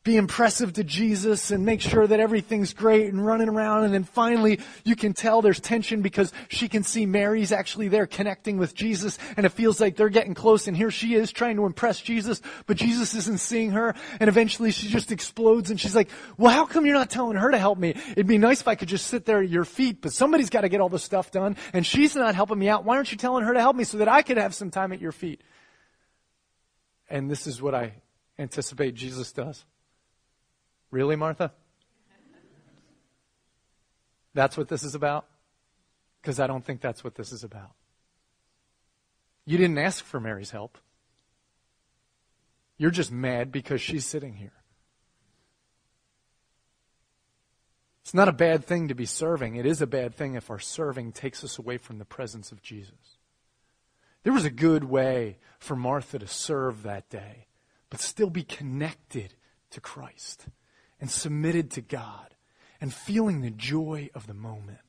be 0.05 0.17
impressive 0.17 0.71
to 0.73 0.83
Jesus 0.83 1.49
and 1.49 1.65
make 1.65 1.81
sure 1.81 2.05
that 2.05 2.19
everything's 2.19 2.73
great 2.73 3.11
and 3.11 3.25
running 3.25 3.49
around. 3.49 3.85
And 3.85 3.93
then 3.93 4.03
finally, 4.03 4.59
you 4.83 4.95
can 4.95 5.13
tell 5.13 5.41
there's 5.41 5.59
tension 5.59 6.03
because 6.03 6.31
she 6.47 6.69
can 6.69 6.83
see 6.83 7.07
Mary's 7.07 7.51
actually 7.51 7.87
there 7.87 8.05
connecting 8.05 8.59
with 8.59 8.75
Jesus 8.75 9.17
and 9.35 9.47
it 9.47 9.49
feels 9.49 9.81
like 9.81 9.95
they're 9.95 10.09
getting 10.09 10.35
close. 10.35 10.67
And 10.67 10.77
here 10.77 10.91
she 10.91 11.15
is 11.15 11.31
trying 11.31 11.55
to 11.55 11.65
impress 11.65 11.99
Jesus, 11.99 12.39
but 12.67 12.77
Jesus 12.77 13.15
isn't 13.15 13.39
seeing 13.39 13.71
her. 13.71 13.95
And 14.19 14.27
eventually 14.27 14.71
she 14.71 14.89
just 14.89 15.11
explodes 15.11 15.71
and 15.71 15.81
she's 15.81 15.95
like, 15.95 16.09
well, 16.37 16.51
how 16.51 16.67
come 16.67 16.85
you're 16.85 16.93
not 16.93 17.09
telling 17.09 17.37
her 17.37 17.49
to 17.49 17.57
help 17.57 17.79
me? 17.79 17.95
It'd 18.11 18.27
be 18.27 18.37
nice 18.37 18.61
if 18.61 18.67
I 18.67 18.75
could 18.75 18.89
just 18.89 19.07
sit 19.07 19.25
there 19.25 19.41
at 19.41 19.49
your 19.49 19.65
feet, 19.65 20.03
but 20.03 20.13
somebody's 20.13 20.51
got 20.51 20.61
to 20.61 20.69
get 20.69 20.81
all 20.81 20.89
the 20.89 20.99
stuff 20.99 21.31
done 21.31 21.57
and 21.73 21.83
she's 21.83 22.15
not 22.15 22.35
helping 22.35 22.59
me 22.59 22.69
out. 22.69 22.85
Why 22.85 22.97
aren't 22.97 23.11
you 23.11 23.17
telling 23.17 23.43
her 23.43 23.55
to 23.55 23.59
help 23.59 23.75
me 23.75 23.83
so 23.83 23.97
that 23.97 24.07
I 24.07 24.21
could 24.21 24.37
have 24.37 24.53
some 24.53 24.69
time 24.69 24.93
at 24.93 25.01
your 25.01 25.11
feet? 25.11 25.41
And 27.09 27.27
this 27.27 27.47
is 27.47 27.59
what 27.59 27.73
I 27.73 27.93
anticipate 28.37 28.93
Jesus 28.93 29.31
does. 29.31 29.65
Really, 30.95 31.17
Martha? 31.17 31.51
That's 34.33 34.55
what 34.55 34.69
this 34.69 34.81
is 34.81 34.95
about? 34.95 35.25
Because 36.21 36.39
I 36.39 36.47
don't 36.47 36.63
think 36.63 36.79
that's 36.79 37.03
what 37.03 37.15
this 37.15 37.33
is 37.33 37.43
about. 37.43 37.71
You 39.45 39.57
didn't 39.57 39.77
ask 39.77 40.05
for 40.05 40.21
Mary's 40.21 40.51
help. 40.51 40.77
You're 42.77 42.91
just 42.91 43.11
mad 43.11 43.51
because 43.51 43.81
she's 43.81 44.05
sitting 44.05 44.35
here. 44.35 44.53
It's 48.01 48.13
not 48.13 48.29
a 48.29 48.31
bad 48.31 48.63
thing 48.63 48.87
to 48.87 48.95
be 48.95 49.05
serving. 49.05 49.57
It 49.57 49.65
is 49.65 49.81
a 49.81 49.87
bad 49.87 50.15
thing 50.15 50.35
if 50.35 50.49
our 50.49 50.59
serving 50.59 51.11
takes 51.11 51.43
us 51.43 51.59
away 51.59 51.77
from 51.77 51.97
the 51.97 52.05
presence 52.05 52.53
of 52.53 52.61
Jesus. 52.61 53.17
There 54.23 54.31
was 54.31 54.45
a 54.45 54.49
good 54.49 54.85
way 54.85 55.39
for 55.59 55.75
Martha 55.75 56.19
to 56.19 56.27
serve 56.27 56.83
that 56.83 57.09
day, 57.09 57.47
but 57.89 57.99
still 57.99 58.29
be 58.29 58.43
connected 58.43 59.33
to 59.71 59.81
Christ 59.81 60.45
and 60.99 61.09
submitted 61.09 61.71
to 61.71 61.81
God 61.81 62.33
and 62.81 62.93
feeling 62.93 63.41
the 63.41 63.51
joy 63.51 64.09
of 64.13 64.27
the 64.27 64.33
moment. 64.33 64.79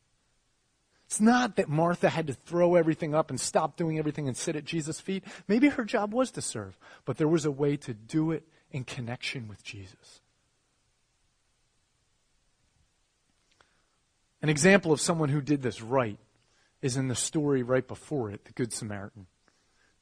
It's 1.06 1.20
not 1.20 1.56
that 1.56 1.68
Martha 1.68 2.08
had 2.08 2.26
to 2.26 2.34
throw 2.34 2.74
everything 2.74 3.14
up 3.14 3.30
and 3.30 3.40
stop 3.40 3.76
doing 3.76 3.98
everything 3.98 4.26
and 4.26 4.36
sit 4.36 4.56
at 4.56 4.64
Jesus' 4.64 5.00
feet. 5.00 5.22
Maybe 5.46 5.68
her 5.68 5.84
job 5.84 6.12
was 6.12 6.32
to 6.32 6.42
serve, 6.42 6.76
but 7.04 7.16
there 7.16 7.28
was 7.28 7.44
a 7.44 7.50
way 7.50 7.76
to 7.76 7.94
do 7.94 8.32
it 8.32 8.42
in 8.72 8.82
connection 8.82 9.46
with 9.46 9.62
Jesus. 9.62 10.20
An 14.42 14.48
example 14.48 14.92
of 14.92 15.00
someone 15.00 15.28
who 15.28 15.40
did 15.40 15.62
this 15.62 15.80
right 15.80 16.18
is 16.82 16.96
in 16.96 17.08
the 17.08 17.14
story 17.14 17.62
right 17.62 17.86
before 17.86 18.30
it, 18.30 18.44
the 18.44 18.52
Good 18.52 18.72
Samaritan. 18.72 19.26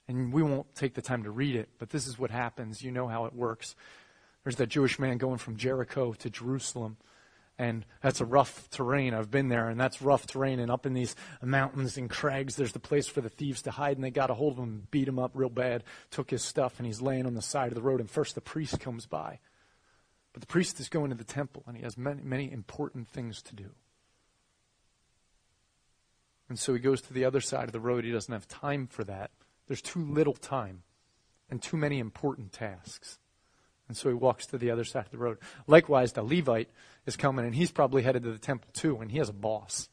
And 0.08 0.32
we 0.32 0.42
won't 0.42 0.74
take 0.74 0.94
the 0.94 1.02
time 1.02 1.22
to 1.22 1.30
read 1.30 1.54
it, 1.54 1.68
but 1.78 1.90
this 1.90 2.06
is 2.06 2.18
what 2.18 2.30
happens. 2.30 2.82
You 2.82 2.90
know 2.90 3.08
how 3.08 3.26
it 3.26 3.34
works. 3.34 3.74
There's 4.44 4.56
that 4.56 4.68
Jewish 4.68 4.98
man 4.98 5.18
going 5.18 5.38
from 5.38 5.56
Jericho 5.56 6.12
to 6.12 6.30
Jerusalem. 6.30 6.98
And 7.56 7.86
that's 8.02 8.20
a 8.20 8.24
rough 8.24 8.68
terrain. 8.70 9.14
I've 9.14 9.30
been 9.30 9.48
there, 9.48 9.68
and 9.68 9.80
that's 9.80 10.02
rough 10.02 10.26
terrain. 10.26 10.58
And 10.58 10.70
up 10.70 10.86
in 10.86 10.92
these 10.92 11.14
mountains 11.40 11.96
and 11.96 12.10
crags, 12.10 12.56
there's 12.56 12.72
the 12.72 12.80
place 12.80 13.06
for 13.06 13.20
the 13.20 13.28
thieves 13.28 13.62
to 13.62 13.70
hide. 13.70 13.96
And 13.96 14.04
they 14.04 14.10
got 14.10 14.30
a 14.30 14.34
hold 14.34 14.54
of 14.54 14.58
him, 14.58 14.88
beat 14.90 15.06
him 15.06 15.20
up 15.20 15.30
real 15.34 15.48
bad, 15.48 15.84
took 16.10 16.30
his 16.30 16.42
stuff, 16.42 16.74
and 16.78 16.86
he's 16.86 17.00
laying 17.00 17.26
on 17.26 17.34
the 17.34 17.42
side 17.42 17.68
of 17.68 17.76
the 17.76 17.82
road. 17.82 18.00
And 18.00 18.10
first 18.10 18.34
the 18.34 18.40
priest 18.40 18.80
comes 18.80 19.06
by. 19.06 19.38
But 20.32 20.40
the 20.40 20.48
priest 20.48 20.80
is 20.80 20.88
going 20.88 21.10
to 21.10 21.16
the 21.16 21.22
temple, 21.22 21.62
and 21.66 21.76
he 21.76 21.84
has 21.84 21.96
many, 21.96 22.22
many 22.22 22.52
important 22.52 23.08
things 23.08 23.40
to 23.42 23.54
do. 23.54 23.70
And 26.48 26.58
so 26.58 26.74
he 26.74 26.80
goes 26.80 27.00
to 27.02 27.12
the 27.12 27.24
other 27.24 27.40
side 27.40 27.64
of 27.64 27.72
the 27.72 27.80
road. 27.80 28.04
He 28.04 28.10
doesn't 28.10 28.32
have 28.32 28.48
time 28.48 28.88
for 28.88 29.04
that. 29.04 29.30
There's 29.68 29.80
too 29.80 30.04
little 30.04 30.34
time 30.34 30.82
and 31.48 31.62
too 31.62 31.76
many 31.76 32.00
important 32.00 32.52
tasks. 32.52 33.18
And 33.88 33.96
so 33.96 34.08
he 34.08 34.14
walks 34.14 34.46
to 34.46 34.58
the 34.58 34.70
other 34.70 34.84
side 34.84 35.04
of 35.06 35.10
the 35.10 35.18
road. 35.18 35.38
Likewise, 35.66 36.12
the 36.12 36.22
Levite 36.22 36.70
is 37.06 37.16
coming, 37.16 37.44
and 37.44 37.54
he's 37.54 37.70
probably 37.70 38.02
headed 38.02 38.22
to 38.22 38.32
the 38.32 38.38
temple 38.38 38.70
too, 38.72 38.98
and 38.98 39.10
he 39.10 39.18
has 39.18 39.28
a 39.28 39.34
boss. 39.34 39.88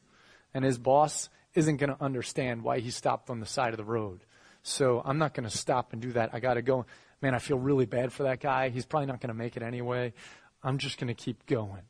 And 0.54 0.64
his 0.64 0.78
boss 0.78 1.28
isn't 1.54 1.76
going 1.76 1.94
to 1.94 2.02
understand 2.02 2.62
why 2.62 2.80
he 2.80 2.90
stopped 2.90 3.28
on 3.28 3.40
the 3.40 3.46
side 3.46 3.72
of 3.72 3.76
the 3.76 3.84
road. 3.84 4.24
So 4.62 5.02
I'm 5.04 5.18
not 5.18 5.34
going 5.34 5.48
to 5.48 5.56
stop 5.56 5.92
and 5.92 6.00
do 6.00 6.12
that. 6.12 6.30
I 6.32 6.40
got 6.40 6.54
to 6.54 6.62
go. 6.62 6.86
Man, 7.20 7.34
I 7.34 7.38
feel 7.38 7.58
really 7.58 7.86
bad 7.86 8.12
for 8.12 8.22
that 8.24 8.40
guy. 8.40 8.70
He's 8.70 8.86
probably 8.86 9.06
not 9.06 9.20
going 9.20 9.28
to 9.28 9.34
make 9.34 9.56
it 9.56 9.62
anyway. 9.62 10.12
I'm 10.62 10.78
just 10.78 10.98
going 10.98 11.08
to 11.08 11.14
keep 11.14 11.46
going. 11.46 11.82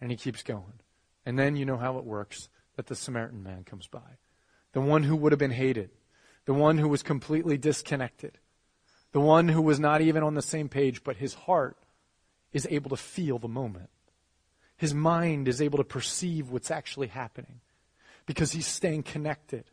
And 0.00 0.10
he 0.10 0.16
keeps 0.16 0.42
going. 0.42 0.80
And 1.24 1.38
then 1.38 1.56
you 1.56 1.64
know 1.64 1.76
how 1.76 1.98
it 1.98 2.04
works 2.04 2.48
that 2.76 2.86
the 2.86 2.94
Samaritan 2.94 3.42
man 3.42 3.64
comes 3.64 3.86
by. 3.86 4.18
The 4.72 4.80
one 4.80 5.04
who 5.04 5.16
would 5.16 5.32
have 5.32 5.38
been 5.38 5.50
hated. 5.50 5.90
The 6.46 6.54
one 6.54 6.78
who 6.78 6.88
was 6.88 7.02
completely 7.02 7.56
disconnected 7.56 8.38
the 9.14 9.20
one 9.20 9.46
who 9.46 9.62
was 9.62 9.78
not 9.78 10.00
even 10.00 10.24
on 10.24 10.34
the 10.34 10.42
same 10.42 10.68
page, 10.68 11.04
but 11.04 11.16
his 11.16 11.34
heart 11.34 11.76
is 12.52 12.66
able 12.68 12.90
to 12.90 12.96
feel 12.96 13.38
the 13.38 13.46
moment. 13.46 13.88
His 14.76 14.92
mind 14.92 15.46
is 15.46 15.62
able 15.62 15.78
to 15.78 15.84
perceive 15.84 16.50
what's 16.50 16.72
actually 16.72 17.06
happening 17.06 17.60
because 18.26 18.50
he's 18.50 18.66
staying 18.66 19.04
connected. 19.04 19.70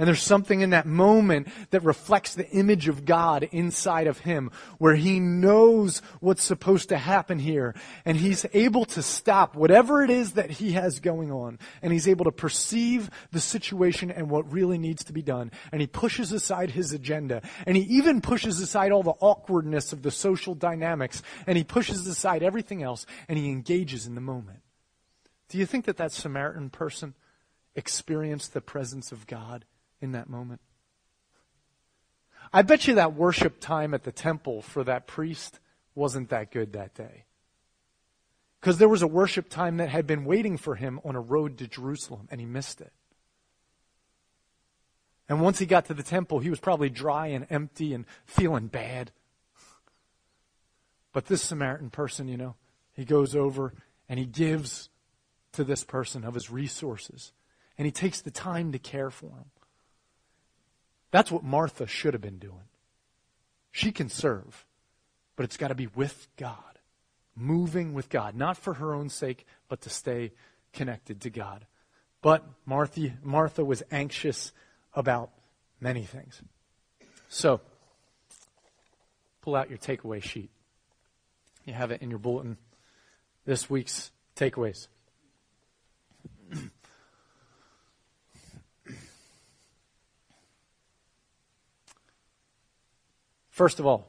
And 0.00 0.08
there's 0.08 0.22
something 0.22 0.62
in 0.62 0.70
that 0.70 0.86
moment 0.86 1.48
that 1.72 1.84
reflects 1.84 2.34
the 2.34 2.48
image 2.52 2.88
of 2.88 3.04
God 3.04 3.46
inside 3.52 4.06
of 4.06 4.20
him, 4.20 4.50
where 4.78 4.94
he 4.94 5.20
knows 5.20 6.00
what's 6.20 6.42
supposed 6.42 6.88
to 6.88 6.96
happen 6.96 7.38
here. 7.38 7.74
And 8.06 8.16
he's 8.16 8.46
able 8.54 8.86
to 8.86 9.02
stop 9.02 9.54
whatever 9.54 10.02
it 10.02 10.08
is 10.08 10.32
that 10.32 10.52
he 10.52 10.72
has 10.72 11.00
going 11.00 11.30
on. 11.30 11.58
And 11.82 11.92
he's 11.92 12.08
able 12.08 12.24
to 12.24 12.32
perceive 12.32 13.10
the 13.30 13.40
situation 13.40 14.10
and 14.10 14.30
what 14.30 14.50
really 14.50 14.78
needs 14.78 15.04
to 15.04 15.12
be 15.12 15.20
done. 15.20 15.52
And 15.70 15.82
he 15.82 15.86
pushes 15.86 16.32
aside 16.32 16.70
his 16.70 16.94
agenda. 16.94 17.42
And 17.66 17.76
he 17.76 17.82
even 17.82 18.22
pushes 18.22 18.58
aside 18.58 18.92
all 18.92 19.02
the 19.02 19.12
awkwardness 19.20 19.92
of 19.92 20.00
the 20.00 20.10
social 20.10 20.54
dynamics. 20.54 21.22
And 21.46 21.58
he 21.58 21.64
pushes 21.64 22.06
aside 22.06 22.42
everything 22.42 22.82
else. 22.82 23.04
And 23.28 23.38
he 23.38 23.50
engages 23.50 24.06
in 24.06 24.14
the 24.14 24.22
moment. 24.22 24.60
Do 25.50 25.58
you 25.58 25.66
think 25.66 25.84
that 25.84 25.98
that 25.98 26.12
Samaritan 26.12 26.70
person 26.70 27.12
experienced 27.74 28.54
the 28.54 28.62
presence 28.62 29.12
of 29.12 29.26
God? 29.26 29.66
In 30.00 30.12
that 30.12 30.28
moment? 30.28 30.60
I 32.52 32.62
bet 32.62 32.86
you 32.86 32.96
that 32.96 33.14
worship 33.14 33.60
time 33.60 33.94
at 33.94 34.02
the 34.02 34.12
temple 34.12 34.62
for 34.62 34.82
that 34.84 35.06
priest 35.06 35.60
wasn't 35.94 36.30
that 36.30 36.50
good 36.50 36.72
that 36.72 36.94
day. 36.94 37.24
Because 38.60 38.78
there 38.78 38.88
was 38.88 39.02
a 39.02 39.06
worship 39.06 39.48
time 39.48 39.78
that 39.78 39.88
had 39.88 40.06
been 40.06 40.24
waiting 40.24 40.56
for 40.56 40.74
him 40.74 41.00
on 41.04 41.16
a 41.16 41.20
road 41.20 41.58
to 41.58 41.66
Jerusalem, 41.66 42.28
and 42.30 42.40
he 42.40 42.46
missed 42.46 42.80
it. 42.80 42.92
And 45.28 45.40
once 45.40 45.60
he 45.60 45.66
got 45.66 45.86
to 45.86 45.94
the 45.94 46.02
temple, 46.02 46.40
he 46.40 46.50
was 46.50 46.58
probably 46.58 46.90
dry 46.90 47.28
and 47.28 47.46
empty 47.50 47.94
and 47.94 48.04
feeling 48.26 48.66
bad. 48.66 49.12
But 51.12 51.26
this 51.26 51.40
Samaritan 51.40 51.90
person, 51.90 52.26
you 52.26 52.36
know, 52.36 52.56
he 52.92 53.04
goes 53.04 53.36
over 53.36 53.72
and 54.08 54.18
he 54.18 54.26
gives 54.26 54.90
to 55.52 55.62
this 55.62 55.84
person 55.84 56.24
of 56.24 56.34
his 56.34 56.50
resources. 56.50 57.32
And 57.78 57.86
he 57.86 57.92
takes 57.92 58.20
the 58.20 58.32
time 58.32 58.72
to 58.72 58.78
care 58.80 59.10
for 59.10 59.26
him. 59.30 59.50
That's 61.10 61.30
what 61.30 61.42
Martha 61.42 61.86
should 61.86 62.14
have 62.14 62.22
been 62.22 62.38
doing. 62.38 62.68
She 63.72 63.92
can 63.92 64.08
serve, 64.08 64.66
but 65.36 65.44
it's 65.44 65.56
got 65.56 65.68
to 65.68 65.74
be 65.74 65.88
with 65.88 66.28
God, 66.36 66.78
moving 67.36 67.94
with 67.94 68.08
God, 68.08 68.34
not 68.34 68.56
for 68.56 68.74
her 68.74 68.94
own 68.94 69.08
sake, 69.08 69.46
but 69.68 69.80
to 69.82 69.90
stay 69.90 70.32
connected 70.72 71.20
to 71.22 71.30
God. 71.30 71.66
But 72.22 72.44
Martha, 72.66 73.12
Martha 73.22 73.64
was 73.64 73.82
anxious 73.90 74.52
about 74.94 75.30
many 75.80 76.04
things. 76.04 76.42
So, 77.28 77.60
pull 79.40 79.54
out 79.54 79.68
your 79.68 79.78
takeaway 79.78 80.22
sheet. 80.22 80.50
You 81.64 81.72
have 81.74 81.90
it 81.90 82.02
in 82.02 82.10
your 82.10 82.18
bulletin. 82.18 82.56
This 83.44 83.70
week's 83.70 84.10
takeaways. 84.36 84.88
First 93.60 93.78
of 93.78 93.84
all, 93.84 94.06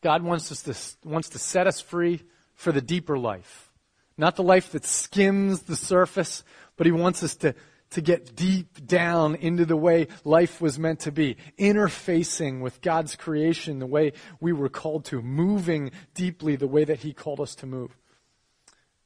God 0.00 0.24
wants 0.24 0.50
us 0.50 0.62
to, 0.62 1.08
wants 1.08 1.28
to 1.28 1.38
set 1.38 1.68
us 1.68 1.80
free 1.80 2.24
for 2.56 2.72
the 2.72 2.80
deeper 2.80 3.16
life. 3.16 3.70
Not 4.18 4.34
the 4.34 4.42
life 4.42 4.72
that 4.72 4.84
skims 4.84 5.62
the 5.62 5.76
surface, 5.76 6.42
but 6.76 6.84
He 6.84 6.90
wants 6.90 7.22
us 7.22 7.36
to, 7.36 7.54
to 7.90 8.00
get 8.00 8.34
deep 8.34 8.84
down 8.84 9.36
into 9.36 9.64
the 9.64 9.76
way 9.76 10.08
life 10.24 10.60
was 10.60 10.80
meant 10.80 10.98
to 11.02 11.12
be, 11.12 11.36
interfacing 11.60 12.60
with 12.60 12.80
God's 12.80 13.14
creation 13.14 13.78
the 13.78 13.86
way 13.86 14.14
we 14.40 14.52
were 14.52 14.68
called 14.68 15.04
to, 15.04 15.22
moving 15.22 15.92
deeply 16.14 16.56
the 16.56 16.66
way 16.66 16.82
that 16.82 16.98
He 16.98 17.12
called 17.12 17.38
us 17.38 17.54
to 17.54 17.66
move. 17.66 17.96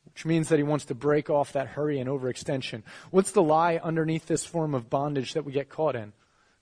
Which 0.06 0.24
means 0.24 0.48
that 0.48 0.58
He 0.58 0.62
wants 0.62 0.86
to 0.86 0.94
break 0.94 1.28
off 1.28 1.52
that 1.52 1.66
hurry 1.66 2.00
and 2.00 2.08
overextension. 2.08 2.82
What's 3.10 3.32
the 3.32 3.42
lie 3.42 3.76
underneath 3.76 4.24
this 4.24 4.46
form 4.46 4.74
of 4.74 4.88
bondage 4.88 5.34
that 5.34 5.44
we 5.44 5.52
get 5.52 5.68
caught 5.68 5.96
in? 5.96 6.14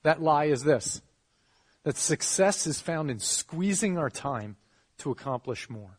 That 0.03 0.21
lie 0.21 0.47
is 0.47 0.65
this 0.65 1.01
that 1.85 1.97
success 1.97 2.67
is 2.67 2.81
found 2.81 3.11
in 3.11 3.19
squeezing 3.19 3.99
our 3.99 4.11
time 4.11 4.57
to 4.99 5.11
accomplish 5.11 5.69
more. 5.69 5.99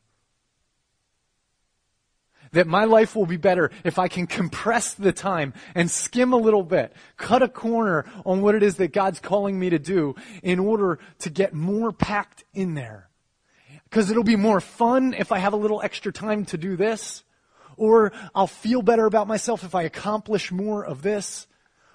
That 2.52 2.68
my 2.68 2.84
life 2.84 3.16
will 3.16 3.26
be 3.26 3.38
better 3.38 3.72
if 3.84 3.98
I 3.98 4.08
can 4.08 4.28
compress 4.28 4.94
the 4.94 5.12
time 5.12 5.54
and 5.74 5.90
skim 5.90 6.34
a 6.34 6.38
little 6.38 6.64
bit, 6.64 6.94
cut 7.18 7.42
a 7.42 7.48
corner 7.48 8.06
on 8.26 8.42
what 8.42 8.54
it 8.54 8.62
is 8.62 8.76
that 8.76 8.94
God's 8.94 9.20
calling 9.20 9.60
me 9.60 9.72
to 9.72 9.80
do 9.80 10.16
in 10.44 10.60
order 10.60 11.00
to 11.20 11.30
get 11.30 11.54
more 11.54 11.92
packed 11.92 12.44
in 12.54 12.76
there. 12.76 13.10
because 13.94 14.10
it'll 14.10 14.24
be 14.24 14.36
more 14.36 14.60
fun 14.60 15.14
if 15.14 15.32
I 15.32 15.38
have 15.38 15.54
a 15.54 15.58
little 15.58 15.80
extra 15.84 16.12
time 16.12 16.46
to 16.46 16.58
do 16.58 16.76
this. 16.76 17.24
Or 17.78 18.12
I'll 18.34 18.48
feel 18.48 18.82
better 18.82 19.06
about 19.06 19.28
myself 19.28 19.64
if 19.64 19.76
I 19.76 19.84
accomplish 19.84 20.52
more 20.52 20.84
of 20.84 21.04
this. 21.04 21.46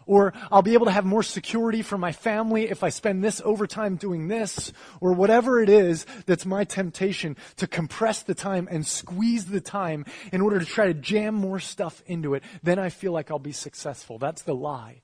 Or 0.09 0.33
I'll 0.51 0.63
be 0.63 0.73
able 0.73 0.87
to 0.87 0.93
have 0.93 1.05
more 1.05 1.23
security 1.23 1.83
for 1.83 1.99
my 1.99 2.13
family 2.13 2.71
if 2.71 2.83
I 2.83 2.89
spend 2.89 3.23
this 3.23 3.43
overtime 3.45 3.97
doing 3.97 4.27
this. 4.27 4.73
Or 5.01 5.13
whatever 5.13 5.63
it 5.63 5.69
is 5.69 6.07
that's 6.25 6.47
my 6.47 6.65
temptation 6.65 7.37
to 7.57 7.67
compress 7.67 8.23
the 8.23 8.35
time 8.35 8.67
and 8.71 8.87
squeeze 8.87 9.45
the 9.45 9.61
time 9.61 10.07
in 10.33 10.41
order 10.41 10.59
to 10.59 10.65
try 10.65 10.87
to 10.87 10.95
jam 10.95 11.35
more 11.35 11.61
stuff 11.61 12.03
into 12.07 12.35
it. 12.35 12.43
Then 12.63 12.79
I 12.79 12.89
feel 12.89 13.13
like 13.13 13.31
I'll 13.31 13.39
be 13.39 13.53
successful. 13.53 14.19
That's 14.19 14.43
the 14.43 14.55
lie. 14.55 15.03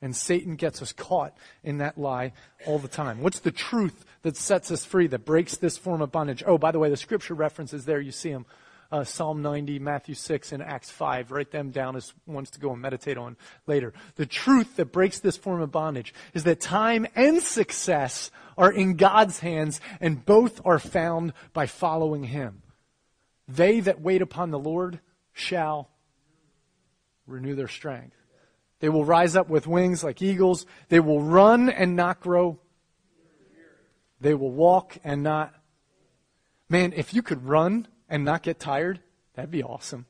And 0.00 0.14
Satan 0.14 0.54
gets 0.54 0.80
us 0.82 0.92
caught 0.92 1.36
in 1.64 1.78
that 1.78 1.98
lie 1.98 2.32
all 2.64 2.78
the 2.78 2.88
time. 2.88 3.22
What's 3.22 3.40
the 3.40 3.50
truth 3.50 4.04
that 4.22 4.36
sets 4.36 4.70
us 4.70 4.84
free, 4.84 5.08
that 5.08 5.24
breaks 5.24 5.56
this 5.56 5.78
form 5.78 6.00
of 6.00 6.12
bondage? 6.12 6.44
Oh, 6.46 6.58
by 6.58 6.70
the 6.70 6.78
way, 6.78 6.90
the 6.90 6.96
scripture 6.96 7.34
references 7.34 7.86
there, 7.86 8.00
you 8.00 8.12
see 8.12 8.30
them 8.30 8.46
uh, 8.92 9.04
Psalm 9.04 9.42
90, 9.42 9.78
Matthew 9.78 10.14
6, 10.14 10.52
and 10.52 10.62
Acts 10.62 10.90
5. 10.90 11.30
Write 11.30 11.50
them 11.50 11.70
down 11.70 11.96
as 11.96 12.12
ones 12.26 12.50
to 12.50 12.60
go 12.60 12.72
and 12.72 12.82
meditate 12.82 13.16
on 13.16 13.36
later. 13.66 13.92
The 14.16 14.26
truth 14.26 14.76
that 14.76 14.92
breaks 14.92 15.18
this 15.18 15.36
form 15.36 15.60
of 15.60 15.72
bondage 15.72 16.14
is 16.32 16.44
that 16.44 16.60
time 16.60 17.06
and 17.14 17.42
success 17.42 18.30
are 18.56 18.72
in 18.72 18.96
God's 18.96 19.40
hands, 19.40 19.80
and 20.00 20.24
both 20.24 20.60
are 20.64 20.78
found 20.78 21.32
by 21.52 21.66
following 21.66 22.24
Him. 22.24 22.62
They 23.48 23.80
that 23.80 24.00
wait 24.00 24.22
upon 24.22 24.50
the 24.50 24.58
Lord 24.58 25.00
shall 25.32 25.90
renew 27.26 27.54
their 27.54 27.68
strength. 27.68 28.16
They 28.80 28.88
will 28.88 29.04
rise 29.04 29.34
up 29.34 29.48
with 29.48 29.66
wings 29.66 30.04
like 30.04 30.20
eagles. 30.22 30.66
They 30.88 31.00
will 31.00 31.22
run 31.22 31.70
and 31.70 31.96
not 31.96 32.20
grow. 32.20 32.58
They 34.20 34.34
will 34.34 34.50
walk 34.50 34.96
and 35.04 35.22
not. 35.22 35.54
Man, 36.68 36.92
if 36.94 37.14
you 37.14 37.22
could 37.22 37.46
run 37.46 37.88
and 38.14 38.24
not 38.24 38.44
get 38.44 38.60
tired, 38.60 39.00
that'd 39.34 39.50
be 39.50 39.64
awesome. 39.64 40.06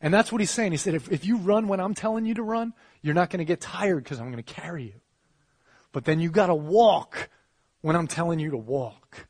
And 0.00 0.12
that's 0.14 0.32
what 0.32 0.40
he's 0.40 0.50
saying. 0.50 0.72
He 0.72 0.78
said, 0.78 0.94
if, 0.94 1.12
if 1.12 1.26
you 1.26 1.36
run 1.36 1.68
when 1.68 1.78
I'm 1.78 1.92
telling 1.92 2.24
you 2.24 2.32
to 2.32 2.42
run, 2.42 2.72
you're 3.02 3.12
not 3.12 3.28
going 3.28 3.40
to 3.40 3.44
get 3.44 3.60
tired 3.60 4.02
because 4.02 4.18
I'm 4.18 4.32
going 4.32 4.42
to 4.42 4.54
carry 4.54 4.84
you. 4.84 5.00
But 5.92 6.06
then 6.06 6.18
you 6.18 6.30
got 6.30 6.46
to 6.46 6.54
walk 6.54 7.28
when 7.82 7.94
I'm 7.94 8.06
telling 8.06 8.38
you 8.38 8.52
to 8.52 8.56
walk. 8.56 9.26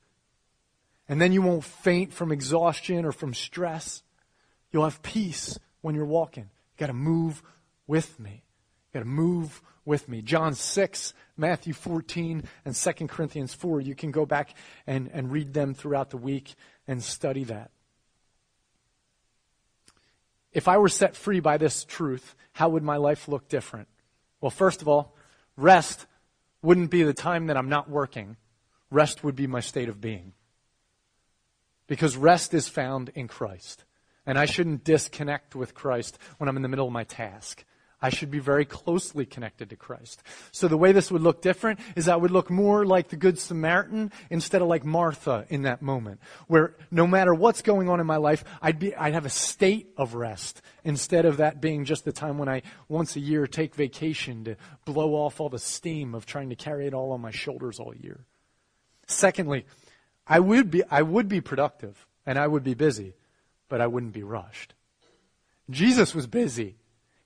And 1.08 1.20
then 1.20 1.32
you 1.32 1.42
won't 1.42 1.64
faint 1.64 2.12
from 2.12 2.30
exhaustion 2.30 3.04
or 3.04 3.10
from 3.10 3.34
stress. 3.34 4.04
You'll 4.70 4.84
have 4.84 5.02
peace 5.02 5.58
when 5.80 5.96
you're 5.96 6.04
walking. 6.04 6.44
You 6.44 6.78
got 6.78 6.86
to 6.86 6.92
move 6.92 7.42
with 7.88 8.20
me. 8.20 8.44
You 8.92 9.00
got 9.00 9.04
to 9.04 9.10
move 9.10 9.60
with 9.84 10.08
me. 10.08 10.22
John 10.22 10.54
6, 10.54 11.12
Matthew 11.36 11.72
14, 11.72 12.44
and 12.64 12.76
2 12.76 12.92
Corinthians 13.08 13.52
4. 13.52 13.80
You 13.80 13.96
can 13.96 14.12
go 14.12 14.26
back 14.26 14.54
and, 14.86 15.10
and 15.12 15.32
read 15.32 15.54
them 15.54 15.74
throughout 15.74 16.10
the 16.10 16.18
week 16.18 16.54
and 16.86 17.02
study 17.02 17.42
that. 17.42 17.72
If 20.52 20.68
I 20.68 20.78
were 20.78 20.88
set 20.88 21.16
free 21.16 21.40
by 21.40 21.56
this 21.56 21.84
truth, 21.84 22.34
how 22.52 22.70
would 22.70 22.82
my 22.82 22.96
life 22.96 23.28
look 23.28 23.48
different? 23.48 23.88
Well, 24.40 24.50
first 24.50 24.82
of 24.82 24.88
all, 24.88 25.14
rest 25.56 26.06
wouldn't 26.62 26.90
be 26.90 27.02
the 27.02 27.14
time 27.14 27.46
that 27.46 27.56
I'm 27.56 27.68
not 27.68 27.88
working. 27.88 28.36
Rest 28.90 29.22
would 29.22 29.36
be 29.36 29.46
my 29.46 29.60
state 29.60 29.88
of 29.88 30.00
being. 30.00 30.32
Because 31.86 32.16
rest 32.16 32.54
is 32.54 32.68
found 32.68 33.10
in 33.14 33.28
Christ. 33.28 33.84
And 34.26 34.38
I 34.38 34.44
shouldn't 34.46 34.84
disconnect 34.84 35.54
with 35.54 35.74
Christ 35.74 36.18
when 36.38 36.48
I'm 36.48 36.56
in 36.56 36.62
the 36.62 36.68
middle 36.68 36.86
of 36.86 36.92
my 36.92 37.04
task. 37.04 37.64
I 38.02 38.08
should 38.08 38.30
be 38.30 38.38
very 38.38 38.64
closely 38.64 39.26
connected 39.26 39.70
to 39.70 39.76
Christ. 39.76 40.22
So 40.52 40.68
the 40.68 40.78
way 40.78 40.92
this 40.92 41.10
would 41.10 41.20
look 41.20 41.42
different 41.42 41.80
is 41.96 42.08
I 42.08 42.16
would 42.16 42.30
look 42.30 42.50
more 42.50 42.86
like 42.86 43.08
the 43.08 43.16
Good 43.16 43.38
Samaritan 43.38 44.10
instead 44.30 44.62
of 44.62 44.68
like 44.68 44.84
Martha 44.84 45.44
in 45.50 45.62
that 45.62 45.82
moment, 45.82 46.20
where 46.46 46.76
no 46.90 47.06
matter 47.06 47.34
what's 47.34 47.60
going 47.60 47.90
on 47.90 48.00
in 48.00 48.06
my 48.06 48.16
life, 48.16 48.42
I'd 48.62 48.78
be, 48.78 48.94
I'd 48.96 49.12
have 49.12 49.26
a 49.26 49.30
state 49.30 49.90
of 49.98 50.14
rest 50.14 50.62
instead 50.82 51.26
of 51.26 51.36
that 51.38 51.60
being 51.60 51.84
just 51.84 52.06
the 52.06 52.12
time 52.12 52.38
when 52.38 52.48
I 52.48 52.62
once 52.88 53.16
a 53.16 53.20
year 53.20 53.46
take 53.46 53.74
vacation 53.74 54.44
to 54.44 54.56
blow 54.86 55.14
off 55.14 55.38
all 55.38 55.50
the 55.50 55.58
steam 55.58 56.14
of 56.14 56.24
trying 56.24 56.48
to 56.48 56.56
carry 56.56 56.86
it 56.86 56.94
all 56.94 57.12
on 57.12 57.20
my 57.20 57.30
shoulders 57.30 57.78
all 57.78 57.94
year. 57.94 58.24
Secondly, 59.06 59.66
I 60.26 60.40
would 60.40 60.70
be, 60.70 60.82
I 60.90 61.02
would 61.02 61.28
be 61.28 61.42
productive 61.42 62.06
and 62.24 62.38
I 62.38 62.46
would 62.46 62.64
be 62.64 62.74
busy, 62.74 63.14
but 63.68 63.82
I 63.82 63.88
wouldn't 63.88 64.12
be 64.14 64.22
rushed. 64.22 64.74
Jesus 65.68 66.14
was 66.14 66.26
busy. 66.26 66.76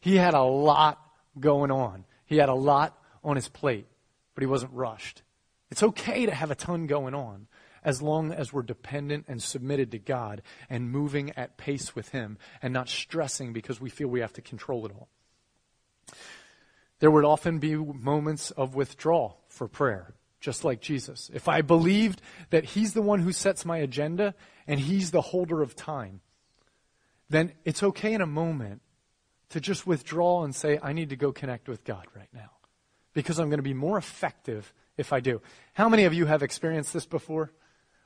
He 0.05 0.17
had 0.17 0.35
a 0.35 0.43
lot 0.43 1.01
going 1.41 1.71
on. 1.71 2.05
He 2.27 2.37
had 2.37 2.51
a 2.51 2.55
lot 2.55 2.95
on 3.25 3.37
his 3.37 3.49
plate, 3.49 3.87
but 4.35 4.43
he 4.43 4.47
wasn't 4.47 4.75
rushed. 4.75 5.23
It's 5.71 5.83
okay 5.83 6.27
to 6.27 6.35
have 6.35 6.51
a 6.51 6.55
ton 6.55 6.87
going 6.87 7.15
on 7.15 7.47
as 7.83 8.03
long 8.03 8.31
as 8.31 8.53
we're 8.53 8.61
dependent 8.61 9.25
and 9.29 9.43
submitted 9.43 9.93
to 9.93 9.99
God 9.99 10.43
and 10.69 10.91
moving 10.91 11.31
at 11.39 11.57
pace 11.57 11.97
with 11.97 12.11
Him 12.11 12.37
and 12.61 12.75
not 12.75 12.91
stressing 12.91 13.55
because 13.55 13.81
we 13.81 13.89
feel 13.89 14.09
we 14.09 14.21
have 14.21 14.35
to 14.35 14.43
control 14.43 14.85
it 14.85 14.93
all. 14.93 15.09
There 16.99 17.11
would 17.11 17.25
often 17.25 17.59
be 17.59 17.75
moments 17.75 18.51
of 18.51 18.75
withdrawal 18.75 19.41
for 19.49 19.69
prayer, 19.69 20.13
just 20.39 20.65
like 20.65 20.83
Jesus. 20.83 21.31
If 21.33 21.49
I 21.49 21.63
believed 21.63 22.21
that 22.51 22.67
He's 22.67 22.93
the 22.93 23.01
one 23.01 23.21
who 23.21 23.33
sets 23.33 23.65
my 23.65 23.79
agenda 23.79 24.35
and 24.67 24.79
He's 24.79 25.13
the 25.13 25.23
holder 25.23 25.63
of 25.63 25.75
time, 25.75 26.21
then 27.31 27.53
it's 27.65 27.83
okay 27.83 28.13
in 28.13 28.21
a 28.21 28.27
moment 28.27 28.83
to 29.55 29.61
just 29.61 29.87
withdraw 29.87 30.43
and 30.43 30.53
say, 30.53 30.81
I 30.83 30.93
need 30.93 31.11
to 31.11 31.17
go 31.17 31.31
connect 31.31 31.69
with 31.69 31.85
God 31.85 32.09
right 32.17 32.29
now 32.35 32.51
because 33.13 33.39
I'm 33.39 33.51
going 33.51 33.61
to 33.61 33.63
be 33.63 33.73
more 33.73 33.97
effective 33.97 34.75
if 34.97 35.13
I 35.13 35.21
do. 35.21 35.41
How 35.75 35.89
many 35.89 36.07
of 36.07 36.13
you 36.13 36.27
have 36.27 36.43
experienced 36.43 36.93
this 36.93 37.07
before? 37.07 37.53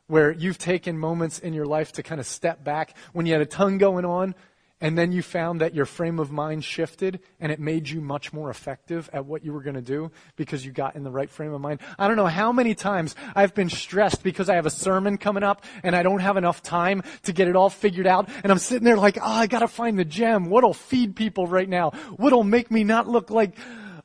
Where 0.09 0.31
you've 0.31 0.59
taken 0.59 0.99
moments 0.99 1.39
in 1.39 1.55
your 1.55 1.65
life 1.65 1.93
to 1.93 2.03
kind 2.03 2.21
of 2.21 2.27
step 2.27 2.63
back 2.63 2.95
when 3.15 3.25
you 3.25 3.33
had 3.33 3.41
a 3.41 3.47
ton 3.47 3.79
going 3.79 4.05
on 4.05 4.35
and 4.81 4.97
then 4.97 5.11
you 5.11 5.23
found 5.23 5.61
that 5.61 5.75
your 5.75 5.87
frame 5.87 6.21
of 6.21 6.31
mind 6.31 6.65
shifted 6.65 7.19
and 7.41 7.51
it 7.51 7.59
made 7.59 7.89
you 7.89 8.01
much 8.01 8.33
more 8.33 8.49
effective 8.49 9.11
at 9.13 9.27
what 9.27 9.45
you 9.45 9.53
were 9.53 9.63
going 9.63 9.75
to 9.75 9.83
do 9.83 10.13
because 10.37 10.65
you 10.65 10.71
got 10.71 10.95
in 10.95 11.03
the 11.03 11.11
right 11.11 11.29
frame 11.29 11.53
of 11.53 11.61
mind. 11.61 11.81
I 11.99 12.07
don't 12.07 12.17
know 12.17 12.27
how 12.27 12.53
many 12.53 12.77
times 12.77 13.17
I've 13.35 13.55
been 13.55 13.71
stressed 13.71 14.23
because 14.23 14.49
I 14.49 14.55
have 14.55 14.67
a 14.67 14.71
sermon 14.71 15.19
coming 15.19 15.43
up 15.43 15.65
and 15.83 15.97
I 15.97 16.05
don't 16.05 16.21
have 16.21 16.37
enough 16.37 16.63
time 16.63 17.03
to 17.25 17.33
get 17.33 17.49
it 17.49 17.57
all 17.57 17.71
figured 17.71 18.07
out. 18.07 18.29
And 18.45 18.53
I'm 18.53 18.59
sitting 18.59 18.85
there 18.85 18.97
like, 18.97 19.19
oh, 19.21 19.25
I 19.25 19.49
got 19.49 19.61
to 19.61 19.69
find 19.69 19.99
the 19.99 20.05
gem. 20.05 20.49
What'll 20.49 20.75
feed 20.75 21.17
people 21.17 21.49
right 21.49 21.69
now? 21.69 21.91
What'll 22.17 22.45
make 22.45 22.71
me 22.71 22.85
not 22.85 23.09
look 23.09 23.31
like 23.31 23.57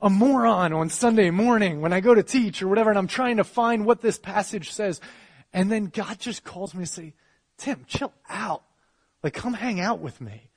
a 0.01 0.09
moron 0.09 0.73
on 0.73 0.89
Sunday 0.89 1.29
morning 1.29 1.81
when 1.81 1.93
I 1.93 1.99
go 1.99 2.15
to 2.15 2.23
teach 2.23 2.63
or 2.63 2.67
whatever. 2.67 2.89
And 2.89 2.97
I'm 2.97 3.07
trying 3.07 3.37
to 3.37 3.43
find 3.43 3.85
what 3.85 4.01
this 4.01 4.17
passage 4.17 4.71
says. 4.71 4.99
And 5.53 5.71
then 5.71 5.85
God 5.85 6.19
just 6.19 6.43
calls 6.43 6.73
me 6.73 6.79
and 6.79 6.89
say, 6.89 7.13
Tim, 7.59 7.85
chill 7.85 8.11
out. 8.27 8.63
Like, 9.21 9.35
come 9.35 9.53
hang 9.53 9.79
out 9.79 9.99
with 9.99 10.19
me 10.19 10.49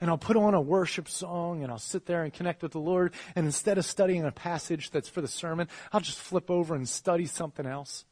and 0.00 0.08
I'll 0.08 0.18
put 0.18 0.36
on 0.36 0.54
a 0.54 0.60
worship 0.60 1.08
song 1.08 1.62
and 1.62 1.70
I'll 1.70 1.78
sit 1.78 2.06
there 2.06 2.24
and 2.24 2.32
connect 2.32 2.62
with 2.62 2.72
the 2.72 2.80
Lord. 2.80 3.12
And 3.36 3.46
instead 3.46 3.78
of 3.78 3.84
studying 3.84 4.24
a 4.24 4.32
passage 4.32 4.90
that's 4.90 5.08
for 5.08 5.20
the 5.20 5.28
sermon, 5.28 5.68
I'll 5.92 6.00
just 6.00 6.18
flip 6.18 6.50
over 6.50 6.74
and 6.74 6.88
study 6.88 7.26
something 7.26 7.66
else. 7.66 8.04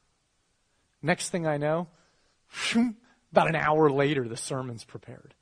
Next 1.03 1.31
thing 1.31 1.47
I 1.47 1.57
know, 1.57 1.89
about 3.33 3.49
an 3.49 3.57
hour 3.57 3.91
later, 3.91 4.29
the 4.29 4.37
sermon's 4.37 4.85
prepared. 4.85 5.35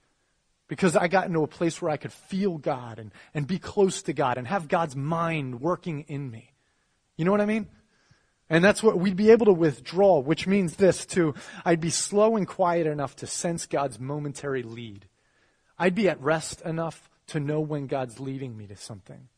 Because 0.69 0.97
I 0.97 1.09
got 1.09 1.27
into 1.27 1.43
a 1.43 1.49
place 1.49 1.81
where 1.81 1.91
I 1.91 1.97
could 1.97 2.13
feel 2.13 2.59
God 2.59 2.99
and, 2.99 3.13
and 3.35 3.47
be 3.47 3.59
close 3.59 4.03
to 4.03 4.13
God 4.13 4.37
and 4.37 4.47
have 4.47 4.69
God's 4.69 4.97
mind 4.97 5.61
working 5.61 6.05
in 6.09 6.31
me. 6.31 6.53
You 7.17 7.25
know 7.25 7.31
what 7.31 7.41
I 7.41 7.47
mean? 7.47 7.69
And 8.49 8.63
that's 8.63 8.83
what 8.83 8.99
we'd 8.99 9.17
be 9.17 9.31
able 9.31 9.47
to 9.47 9.53
withdraw, 9.53 10.21
which 10.21 10.47
means 10.47 10.77
this 10.77 11.07
too. 11.07 11.35
I'd 11.65 11.81
be 11.81 11.91
slow 11.91 12.37
and 12.37 12.47
quiet 12.47 12.87
enough 12.87 13.17
to 13.17 13.27
sense 13.27 13.67
God's 13.67 13.99
momentary 13.99 14.63
lead. 14.63 15.07
I'd 15.79 15.95
be 15.95 16.09
at 16.09 16.20
rest 16.20 16.62
enough 16.62 17.11
to 17.29 17.41
know 17.41 17.61
when 17.61 17.87
God's 17.87 18.20
leading 18.20 18.57
me 18.57 18.66
to 18.66 18.77
something. 18.77 19.29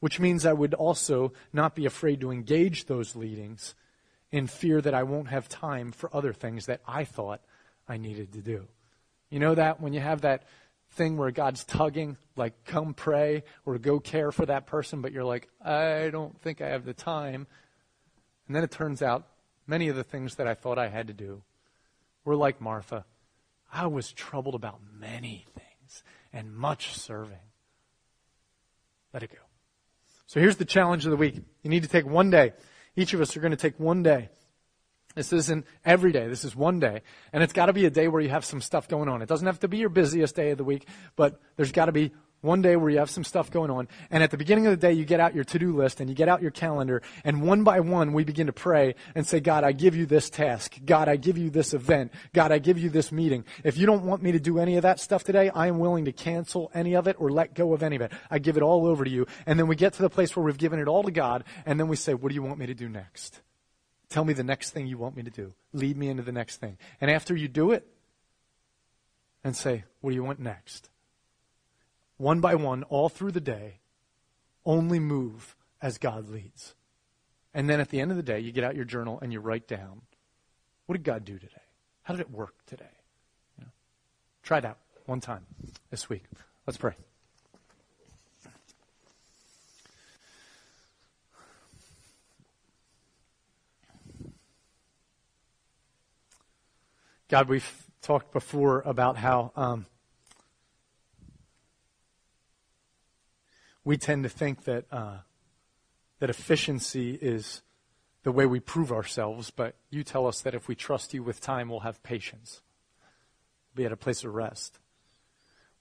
Which 0.00 0.20
means 0.20 0.44
I 0.44 0.52
would 0.52 0.74
also 0.74 1.32
not 1.52 1.74
be 1.74 1.86
afraid 1.86 2.20
to 2.20 2.30
engage 2.30 2.86
those 2.86 3.16
leadings 3.16 3.74
in 4.30 4.46
fear 4.46 4.80
that 4.80 4.94
I 4.94 5.02
won't 5.04 5.28
have 5.28 5.48
time 5.48 5.92
for 5.92 6.14
other 6.14 6.32
things 6.32 6.66
that 6.66 6.80
I 6.86 7.04
thought 7.04 7.40
I 7.88 7.96
needed 7.96 8.32
to 8.32 8.40
do. 8.40 8.66
You 9.30 9.38
know 9.38 9.54
that 9.54 9.80
when 9.80 9.92
you 9.92 10.00
have 10.00 10.22
that 10.22 10.44
thing 10.92 11.16
where 11.16 11.30
God's 11.30 11.64
tugging, 11.64 12.16
like 12.36 12.64
come 12.64 12.94
pray 12.94 13.44
or 13.64 13.78
go 13.78 14.00
care 14.00 14.32
for 14.32 14.46
that 14.46 14.66
person, 14.66 15.00
but 15.00 15.12
you're 15.12 15.24
like, 15.24 15.48
I 15.64 16.10
don't 16.10 16.38
think 16.40 16.60
I 16.60 16.68
have 16.68 16.84
the 16.84 16.94
time. 16.94 17.46
And 18.46 18.54
then 18.54 18.64
it 18.64 18.70
turns 18.70 19.02
out 19.02 19.26
many 19.66 19.88
of 19.88 19.96
the 19.96 20.04
things 20.04 20.36
that 20.36 20.46
I 20.46 20.54
thought 20.54 20.78
I 20.78 20.88
had 20.88 21.08
to 21.08 21.12
do 21.12 21.42
were 22.24 22.36
like 22.36 22.60
Martha. 22.60 23.04
I 23.74 23.88
was 23.88 24.12
troubled 24.12 24.54
about 24.54 24.78
many 24.98 25.44
things 25.54 26.04
and 26.32 26.54
much 26.54 26.94
serving. 26.94 27.36
Let 29.12 29.24
it 29.24 29.30
go. 29.30 29.38
So 30.26 30.40
here's 30.40 30.56
the 30.56 30.64
challenge 30.64 31.04
of 31.04 31.10
the 31.10 31.16
week. 31.16 31.34
You 31.62 31.70
need 31.70 31.82
to 31.82 31.88
take 31.88 32.06
one 32.06 32.30
day. 32.30 32.52
Each 32.96 33.12
of 33.14 33.20
us 33.20 33.36
are 33.36 33.40
going 33.40 33.50
to 33.50 33.56
take 33.56 33.78
one 33.78 34.02
day. 34.02 34.28
This 35.14 35.32
isn't 35.32 35.66
every 35.84 36.12
day. 36.12 36.28
This 36.28 36.44
is 36.44 36.56
one 36.56 36.80
day. 36.80 37.02
And 37.32 37.42
it's 37.42 37.52
got 37.52 37.66
to 37.66 37.72
be 37.72 37.84
a 37.84 37.90
day 37.90 38.08
where 38.08 38.20
you 38.20 38.30
have 38.30 38.44
some 38.44 38.60
stuff 38.60 38.88
going 38.88 39.08
on. 39.08 39.22
It 39.22 39.28
doesn't 39.28 39.46
have 39.46 39.60
to 39.60 39.68
be 39.68 39.78
your 39.78 39.88
busiest 39.88 40.34
day 40.34 40.50
of 40.50 40.58
the 40.58 40.64
week, 40.64 40.86
but 41.16 41.40
there's 41.56 41.72
got 41.72 41.86
to 41.86 41.92
be 41.92 42.12
one 42.44 42.62
day 42.62 42.76
where 42.76 42.90
you 42.90 42.98
have 42.98 43.10
some 43.10 43.24
stuff 43.24 43.50
going 43.50 43.70
on, 43.70 43.88
and 44.10 44.22
at 44.22 44.30
the 44.30 44.36
beginning 44.36 44.66
of 44.66 44.70
the 44.70 44.76
day, 44.76 44.92
you 44.92 45.04
get 45.04 45.18
out 45.18 45.34
your 45.34 45.44
to 45.44 45.58
do 45.58 45.74
list 45.74 46.00
and 46.00 46.08
you 46.08 46.14
get 46.14 46.28
out 46.28 46.42
your 46.42 46.50
calendar, 46.50 47.02
and 47.24 47.42
one 47.42 47.64
by 47.64 47.80
one, 47.80 48.12
we 48.12 48.22
begin 48.22 48.46
to 48.46 48.52
pray 48.52 48.94
and 49.14 49.26
say, 49.26 49.40
God, 49.40 49.64
I 49.64 49.72
give 49.72 49.96
you 49.96 50.06
this 50.06 50.28
task. 50.28 50.76
God, 50.84 51.08
I 51.08 51.16
give 51.16 51.38
you 51.38 51.50
this 51.50 51.74
event. 51.74 52.12
God, 52.32 52.52
I 52.52 52.58
give 52.58 52.78
you 52.78 52.90
this 52.90 53.10
meeting. 53.10 53.44
If 53.64 53.78
you 53.78 53.86
don't 53.86 54.04
want 54.04 54.22
me 54.22 54.32
to 54.32 54.38
do 54.38 54.58
any 54.58 54.76
of 54.76 54.82
that 54.82 55.00
stuff 55.00 55.24
today, 55.24 55.50
I 55.50 55.66
am 55.66 55.78
willing 55.78 56.04
to 56.04 56.12
cancel 56.12 56.70
any 56.74 56.94
of 56.94 57.08
it 57.08 57.16
or 57.18 57.30
let 57.30 57.54
go 57.54 57.72
of 57.72 57.82
any 57.82 57.96
of 57.96 58.02
it. 58.02 58.12
I 58.30 58.38
give 58.38 58.56
it 58.56 58.62
all 58.62 58.86
over 58.86 59.04
to 59.04 59.10
you. 59.10 59.26
And 59.46 59.58
then 59.58 59.66
we 59.66 59.74
get 59.74 59.94
to 59.94 60.02
the 60.02 60.10
place 60.10 60.36
where 60.36 60.44
we've 60.44 60.58
given 60.58 60.78
it 60.78 60.86
all 60.86 61.02
to 61.02 61.10
God, 61.10 61.44
and 61.64 61.80
then 61.80 61.88
we 61.88 61.96
say, 61.96 62.14
What 62.14 62.28
do 62.28 62.34
you 62.34 62.42
want 62.42 62.58
me 62.58 62.66
to 62.66 62.74
do 62.74 62.88
next? 62.88 63.40
Tell 64.10 64.24
me 64.24 64.34
the 64.34 64.44
next 64.44 64.70
thing 64.70 64.86
you 64.86 64.98
want 64.98 65.16
me 65.16 65.22
to 65.22 65.30
do. 65.30 65.54
Lead 65.72 65.96
me 65.96 66.08
into 66.08 66.22
the 66.22 66.30
next 66.30 66.58
thing. 66.58 66.78
And 67.00 67.10
after 67.10 67.34
you 67.34 67.48
do 67.48 67.72
it, 67.72 67.86
and 69.42 69.56
say, 69.56 69.84
What 70.00 70.10
do 70.10 70.16
you 70.16 70.24
want 70.24 70.40
next? 70.40 70.90
One 72.16 72.40
by 72.40 72.54
one, 72.54 72.82
all 72.84 73.08
through 73.08 73.32
the 73.32 73.40
day, 73.40 73.80
only 74.64 74.98
move 74.98 75.56
as 75.82 75.98
God 75.98 76.28
leads. 76.28 76.74
And 77.52 77.68
then 77.68 77.80
at 77.80 77.90
the 77.90 78.00
end 78.00 78.10
of 78.10 78.16
the 78.16 78.22
day, 78.22 78.40
you 78.40 78.52
get 78.52 78.64
out 78.64 78.76
your 78.76 78.84
journal 78.84 79.18
and 79.20 79.32
you 79.32 79.40
write 79.40 79.68
down 79.68 80.02
what 80.86 80.94
did 80.94 81.04
God 81.04 81.24
do 81.24 81.38
today? 81.38 81.54
How 82.02 82.12
did 82.14 82.20
it 82.20 82.30
work 82.30 82.54
today? 82.66 82.84
Try 84.42 84.58
it 84.58 84.64
out 84.66 84.78
one 85.06 85.20
time 85.20 85.46
this 85.90 86.10
week. 86.10 86.24
Let's 86.66 86.76
pray. 86.76 86.92
God, 97.28 97.48
we've 97.48 97.86
talked 98.02 98.32
before 98.32 98.82
about 98.84 99.16
how 99.16 99.50
um, 99.56 99.86
we 103.84 103.96
tend 103.96 104.22
to 104.22 104.28
think 104.28 104.64
that 104.64 104.86
uh, 104.90 105.18
that 106.18 106.30
efficiency 106.30 107.18
is 107.20 107.62
the 108.22 108.32
way 108.32 108.46
we 108.46 108.58
prove 108.58 108.90
ourselves, 108.90 109.50
but 109.50 109.74
you 109.90 110.02
tell 110.02 110.26
us 110.26 110.40
that 110.40 110.54
if 110.54 110.66
we 110.66 110.74
trust 110.74 111.12
you 111.12 111.22
with 111.22 111.40
time, 111.40 111.68
we'll 111.68 111.80
have 111.80 112.02
patience, 112.02 112.62
be 113.74 113.84
at 113.84 113.92
a 113.92 113.96
place 113.96 114.24
of 114.24 114.34
rest. 114.34 114.78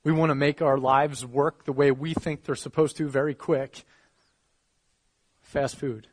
We 0.04 0.12
want 0.12 0.32
to 0.32 0.36
make 0.36 0.62
our 0.62 0.78
lives 0.78 1.26
work 1.26 1.64
the 1.64 1.72
way 1.72 1.92
we 1.92 2.14
think 2.14 2.44
they're 2.44 2.56
supposed 2.56 2.98
to, 2.98 3.08
very 3.08 3.34
quick. 3.34 3.86
Fast 5.42 5.78
food. 5.78 6.08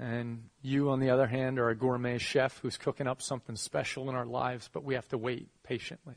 And 0.00 0.48
you, 0.60 0.90
on 0.90 0.98
the 0.98 1.10
other 1.10 1.26
hand, 1.26 1.58
are 1.60 1.68
a 1.68 1.76
gourmet 1.76 2.18
chef 2.18 2.58
who's 2.58 2.76
cooking 2.76 3.06
up 3.06 3.22
something 3.22 3.54
special 3.54 4.08
in 4.08 4.16
our 4.16 4.26
lives, 4.26 4.68
but 4.72 4.82
we 4.82 4.94
have 4.94 5.08
to 5.08 5.18
wait 5.18 5.48
patiently. 5.62 6.16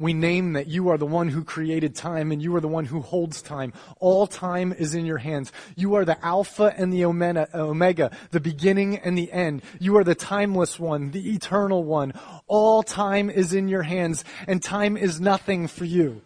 We 0.00 0.14
name 0.14 0.54
that 0.54 0.66
you 0.66 0.88
are 0.88 0.98
the 0.98 1.06
one 1.06 1.28
who 1.28 1.44
created 1.44 1.94
time 1.94 2.32
and 2.32 2.42
you 2.42 2.56
are 2.56 2.60
the 2.60 2.66
one 2.66 2.86
who 2.86 3.00
holds 3.00 3.42
time. 3.42 3.72
All 4.00 4.26
time 4.26 4.72
is 4.72 4.94
in 4.94 5.04
your 5.04 5.18
hands. 5.18 5.52
You 5.76 5.94
are 5.94 6.06
the 6.06 6.16
Alpha 6.24 6.74
and 6.76 6.90
the 6.90 7.04
Omega, 7.04 8.10
the 8.30 8.40
beginning 8.40 8.96
and 8.96 9.16
the 9.16 9.30
end. 9.30 9.62
You 9.78 9.98
are 9.98 10.04
the 10.04 10.14
timeless 10.14 10.80
one, 10.80 11.10
the 11.10 11.34
eternal 11.34 11.84
one. 11.84 12.14
All 12.46 12.82
time 12.82 13.28
is 13.28 13.52
in 13.52 13.68
your 13.68 13.82
hands 13.82 14.24
and 14.48 14.62
time 14.62 14.96
is 14.96 15.20
nothing 15.20 15.68
for 15.68 15.84
you. 15.84 16.22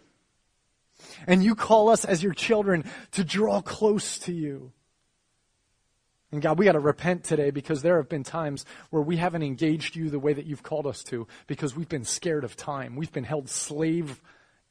And 1.27 1.43
you 1.43 1.57
call 1.57 1.89
us 1.89 2.05
as 2.05 2.23
your 2.23 2.35
children 2.35 2.85
to 3.13 3.25
draw 3.25 3.61
close 3.61 4.19
to 4.21 4.33
you. 4.33 4.73
And 6.35 6.43
God, 6.43 6.59
we 6.59 6.65
got 6.65 6.73
to 6.73 6.81
repent 6.81 7.23
today 7.23 7.53
because 7.53 7.83
there 7.83 7.97
have 7.99 8.09
been 8.09 8.25
times 8.25 8.67
where 8.91 9.01
we 9.01 9.19
haven't 9.19 9.45
engaged 9.45 9.95
you 9.95 10.11
the 10.11 10.19
way 10.19 10.33
that 10.33 10.47
you've 10.47 10.65
called 10.65 10.85
us 10.85 11.05
to 11.05 11.29
because 11.47 11.77
we've 11.77 11.89
been 11.89 12.05
scared 12.05 12.43
of 12.43 12.57
time. 12.57 12.97
We've 12.97 13.13
been 13.13 13.23
held 13.23 13.49
slave 13.49 14.21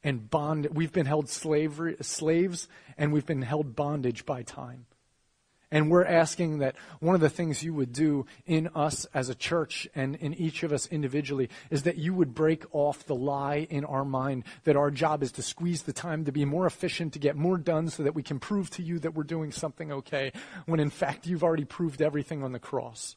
and 0.04 0.30
bond. 0.30 0.68
We've 0.74 0.92
been 0.92 1.06
held 1.06 1.30
slavery, 1.30 1.96
slaves 2.02 2.68
and 2.98 3.14
we've 3.14 3.26
been 3.26 3.44
held 3.44 3.78
bondage 3.78 4.26
by 4.26 4.44
time. 4.44 4.88
And 5.74 5.90
we're 5.90 6.06
asking 6.06 6.60
that 6.60 6.76
one 7.00 7.16
of 7.16 7.22
the 7.22 7.32
things 7.32 7.64
you 7.64 7.74
would 7.74 7.92
do 7.92 8.28
in 8.46 8.70
us 8.76 9.08
as 9.12 9.30
a 9.30 9.34
church 9.34 9.88
and 9.96 10.16
in 10.18 10.36
each 10.36 10.62
of 10.62 10.72
us 10.72 10.86
individually 10.86 11.50
is 11.72 11.82
that 11.82 11.98
you 11.98 12.14
would 12.14 12.36
break 12.36 12.64
off 12.76 13.08
the 13.08 13.16
lie 13.16 13.66
in 13.72 13.84
our 13.84 14.06
mind 14.06 14.44
that 14.66 14.76
our 14.76 14.92
job 14.92 15.24
is 15.24 15.32
to 15.32 15.42
squeeze 15.42 15.82
the 15.82 15.92
time 15.92 16.26
to 16.26 16.32
be 16.32 16.46
more 16.46 16.68
efficient, 16.68 17.12
to 17.14 17.20
get 17.20 17.36
more 17.36 17.58
done 17.58 17.90
so 17.90 18.04
that 18.04 18.14
we 18.14 18.22
can 18.22 18.40
prove 18.40 18.70
to 18.70 18.84
you 18.84 19.00
that 19.00 19.16
we're 19.16 19.24
doing 19.24 19.52
something 19.52 19.92
okay, 19.92 20.32
when 20.68 20.80
in 20.80 20.92
fact 20.92 21.26
you've 21.26 21.44
already 21.44 21.66
proved 21.66 22.04
everything 22.04 22.44
on 22.44 22.52
the 22.52 22.60
cross. 22.60 23.16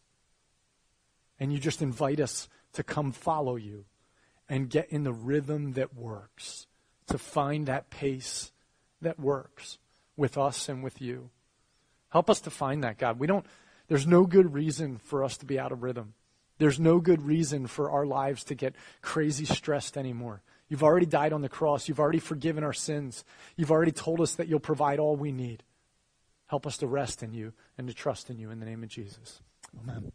And 1.38 1.52
you 1.52 1.58
just 1.58 1.82
invite 1.82 2.20
us 2.20 2.48
to 2.72 2.82
come 2.82 3.12
follow 3.12 3.56
you 3.56 3.84
and 4.48 4.70
get 4.70 4.88
in 4.88 5.04
the 5.04 5.12
rhythm 5.12 5.74
that 5.74 5.94
works, 5.94 6.68
to 7.08 7.18
find 7.18 7.66
that 7.66 7.90
pace 7.90 8.50
that 9.02 9.20
works 9.20 9.76
with 10.16 10.38
us 10.38 10.70
and 10.70 10.82
with 10.82 11.02
you. 11.02 11.28
Help 12.10 12.30
us 12.30 12.40
to 12.40 12.50
find 12.50 12.84
that, 12.84 12.98
God. 12.98 13.18
We 13.18 13.26
don't, 13.26 13.44
there's 13.88 14.06
no 14.06 14.24
good 14.24 14.54
reason 14.54 14.98
for 14.98 15.24
us 15.24 15.36
to 15.38 15.46
be 15.46 15.58
out 15.58 15.72
of 15.72 15.82
rhythm. 15.82 16.14
There's 16.58 16.80
no 16.80 17.00
good 17.00 17.22
reason 17.22 17.66
for 17.66 17.90
our 17.90 18.06
lives 18.06 18.44
to 18.44 18.54
get 18.54 18.74
crazy 19.02 19.44
stressed 19.44 19.96
anymore. 19.96 20.42
You've 20.68 20.82
already 20.82 21.06
died 21.06 21.32
on 21.32 21.42
the 21.42 21.48
cross. 21.48 21.88
You've 21.88 22.00
already 22.00 22.18
forgiven 22.18 22.64
our 22.64 22.72
sins. 22.72 23.24
You've 23.56 23.70
already 23.70 23.92
told 23.92 24.20
us 24.20 24.34
that 24.34 24.48
you'll 24.48 24.58
provide 24.58 24.98
all 24.98 25.16
we 25.16 25.32
need. 25.32 25.62
Help 26.46 26.66
us 26.66 26.78
to 26.78 26.86
rest 26.86 27.22
in 27.22 27.32
you 27.32 27.52
and 27.76 27.86
to 27.88 27.94
trust 27.94 28.30
in 28.30 28.38
you 28.38 28.50
in 28.50 28.60
the 28.60 28.66
name 28.66 28.82
of 28.82 28.88
Jesus. 28.88 29.40
Amen. 29.82 30.12